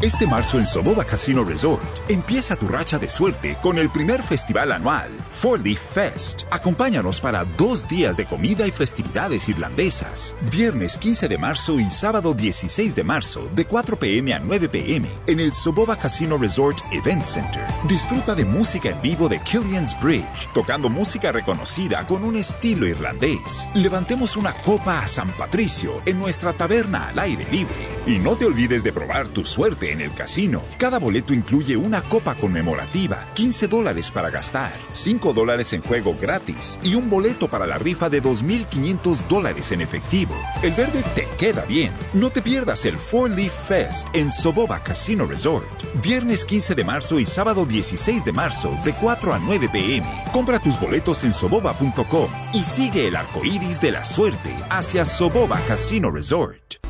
Este 0.05 0.27
marzo 0.27 0.59
en 0.59 0.67
Soboba 0.67 1.03
Casino 1.03 1.43
Resort 1.43 1.81
empieza 2.09 2.55
tu 2.55 2.67
racha 2.67 2.99
de 2.99 3.09
suerte 3.09 3.57
con 3.59 3.79
el 3.79 3.89
primer 3.89 4.21
festival 4.21 4.71
anual, 4.71 5.09
Four 5.31 5.61
Leaf 5.61 5.79
Fest. 5.79 6.43
Acompáñanos 6.51 7.19
para 7.19 7.43
dos 7.43 7.87
días 7.87 8.15
de 8.15 8.25
comida 8.25 8.67
y 8.67 8.71
festividades 8.71 9.49
irlandesas. 9.49 10.35
Viernes 10.51 10.99
15 10.99 11.27
de 11.27 11.39
marzo 11.39 11.79
y 11.79 11.89
sábado 11.89 12.35
16 12.35 12.95
de 12.95 13.03
marzo, 13.03 13.49
de 13.55 13.65
4 13.65 13.97
pm 13.97 14.35
a 14.35 14.39
9 14.39 14.69
pm, 14.69 15.07
en 15.25 15.39
el 15.39 15.51
Soboba 15.55 15.95
Casino 15.97 16.37
Resort 16.37 16.81
Event 16.91 17.25
Center. 17.25 17.65
Disfruta 17.87 18.35
de 18.35 18.45
música 18.45 18.89
en 18.89 19.01
vivo 19.01 19.27
de 19.27 19.39
Killian's 19.39 19.99
Bridge, 19.99 20.47
tocando 20.53 20.87
música 20.87 21.31
reconocida 21.31 22.05
con 22.05 22.23
un 22.23 22.35
estilo 22.35 22.85
irlandés. 22.85 23.67
Levantemos 23.73 24.37
una 24.37 24.53
copa 24.53 24.99
a 24.99 25.07
San 25.07 25.31
Patricio 25.31 25.99
en 26.05 26.19
nuestra 26.19 26.53
taberna 26.53 27.07
al 27.07 27.17
aire 27.17 27.47
libre. 27.51 27.95
Y 28.05 28.19
no 28.19 28.35
te 28.35 28.45
olvides 28.45 28.83
de 28.83 28.93
probar 28.93 29.29
tu 29.29 29.43
suerte 29.43 29.94
en 29.95 30.01
el 30.01 30.13
casino. 30.13 30.61
Cada 30.77 30.99
boleto 30.99 31.33
incluye 31.33 31.75
una 31.75 32.03
copa 32.03 32.35
conmemorativa, 32.35 33.25
15 33.33 33.67
dólares 33.67 34.11
para 34.11 34.29
gastar, 34.29 34.71
5 34.91 35.33
dólares 35.33 35.73
en 35.73 35.81
juego 35.81 36.15
gratis 36.21 36.77
y 36.83 36.93
un 36.93 37.09
boleto 37.09 37.47
para 37.47 37.65
la 37.65 37.77
rifa 37.77 38.09
de 38.09 38.21
2.500 38.21 39.27
dólares 39.27 39.71
en 39.71 39.81
efectivo. 39.81 40.35
El 40.61 40.73
verde 40.73 41.03
te 41.15 41.27
queda 41.39 41.65
bien. 41.65 41.91
No 42.13 42.29
te 42.29 42.41
pierdas 42.41 42.85
el 42.85 42.97
Four 42.97 43.31
Leaf 43.31 43.67
Fest 43.67 44.07
en 44.13 44.31
Soboba 44.31 44.83
Casino 44.83 45.25
Resort. 45.25 45.65
Viernes 46.03 46.45
15 46.45 46.75
de 46.75 46.83
marzo 46.83 47.19
y 47.19 47.25
sábado 47.25 47.65
16 47.65 48.23
de 48.23 48.31
marzo 48.31 48.77
de 48.83 48.93
4 48.93 49.33
a 49.33 49.39
9 49.39 49.69
pm. 49.71 50.07
Compra 50.31 50.59
tus 50.59 50.79
boletos 50.79 51.23
en 51.23 51.33
soboba.com 51.33 52.29
y 52.53 52.63
sigue 52.63 53.07
el 53.07 53.15
arco 53.15 53.43
iris 53.43 53.81
de 53.81 53.91
la 53.91 54.05
suerte 54.05 54.55
hacia 54.69 55.05
Soboba 55.05 55.59
Casino 55.67 56.11
Resort. 56.11 56.84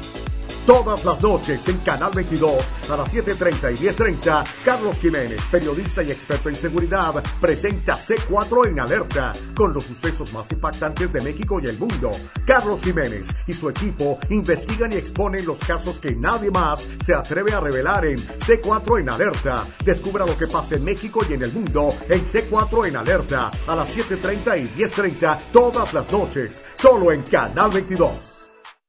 Todas 0.66 1.06
las 1.06 1.22
noches 1.22 1.68
en 1.70 1.78
Canal 1.78 2.12
22 2.16 2.52
a 2.90 2.98
las 2.98 3.14
7.30 3.14 3.74
y 3.74 3.86
10.30, 3.86 4.44
Carlos 4.66 4.96
Jiménez, 4.96 5.40
periodista 5.52 6.02
y 6.02 6.10
experto 6.10 6.50
en 6.50 6.56
seguridad, 6.56 7.24
presenta 7.40 7.94
C4 7.94 8.70
en 8.70 8.80
alerta 8.80 9.34
con 9.56 9.76
los 9.76 9.84
sucesos 9.84 10.34
más 10.34 10.52
impactantes 10.52 11.14
de 11.14 11.22
México 11.22 11.60
y 11.62 11.68
el 11.68 11.78
mundo. 11.78 12.12
Carlos 12.48 12.82
Jiménez 12.82 13.28
y 13.46 13.54
su 13.54 13.70
equipo 13.70 14.18
investigan 14.30 14.92
y 14.92 14.96
exponen 14.96 15.46
los 15.46 15.60
casos 15.60 16.00
que 16.00 16.16
nadie 16.16 16.50
más 16.50 16.84
se 17.06 17.14
atreve 17.14 17.54
a 17.54 17.60
revelar 17.60 18.04
en 18.04 18.18
C4 18.18 19.02
en 19.02 19.10
alerta. 19.10 19.64
Descubra 19.84 20.26
lo 20.26 20.36
que 20.36 20.48
pasa 20.48 20.74
en 20.74 20.84
México 20.84 21.22
y 21.30 21.34
en 21.34 21.44
el 21.44 21.54
mundo 21.54 21.94
en 22.10 22.26
C4 22.26 22.88
en 22.88 22.96
alerta 22.96 23.52
a 23.68 23.76
las 23.76 23.96
7.30 23.96 24.64
y 24.64 24.82
10.30 24.82 25.38
todas 25.54 25.94
las 25.94 26.12
noches, 26.12 26.64
solo 26.76 27.12
en 27.12 27.22
Canal 27.22 27.70
22. 27.70 28.35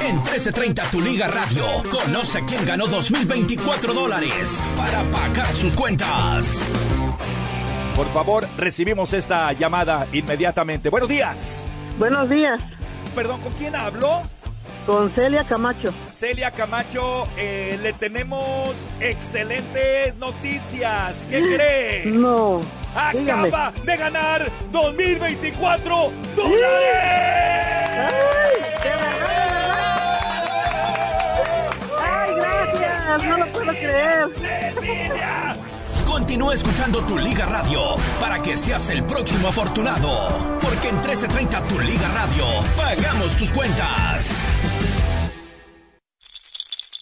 En 0.00 0.14
1330 0.16 0.90
Tu 0.90 1.02
Liga 1.02 1.28
Radio, 1.28 1.66
conoce 1.90 2.42
quién 2.46 2.64
ganó 2.64 2.86
2024 2.86 3.92
dólares 3.92 4.62
para 4.74 5.04
pagar 5.10 5.52
sus 5.52 5.74
cuentas. 5.74 6.66
Por 7.94 8.08
favor, 8.08 8.48
recibimos 8.56 9.12
esta 9.12 9.52
llamada 9.52 10.06
inmediatamente. 10.10 10.88
Buenos 10.88 11.10
días. 11.10 11.68
Buenos 11.98 12.30
días. 12.30 12.62
Perdón, 13.14 13.42
¿con 13.42 13.52
quién 13.52 13.76
hablo? 13.76 14.22
Con 14.86 15.10
Celia 15.10 15.44
Camacho. 15.44 15.92
Celia 16.14 16.50
Camacho, 16.50 17.28
eh, 17.36 17.78
le 17.82 17.92
tenemos 17.92 18.74
excelentes 19.00 20.14
noticias. 20.16 21.26
¿Qué 21.28 21.42
cree? 21.56 22.06
No. 22.06 22.62
Acaba 22.94 23.72
de 23.84 23.96
ganar 23.98 24.50
2024 24.72 26.10
dólares. 26.34 26.96
¡Ay, 27.98 28.35
Continúa 36.04 36.54
escuchando 36.54 37.04
Tu 37.04 37.18
Liga 37.18 37.46
Radio 37.46 37.96
para 38.18 38.40
que 38.40 38.56
seas 38.56 38.90
el 38.90 39.04
próximo 39.04 39.48
afortunado. 39.48 40.58
Porque 40.60 40.88
en 40.88 40.96
1330 40.96 41.62
Tu 41.64 41.80
Liga 41.80 42.08
Radio 42.08 42.44
pagamos 42.76 43.36
tus 43.36 43.50
cuentas. 43.50 44.48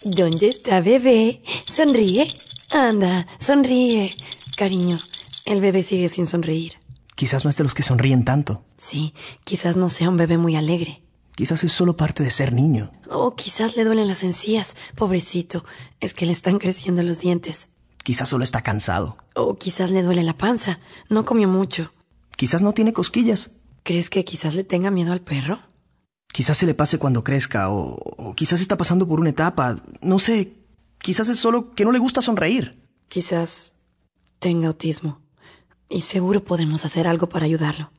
¿Dónde 0.05 0.49
está 0.49 0.81
bebé? 0.81 1.43
Sonríe. 1.65 2.27
Anda, 2.73 3.27
sonríe. 3.41 4.13
Cariño, 4.57 4.99
el 5.47 5.61
bebé 5.61 5.83
sigue 5.83 6.09
sin 6.09 6.27
sonreír. 6.27 6.75
Quizás 7.15 7.45
no 7.45 7.51
es 7.51 7.57
de 7.57 7.65
los 7.65 7.75
que 7.75 7.83
sonríen 7.83 8.25
tanto. 8.25 8.65
Sí, 8.77 9.15
quizás 9.45 9.77
no 9.77 9.89
sea 9.89 10.09
un 10.09 10.17
bebé 10.17 10.37
muy 10.37 10.57
alegre. 10.57 11.04
Quizás 11.37 11.65
es 11.65 11.73
solo 11.73 11.97
parte 11.97 12.23
de 12.23 12.31
ser 12.31 12.53
niño. 12.53 12.93
O 13.11 13.35
quizás 13.35 13.77
le 13.77 13.85
duelen 13.85 14.07
las 14.07 14.23
encías. 14.23 14.77
Pobrecito, 14.95 15.65
es 16.01 16.15
que 16.15 16.27
le 16.27 16.33
están 16.33 16.59
creciendo 16.59 17.03
los 17.03 17.21
dientes. 17.21 17.69
Quizás 18.05 18.29
solo 18.29 18.45
está 18.45 18.63
cansado. 18.63 19.17
O 19.35 19.57
quizás 19.57 19.91
le 19.91 20.03
duele 20.03 20.23
la 20.23 20.37
panza. 20.37 20.79
No 21.09 21.25
comió 21.25 21.49
mucho. 21.49 21.93
Quizás 22.37 22.63
no 22.63 22.73
tiene 22.73 22.93
cosquillas. 22.93 23.51
¿Crees 23.83 24.11
que 24.11 24.25
quizás 24.25 24.55
le 24.55 24.63
tenga 24.63 24.91
miedo 24.91 25.13
al 25.13 25.23
perro? 25.23 25.61
Quizás 26.33 26.59
se 26.59 26.67
le 26.67 26.75
pase 26.75 26.99
cuando 26.99 27.25
crezca 27.25 27.69
o, 27.71 27.95
o 27.95 28.35
quizás 28.35 28.61
está 28.61 28.77
pasando 28.77 29.09
por 29.09 29.19
una 29.21 29.31
etapa. 29.31 29.77
No 30.03 30.19
sé. 30.19 30.53
Quizás 30.99 31.29
es 31.29 31.39
solo 31.39 31.75
que 31.75 31.85
no 31.85 31.93
le 31.93 31.99
gusta 31.99 32.23
sonreír. 32.23 32.81
Quizás 33.09 33.75
tenga 34.39 34.69
autismo. 34.69 35.21
Y 35.89 36.03
seguro 36.03 36.45
podemos 36.45 36.85
hacer 36.85 37.09
algo 37.09 37.29
para 37.29 37.45
ayudarlo. 37.47 37.91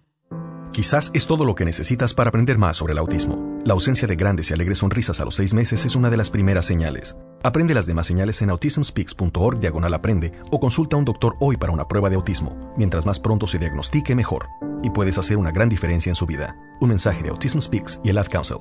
Quizás 0.75 1.09
es 1.13 1.25
todo 1.25 1.45
lo 1.45 1.55
que 1.55 1.63
necesitas 1.63 2.13
para 2.13 2.27
aprender 2.27 2.57
más 2.57 2.75
sobre 2.75 2.91
el 2.91 2.99
autismo. 2.99 3.61
La 3.63 3.71
ausencia 3.71 4.09
de 4.09 4.17
grandes 4.17 4.49
y 4.49 4.53
alegres 4.53 4.79
sonrisas 4.79 5.21
a 5.21 5.23
los 5.23 5.35
seis 5.35 5.53
meses 5.53 5.85
es 5.85 5.95
una 5.95 6.09
de 6.09 6.17
las 6.17 6.29
primeras 6.29 6.65
señales. 6.65 7.15
Aprende 7.43 7.73
las 7.73 7.85
demás 7.85 8.07
señales 8.07 8.41
en 8.41 8.49
autismspeaks.org 8.49 9.61
diagonal 9.61 9.93
aprende 9.93 10.33
o 10.51 10.59
consulta 10.59 10.97
a 10.97 10.99
un 10.99 11.05
doctor 11.05 11.37
hoy 11.39 11.55
para 11.55 11.71
una 11.71 11.87
prueba 11.87 12.09
de 12.09 12.17
autismo. 12.17 12.73
Mientras 12.75 13.05
más 13.05 13.21
pronto 13.21 13.47
se 13.47 13.57
diagnostique, 13.57 14.15
mejor. 14.15 14.49
Y 14.83 14.89
puedes 14.89 15.17
hacer 15.17 15.37
una 15.37 15.51
gran 15.51 15.69
diferencia 15.69 16.09
en 16.09 16.15
su 16.15 16.25
vida. 16.25 16.57
Un 16.81 16.89
mensaje 16.89 17.23
de 17.23 17.29
Autism 17.29 17.61
Speaks 17.61 18.01
y 18.03 18.09
el 18.09 18.17
Ad 18.17 18.27
Council. 18.27 18.57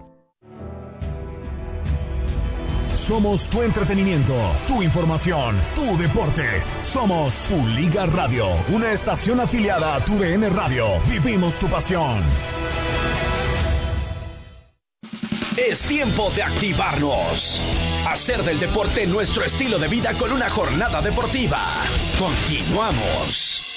Somos 2.94 3.46
tu 3.48 3.62
entretenimiento, 3.62 4.34
tu 4.68 4.80
información, 4.80 5.60
tu 5.74 5.98
deporte. 5.98 6.62
Somos 6.82 7.48
tu 7.48 7.66
Liga 7.66 8.06
Radio, 8.06 8.46
una 8.68 8.92
estación 8.92 9.40
afiliada 9.40 9.96
a 9.96 10.00
tu 10.00 10.16
DN 10.16 10.48
Radio. 10.50 10.86
Vivimos 11.08 11.58
tu 11.58 11.66
pasión. 11.66 12.22
Es 15.56 15.86
tiempo 15.86 16.30
de 16.36 16.44
activarnos. 16.44 17.60
Hacer 18.06 18.42
del 18.44 18.60
deporte 18.60 19.06
nuestro 19.06 19.44
estilo 19.44 19.78
de 19.78 19.88
vida 19.88 20.12
con 20.14 20.30
una 20.30 20.48
jornada 20.48 21.02
deportiva. 21.02 21.58
Continuamos. 22.16 23.73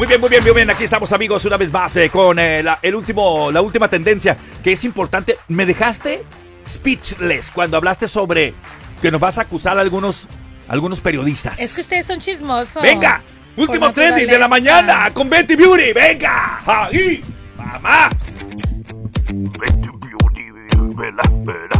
Muy 0.00 0.06
bien, 0.06 0.18
muy 0.18 0.30
bien, 0.30 0.42
muy 0.42 0.52
bien. 0.54 0.70
Aquí 0.70 0.84
estamos, 0.84 1.12
amigos, 1.12 1.44
una 1.44 1.58
vez 1.58 1.70
más 1.70 1.94
eh, 1.98 2.08
con 2.08 2.38
eh, 2.38 2.62
la, 2.62 2.78
el 2.80 2.94
último, 2.94 3.52
la 3.52 3.60
última 3.60 3.86
tendencia 3.86 4.34
que 4.64 4.72
es 4.72 4.82
importante. 4.84 5.36
Me 5.48 5.66
dejaste 5.66 6.24
speechless 6.66 7.50
cuando 7.50 7.76
hablaste 7.76 8.08
sobre 8.08 8.54
que 9.02 9.10
nos 9.10 9.20
vas 9.20 9.36
a 9.36 9.42
acusar 9.42 9.76
a 9.76 9.82
algunos, 9.82 10.26
algunos 10.68 11.02
periodistas. 11.02 11.60
Es 11.60 11.74
que 11.74 11.82
ustedes 11.82 12.06
son 12.06 12.18
chismosos. 12.18 12.82
¡Venga! 12.82 13.20
Último 13.58 13.92
trending 13.92 14.26
de 14.26 14.38
la 14.38 14.48
mañana 14.48 15.12
con 15.12 15.28
Betty 15.28 15.54
Beauty. 15.54 15.92
¡Venga! 15.92 16.62
¡Ahí! 16.64 17.22
¡Mamá! 17.58 18.08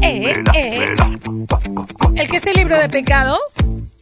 Eh, 0.02 0.44
eh. 0.54 0.94
El 2.16 2.28
que 2.28 2.36
esté 2.36 2.52
libro 2.52 2.76
de 2.76 2.90
pecado, 2.90 3.38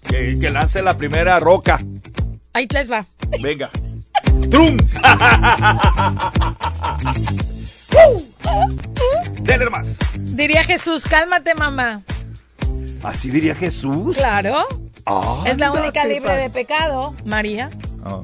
Que, 0.08 0.36
que 0.40 0.50
lance 0.50 0.82
la 0.82 0.96
primera 0.96 1.38
roca. 1.38 1.80
ahí 2.52 2.66
les 2.68 2.90
va. 2.90 3.06
Venga. 3.40 3.70
¡Trum! 4.50 4.76
Denle 9.42 9.70
más. 9.70 9.96
Diría 10.16 10.64
Jesús, 10.64 11.04
cálmate, 11.04 11.54
mamá. 11.54 12.02
Así 13.02 13.30
diría 13.30 13.54
Jesús. 13.54 14.16
Claro. 14.16 14.66
es 15.46 15.58
la 15.58 15.72
única 15.72 16.04
libre 16.04 16.34
de 16.36 16.50
pecado, 16.50 17.14
María. 17.24 17.70
Ah. 18.04 18.22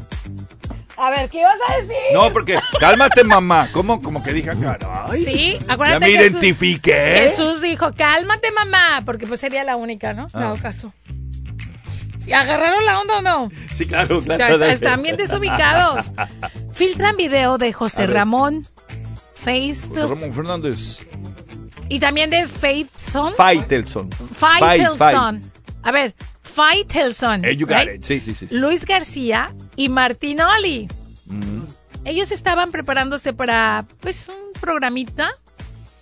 A 0.96 1.10
ver, 1.10 1.28
¿qué 1.28 1.40
ibas 1.40 1.56
a 1.68 1.76
decir? 1.78 1.96
No, 2.12 2.32
porque 2.32 2.56
cálmate, 2.78 3.24
mamá. 3.24 3.68
¿Cómo, 3.72 4.00
como 4.00 4.22
que 4.22 4.32
dije 4.32 4.50
acá? 4.50 4.78
Ay, 5.10 5.24
Sí, 5.24 5.58
Ya 5.66 5.72
acuérdate 5.74 6.06
me 6.06 6.12
Jesús- 6.12 6.30
identifiqué. 6.42 7.14
Jesús 7.28 7.60
dijo, 7.60 7.92
cálmate, 7.96 8.52
mamá, 8.52 9.02
porque 9.04 9.26
pues 9.26 9.40
sería 9.40 9.64
la 9.64 9.74
única, 9.76 10.12
¿no? 10.12 10.26
Ah. 10.32 10.40
Dado 10.40 10.56
caso. 10.56 10.92
¿Y 12.26 12.32
¿Agarraron 12.32 12.84
la 12.86 13.00
onda 13.00 13.18
o 13.18 13.22
no? 13.22 13.50
Sí, 13.74 13.86
claro, 13.86 14.22
claro. 14.22 14.54
está- 14.54 14.72
están 14.72 15.02
bien 15.02 15.16
desubicados. 15.16 16.12
Filtran 16.72 17.16
video 17.16 17.58
de 17.58 17.72
José. 17.72 18.06
Ramón, 18.06 18.66
Face 19.34 19.88
José 19.88 20.06
Ramón 20.06 20.32
Fernández. 20.32 21.06
y 21.88 21.98
también 22.00 22.30
de 22.30 22.46
Faithson. 22.48 23.34
Faitelson. 23.34 24.10
Faitelson. 24.32 25.42
A 25.82 25.90
ver, 25.92 26.14
Faitelson. 26.42 27.44
Eh, 27.44 27.56
you 27.56 27.66
got 27.66 27.78
right? 27.86 27.96
it. 27.96 28.04
Sí, 28.04 28.20
sí, 28.20 28.34
sí. 28.34 28.46
sí. 28.46 28.54
Luis 28.54 28.86
García 28.86 29.54
y 29.76 29.88
Martinoli. 29.90 30.88
Mm. 31.26 31.60
Ellos 32.06 32.30
estaban 32.30 32.70
preparándose 32.70 33.32
para, 33.34 33.84
pues, 34.00 34.28
un 34.28 34.58
programita 34.60 35.30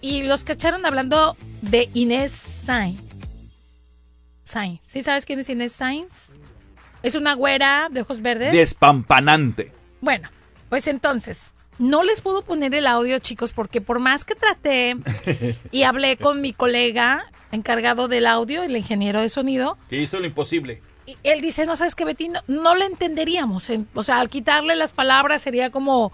y 0.01 0.23
los 0.25 0.45
cacharon 0.45 0.85
hablando 0.87 1.37
de 1.63 1.89
Inés 1.95 2.33
Sainz. 2.65 3.01
Sainz. 4.53 4.81
¿Sí 4.87 5.03
sabes 5.03 5.25
quién 5.27 5.39
es 5.41 5.49
Inés 5.49 5.73
Sainz? 5.73 6.13
Es 7.03 7.15
una 7.17 7.35
güera 7.35 7.89
de 7.91 8.03
ojos 8.03 8.23
verdes. 8.23 8.53
Despampanante. 8.53 9.73
Bueno, 10.01 10.29
pues 10.69 10.87
entonces, 10.87 11.53
no 11.79 12.03
les 12.05 12.21
puedo 12.21 12.43
poner 12.43 12.75
el 12.75 12.87
audio, 12.87 13.19
chicos, 13.19 13.53
porque 13.53 13.81
por 13.81 13.99
más 13.99 14.25
que 14.25 14.35
traté 14.35 14.97
y 15.73 15.83
hablé 15.83 16.17
con 16.17 16.41
mi 16.41 16.53
colega 16.53 17.25
encargado 17.51 18.09
del 18.09 18.27
audio, 18.27 18.63
el 18.63 18.77
ingeniero 18.77 19.21
de 19.21 19.29
sonido, 19.29 19.77
Que 19.91 20.01
hizo 20.01 20.19
lo 20.21 20.27
imposible. 20.27 20.81
y 21.07 21.17
él 21.25 21.41
dice, 21.41 21.67
no 21.67 21.75
sabes 21.77 21.95
qué, 21.95 22.05
Betty, 22.05 22.29
no, 22.29 22.41
no 22.47 22.75
le 22.75 22.85
entenderíamos. 22.87 23.69
En- 23.71 23.89
O 23.95 24.03
sea, 24.03 24.21
al 24.21 24.31
quitarle 24.31 24.77
las 24.77 24.93
palabras 24.93 25.43
sería 25.43 25.71
como, 25.71 26.13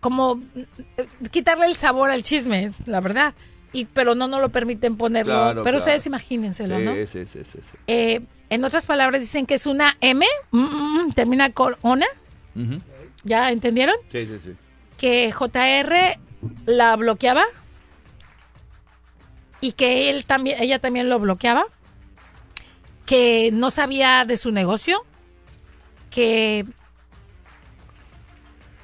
como 0.00 0.42
eh, 0.56 1.06
quitarle 1.30 1.66
el 1.66 1.74
sabor 1.76 2.10
al 2.10 2.22
chisme, 2.22 2.72
la 2.86 3.00
verdad. 3.00 3.34
Y, 3.72 3.84
pero 3.86 4.14
no 4.14 4.28
nos 4.28 4.40
lo 4.40 4.48
permiten 4.48 4.96
ponerlo. 4.96 5.34
Claro, 5.34 5.62
pero 5.62 5.62
claro. 5.62 5.78
ustedes 5.78 6.06
imagínenselo, 6.06 6.78
sí, 6.78 6.84
¿no? 6.84 6.94
Sí, 6.94 7.06
sí, 7.06 7.26
sí, 7.26 7.40
sí. 7.44 7.76
Eh, 7.86 8.20
en 8.50 8.64
otras 8.64 8.86
palabras 8.86 9.20
dicen 9.20 9.46
que 9.46 9.54
es 9.54 9.66
una 9.66 9.96
M, 10.00 10.24
mm, 10.50 10.58
mm, 10.58 11.06
mm, 11.06 11.12
termina 11.12 11.52
con 11.52 11.76
ona. 11.82 12.06
¿ya 13.24 13.52
entendieron? 13.52 13.94
Sí, 14.10 14.26
sí, 14.26 14.38
sí. 14.42 14.50
que 14.96 15.30
JR 15.32 16.18
la 16.66 16.96
bloqueaba 16.96 17.44
y 19.60 19.72
que 19.72 20.10
él 20.10 20.24
también, 20.24 20.60
ella 20.60 20.78
también 20.78 21.08
lo 21.08 21.18
bloqueaba, 21.18 21.66
que 23.06 23.50
no 23.52 23.70
sabía 23.70 24.24
de 24.24 24.36
su 24.36 24.50
negocio, 24.50 25.04
que 26.10 26.64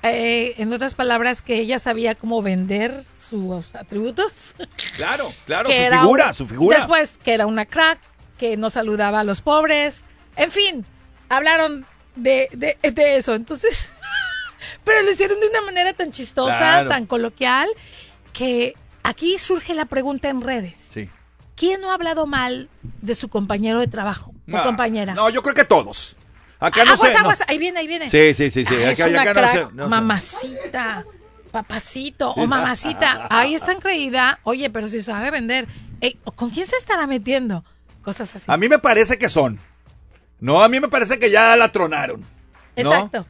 eh, 0.05 0.55
en 0.59 0.73
otras 0.73 0.95
palabras 0.95 1.43
que 1.43 1.57
ella 1.57 1.79
sabía 1.79 2.15
cómo 2.15 2.43
vender 2.43 3.03
sus 3.17 3.75
atributos. 3.75 4.55
Claro, 4.97 5.33
claro, 5.47 5.71
su 5.71 5.77
figura, 5.99 6.29
un- 6.29 6.35
su 6.35 6.47
figura. 6.47 6.77
Después 6.79 7.19
que 7.25 7.33
era 7.35 7.47
una 7.47 7.67
crack, 7.67 7.99
que 8.39 8.57
no 8.57 8.69
saludaba 8.71 9.21
a 9.21 9.25
los 9.25 9.41
pobres, 9.41 10.05
en 10.37 10.51
fin, 10.51 10.85
hablaron 11.29 11.87
de, 12.17 12.49
de, 12.53 12.77
de 12.91 13.17
eso. 13.17 13.35
Entonces, 13.35 13.95
pero 14.85 15.03
lo 15.03 15.11
hicieron 15.11 15.41
de 15.41 15.49
una 15.49 15.61
manera 15.63 15.93
tan 15.93 16.11
chistosa, 16.13 16.57
Claro. 16.59 16.89
tan 16.91 17.07
coloquial, 17.07 17.69
que 18.33 18.75
aquí 19.03 19.39
surge 19.39 19.75
la 19.75 19.87
pregunta 19.87 20.29
en 20.29 20.41
redes. 20.41 20.87
Sí. 20.93 21.09
¿Quién 21.57 21.81
no 21.81 21.93
ha 21.93 21.95
hablado 21.95 22.27
mal 22.27 22.69
de 23.01 23.15
su 23.15 23.29
compañero 23.29 23.79
de 23.79 23.87
trabajo 23.87 24.31
o 24.33 24.35
No, 24.51 24.63
compañera? 24.65 25.15
No, 25.15 25.31
yo 25.31 25.41
creo 25.43 25.55
que 25.55 25.65
todos. 25.65 26.17
Acá 26.61 26.85
no 26.85 26.93
aguas, 26.93 27.13
no. 27.13 27.19
aguas, 27.21 27.43
ahí 27.47 27.59
viene, 27.59 27.81
ahí 27.81 27.87
viene. 27.87 28.09
Sí, 28.11 28.33
sí, 28.35 28.51
sí, 28.51 28.65
sí. 28.65 28.75
Ah, 28.85 28.91
Acá- 28.91 29.07
acá 29.07 29.35
no 29.35 29.49
sé, 29.49 29.53
crack, 29.59 29.73
no 29.73 29.89
mamacita, 29.89 31.05
papacito 31.51 32.31
o 32.31 32.47
mamacita. 32.47 33.27
Ahí 33.31 33.55
está 33.55 33.75
creída. 33.77 34.39
Oye, 34.45 34.71
pero 34.71 34.89
si 34.89 35.03
sabe 35.03 35.31
vender. 35.31 35.67
Ey, 36.01 36.19
¿Con 36.37 36.51
quién 36.51 36.67
se 36.67 36.77
estará 36.77 37.07
metiendo? 37.07 37.65
Cosas 38.03 38.35
así. 38.35 38.45
A 38.49 38.57
mí 38.57 38.69
me 38.69 38.79
parece 38.79 39.19
que 39.19 39.29
son. 39.29 39.59
No, 40.41 40.63
a 40.63 40.69
mí 40.69 40.81
me 40.81 40.89
parece 40.89 41.19
que 41.19 41.31
ya 41.31 41.57
la 41.57 41.71
tronaron. 41.73 42.23
Exacto. 42.77 43.27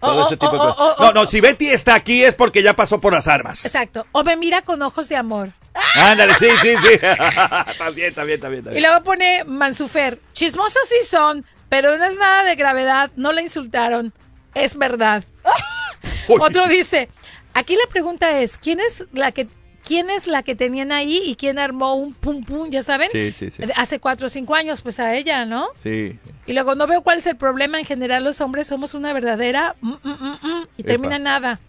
Todo 0.00 0.26
ese 0.26 0.36
tipo 0.36 0.52
de 0.52 0.58
cosas. 0.58 0.96
No, 1.00 1.12
no, 1.12 1.26
si 1.26 1.40
Betty 1.40 1.68
está 1.68 1.94
aquí 1.94 2.22
es 2.24 2.34
porque 2.34 2.62
ya 2.62 2.74
pasó 2.74 3.00
por 3.00 3.12
las 3.12 3.26
armas. 3.28 3.64
Exacto. 3.64 4.06
O 4.12 4.22
me 4.24 4.36
mira 4.36 4.62
con 4.62 4.80
ojos 4.82 5.08
de 5.08 5.16
amor. 5.16 5.52
Ándale, 5.94 6.34
sí, 6.34 6.46
sí, 6.62 6.70
sí. 6.76 6.88
está 7.70 7.90
bien, 7.90 8.08
está 8.08 8.24
bien, 8.24 8.36
está 8.36 8.48
bien. 8.48 8.58
está 8.60 8.70
Y 8.70 8.74
bien. 8.74 8.82
luego 8.82 9.04
pone 9.04 9.44
Mansufer. 9.44 10.20
Chismosos 10.32 10.82
sí 10.88 11.06
son, 11.08 11.44
pero 11.68 11.96
no 11.98 12.04
es 12.04 12.16
nada 12.18 12.44
de 12.44 12.54
gravedad. 12.56 13.10
No 13.16 13.32
la 13.32 13.42
insultaron. 13.42 14.12
Es 14.54 14.76
verdad. 14.76 15.24
Otro 16.28 16.66
dice, 16.66 17.08
aquí 17.54 17.74
la 17.74 17.90
pregunta 17.90 18.38
es, 18.40 18.58
¿quién 18.58 18.80
es 18.80 19.04
la 19.12 19.32
que 19.32 19.46
quién 19.84 20.10
es 20.10 20.26
la 20.26 20.42
que 20.42 20.54
tenían 20.54 20.92
ahí 20.92 21.22
y 21.24 21.34
quién 21.36 21.58
armó 21.58 21.94
un 21.94 22.12
pum 22.12 22.44
pum, 22.44 22.68
ya 22.70 22.82
saben? 22.82 23.08
Sí, 23.10 23.32
sí, 23.32 23.50
sí. 23.50 23.62
Hace 23.76 23.98
cuatro 24.00 24.26
o 24.26 24.30
cinco 24.30 24.54
años, 24.54 24.82
pues 24.82 25.00
a 25.00 25.14
ella, 25.14 25.46
¿no? 25.46 25.68
Sí. 25.82 26.18
Y 26.46 26.52
luego 26.52 26.74
no 26.74 26.86
veo 26.86 27.02
cuál 27.02 27.18
es 27.18 27.26
el 27.26 27.36
problema. 27.36 27.78
En 27.78 27.86
general, 27.86 28.24
los 28.24 28.40
hombres 28.42 28.66
somos 28.66 28.92
una 28.94 29.12
verdadera 29.14 29.76
mm, 29.80 29.88
mm, 30.02 30.38
mm, 30.42 30.66
y 30.76 30.80
Epa. 30.82 30.88
termina 30.90 31.18
nada. 31.18 31.60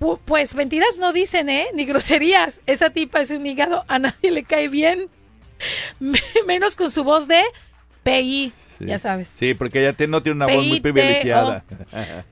Pu- 0.00 0.20
Pues 0.24 0.54
mentiras 0.54 0.98
no 0.98 1.12
dicen, 1.12 1.48
¿eh? 1.48 1.66
Ni 1.74 1.84
groserías. 1.86 2.60
Esa 2.66 2.90
tipa 2.90 3.20
es 3.20 3.30
un 3.30 3.44
hígado, 3.46 3.84
a 3.88 3.98
nadie 3.98 4.30
le 4.30 4.44
cae 4.44 4.68
bien. 4.68 5.08
Me- 5.98 6.20
Menos 6.46 6.76
con 6.76 6.90
su 6.92 7.02
voz 7.02 7.26
de 7.26 7.42
PI, 8.04 8.52
Sí. 8.78 8.86
ya 8.86 8.98
sabes. 8.98 9.28
Sí, 9.34 9.54
porque 9.54 9.80
ella 9.80 9.94
no 10.08 10.22
tiene 10.22 10.36
una 10.36 10.46
voz 10.54 10.66
muy 10.66 10.80
privilegiada. 10.80 11.64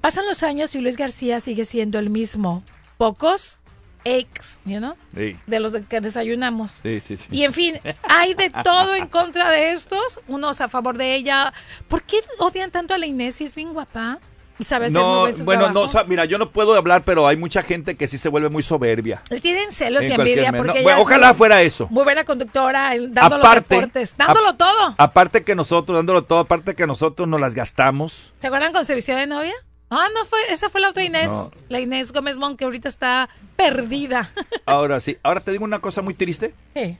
Pasan 0.01 0.27
los 0.27 0.43
años 0.43 0.75
y 0.75 0.81
Luis 0.81 0.97
García 0.97 1.41
sigue 1.41 1.65
siendo 1.65 1.99
el 1.99 2.11
mismo. 2.11 2.63
Pocos 2.99 3.59
ex, 4.05 4.59
you 4.65 4.79
know, 4.79 4.95
Sí, 5.15 5.37
de 5.47 5.61
los 5.61 5.73
que 5.89 6.01
desayunamos. 6.01 6.81
sí, 6.83 7.01
sí. 7.01 7.17
sí. 7.17 7.29
Y 7.31 7.45
en 7.45 7.53
fin, 7.53 7.79
hay 8.09 8.35
de 8.35 8.51
todo 8.65 8.95
en 8.95 9.07
contra 9.07 9.51
de 9.51 9.73
estos, 9.73 10.21
unos 10.29 10.61
a 10.61 10.69
favor 10.69 10.99
de 10.99 11.15
ella. 11.15 11.53
¿Por 11.89 12.03
qué 12.03 12.17
odian 12.39 12.71
tanto 12.71 12.95
a 12.95 12.99
la 12.99 13.07
Inés 13.07 13.37
si 13.37 13.45
es 13.45 13.55
bien 13.55 13.73
guapa? 13.73 14.19
Y 14.59 14.65
sabe 14.65 14.87
hacer 14.87 15.01
No, 15.01 15.23
bueno, 15.45 15.63
no, 15.69 15.73
trabajo. 15.73 15.81
o 15.81 15.89
sea, 15.89 16.05
mira, 16.05 16.25
yo 16.25 16.39
no 16.39 16.51
puedo 16.51 16.75
hablar, 16.75 17.03
pero 17.05 17.27
hay 17.27 17.37
mucha 17.37 17.63
gente 17.63 17.97
que 17.97 18.07
sí 18.07 18.19
se 18.19 18.29
vuelve 18.29 18.49
muy 18.51 18.63
soberbia. 18.63 19.23
Tienen 19.41 19.73
celos 19.73 20.05
En 20.05 20.13
y 20.13 20.15
envidia 20.15 20.53
porque 20.53 20.67
no, 20.69 20.73
ella 20.75 20.83
bueno, 20.83 20.99
es 20.99 21.05
ojalá 21.07 21.29
muy- 21.29 21.37
fuera 21.37 21.63
eso. 21.63 21.89
Muy 21.91 22.05
buena 22.05 22.25
conductora, 22.25 22.91
dando 22.91 23.21
Aparte- 23.37 23.37
los 23.77 23.85
reportes, 23.85 24.17
dándolo 24.17 24.55
todo. 24.55 24.95
Aparte 24.99 25.43
que 25.43 25.55
nosotros, 25.55 25.97
dándolo 25.97 26.25
todo, 26.25 26.41
aparte 26.41 26.75
que 26.75 26.87
nosotros 26.87 27.27
nos 27.29 27.41
las 27.41 27.55
gastamos. 27.55 28.33
¿Se 28.41 28.47
acuerdan 28.47 28.73
con 28.73 28.85
se 28.85 28.95
vistió 28.95 29.17
de 29.17 29.27
novia? 29.27 29.55
Ah, 29.91 30.07
no 30.15 30.25
fue, 30.25 30.39
esa 30.51 30.69
fue 30.71 30.81
la 30.81 30.89
otra 30.91 31.03
Inés, 31.05 31.27
No. 31.27 31.51
la 31.69 31.81
Inés 31.81 32.13
Gómez 32.13 32.37
Mon, 32.37 32.57
que 32.57 32.65
ahorita 32.65 32.89
está 32.89 33.29
perdida. 33.57 34.31
Ahora 34.67 35.01
sí, 35.01 35.19
ahora 35.23 35.41
te 35.41 35.51
digo 35.51 35.65
una 35.65 35.81
cosa 35.81 36.01
muy 36.03 36.15
triste, 36.15 36.55
¿Qué? 36.75 36.97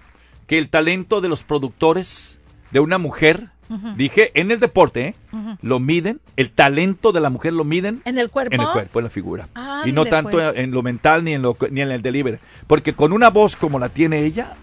que 0.47 0.59
el 0.59 0.69
talento 0.69 1.21
de 1.21 1.29
los 1.29 1.43
productores 1.43 2.39
de 2.71 2.81
una 2.81 2.99
mujer, 2.99 3.49
Dije, 3.97 4.31
en 4.35 4.51
el 4.51 4.61
deporte, 4.61 5.07
¿eh? 5.09 5.15
Lo 5.63 5.79
miden, 5.79 6.21
el 6.37 6.51
talento 6.51 7.13
de 7.13 7.21
la 7.21 7.31
mujer 7.31 7.53
lo 7.53 7.65
miden 7.65 8.03
¿En 8.05 8.19
el 8.19 8.31
cuerpo? 8.31 8.55
en 8.55 8.61
el 8.61 8.69
cuerpo, 8.69 8.99
en 9.01 9.05
la 9.05 9.11
figura. 9.11 9.49
Y 9.85 9.93
no 9.93 10.05
tanto 10.05 10.33
pues. 10.33 10.57
en 10.57 10.71
lo 10.73 10.83
mental 10.83 11.25
ni 11.25 11.33
en, 11.35 11.43
lo, 11.43 11.57
ni 11.71 11.81
en 11.81 11.91
el 11.91 12.03
delivery. 12.03 12.39
Porque 12.67 12.95
con 12.95 13.13
una 13.13 13.31
voz 13.31 13.57
como 13.57 13.79
la 13.79 13.89
tiene 13.89 14.25
ella, 14.25 14.55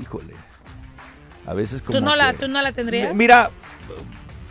híjole, 0.00 0.34
a 1.46 1.54
veces 1.54 1.82
como 1.82 1.98
¿Tú 1.98 2.04
no, 2.04 2.16
la, 2.16 2.32
¿Tú 2.32 2.48
no 2.48 2.62
la 2.62 2.72
tendrías? 2.72 3.14
Mira, 3.14 3.50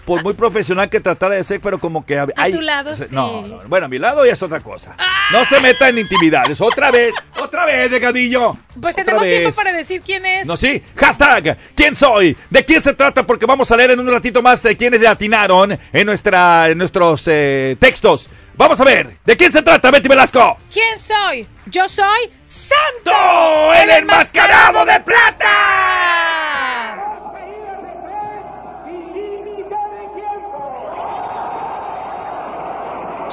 por 0.05 0.21
muy 0.23 0.33
profesional 0.33 0.89
que 0.89 0.99
tratara 0.99 1.35
de 1.35 1.43
ser, 1.43 1.61
pero 1.61 1.79
como 1.79 2.05
que... 2.05 2.17
A 2.19 2.27
hay- 2.35 2.51
tu 2.53 2.61
lado, 2.61 2.91
no, 2.91 2.95
sí. 2.95 3.05
no, 3.11 3.41
bueno, 3.67 3.85
a 3.85 3.89
mi 3.89 3.97
lado 3.99 4.25
ya 4.25 4.33
es 4.33 4.43
otra 4.43 4.59
cosa. 4.59 4.95
No 5.31 5.45
se 5.45 5.59
meta 5.61 5.89
en 5.89 5.97
intimidades. 5.99 6.59
Otra 6.61 6.91
vez, 6.91 7.13
otra 7.39 7.65
vez, 7.65 7.89
Delgadillo. 7.89 8.57
Pues 8.81 8.93
Otra 8.93 9.05
tenemos 9.05 9.23
tiempo 9.23 9.47
vez. 9.47 9.55
para 9.55 9.71
decir 9.73 10.01
quién 10.05 10.25
es. 10.25 10.45
No, 10.45 10.57
sí. 10.57 10.81
Hashtag, 10.95 11.57
¿quién 11.75 11.95
soy? 11.95 12.35
¿De 12.49 12.63
quién 12.65 12.81
se 12.81 12.93
trata? 12.93 13.25
Porque 13.25 13.45
vamos 13.45 13.71
a 13.71 13.77
leer 13.77 13.91
en 13.91 13.99
un 13.99 14.11
ratito 14.11 14.41
más 14.41 14.61
de 14.63 14.75
quiénes 14.75 14.99
le 14.99 15.07
atinaron 15.07 15.77
en, 15.93 16.05
nuestra, 16.05 16.69
en 16.69 16.77
nuestros 16.77 17.23
eh, 17.27 17.75
textos. 17.79 18.29
Vamos 18.55 18.79
a 18.79 18.83
ver, 18.83 19.17
¿de 19.25 19.35
quién 19.37 19.51
se 19.51 19.63
trata, 19.63 19.89
Betty 19.89 20.07
Velasco? 20.07 20.57
¿Quién 20.71 20.99
soy? 20.99 21.47
Yo 21.65 21.87
soy 21.87 22.31
Santo, 22.47 23.11
¡Oh, 23.11 23.73
el 23.73 23.89
enmascarado 23.89 24.85
de 24.85 24.99
plata. 24.99 26.62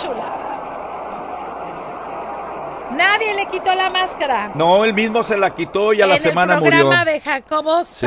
Chulada. 0.01 0.47
Nadie 2.93 3.35
le 3.35 3.47
quitó 3.47 3.73
la 3.77 3.89
máscara. 3.89 4.51
No, 4.57 4.85
él 4.85 4.93
mismo 4.93 5.23
se 5.23 5.39
la 5.39 5.55
quitó 5.55 5.93
y 5.93 6.03
a 6.03 6.07
la 6.09 6.15
en 6.15 6.21
semana 6.21 6.55
el 6.55 6.61
murió. 6.61 6.81
programa 6.81 7.05
de 7.05 7.21
Jacobo 7.21 7.85
Sí. 7.85 8.05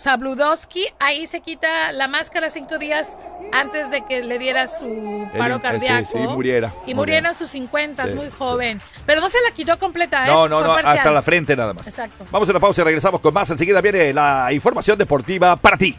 Zabludowski, 0.00 0.84
ahí 0.98 1.28
se 1.28 1.40
quita 1.40 1.92
la 1.92 2.08
máscara 2.08 2.50
cinco 2.50 2.76
días 2.78 3.16
antes 3.52 3.88
de 3.90 4.04
que 4.04 4.24
le 4.24 4.40
diera 4.40 4.66
su 4.66 5.28
paro 5.38 5.56
eh, 5.56 5.60
cardíaco. 5.60 6.06
sí, 6.10 6.18
sí, 6.18 6.26
muriera, 6.28 6.72
Y 6.86 6.94
muriera. 6.94 7.28
en 7.28 7.34
sus 7.36 7.50
50, 7.50 8.08
Sí, 8.08 8.14
muy 8.16 8.28
joven. 8.30 8.80
Pero 9.06 9.20
no 9.20 9.28
se 9.28 9.40
la 9.42 9.52
quitó 9.52 9.78
completa, 9.78 10.26
¿eh? 10.26 10.30
No, 10.30 10.48
no, 10.48 10.58
Fue 10.58 10.66
no, 10.68 10.74
parcial. 10.74 10.96
hasta 10.98 11.10
la 11.12 11.22
frente 11.22 11.54
nada 11.56 11.72
más. 11.72 11.86
Exacto. 11.86 12.24
Vamos 12.32 12.48
a 12.48 12.52
una 12.52 12.60
pausa 12.60 12.80
y 12.80 12.84
regresamos 12.84 13.20
con 13.20 13.32
más. 13.32 13.48
Enseguida 13.50 13.80
viene 13.80 14.12
la 14.12 14.52
información 14.52 14.98
deportiva 14.98 15.54
para 15.54 15.76
ti. 15.76 15.96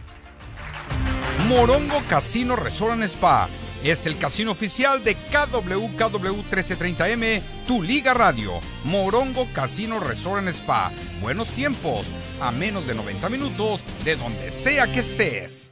Morongo 1.48 2.02
Casino 2.10 2.58
Resort 2.58 2.92
and 2.94 3.04
Spa 3.04 3.48
es 3.84 4.06
el 4.06 4.18
casino 4.18 4.52
oficial 4.52 5.04
de 5.04 5.16
KWKW 5.16 6.44
1330M, 6.50 7.66
tu 7.68 7.82
liga 7.82 8.14
radio. 8.14 8.60
Morongo 8.84 9.52
Casino 9.54 10.00
Resort 10.00 10.40
and 10.40 10.50
Spa. 10.50 10.92
Buenos 11.22 11.54
tiempos, 11.54 12.08
a 12.40 12.52
menos 12.52 12.88
de 12.88 12.96
90 12.96 13.30
minutos 13.30 13.84
de 14.04 14.16
donde 14.16 14.52
sea 14.52 14.92
que 14.92 15.00
estés. 15.00 15.72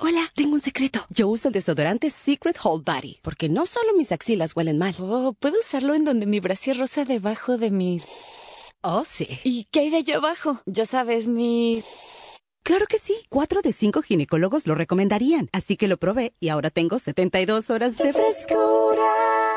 Hola, 0.00 0.20
tengo 0.36 0.52
un 0.52 0.60
secreto. 0.60 1.04
Yo 1.10 1.26
uso 1.26 1.48
el 1.48 1.54
desodorante 1.54 2.08
Secret 2.10 2.56
Hold 2.62 2.84
Body 2.84 3.18
porque 3.20 3.48
no 3.48 3.66
solo 3.66 3.92
mis 3.96 4.12
axilas 4.12 4.54
huelen 4.54 4.78
mal. 4.78 4.94
Oh, 5.00 5.32
¿puedo 5.32 5.58
usarlo 5.58 5.92
en 5.94 6.04
donde 6.04 6.24
mi 6.24 6.38
brasier 6.38 6.78
rosa 6.78 7.04
debajo 7.04 7.58
de 7.58 7.72
mis... 7.72 8.06
Oh, 8.80 9.04
sí. 9.04 9.26
¿Y 9.42 9.64
qué 9.72 9.80
hay 9.80 9.90
de 9.90 9.96
allá 9.96 10.18
abajo? 10.18 10.62
Ya 10.66 10.86
sabes, 10.86 11.26
mis... 11.26 11.84
Claro 12.62 12.86
que 12.86 12.98
sí. 13.00 13.16
Cuatro 13.28 13.60
de 13.60 13.72
cinco 13.72 14.02
ginecólogos 14.02 14.68
lo 14.68 14.76
recomendarían. 14.76 15.48
Así 15.52 15.76
que 15.76 15.88
lo 15.88 15.96
probé 15.96 16.32
y 16.38 16.50
ahora 16.50 16.70
tengo 16.70 17.00
72 17.00 17.68
horas 17.68 17.96
de 17.96 18.12
frescura. 18.12 19.02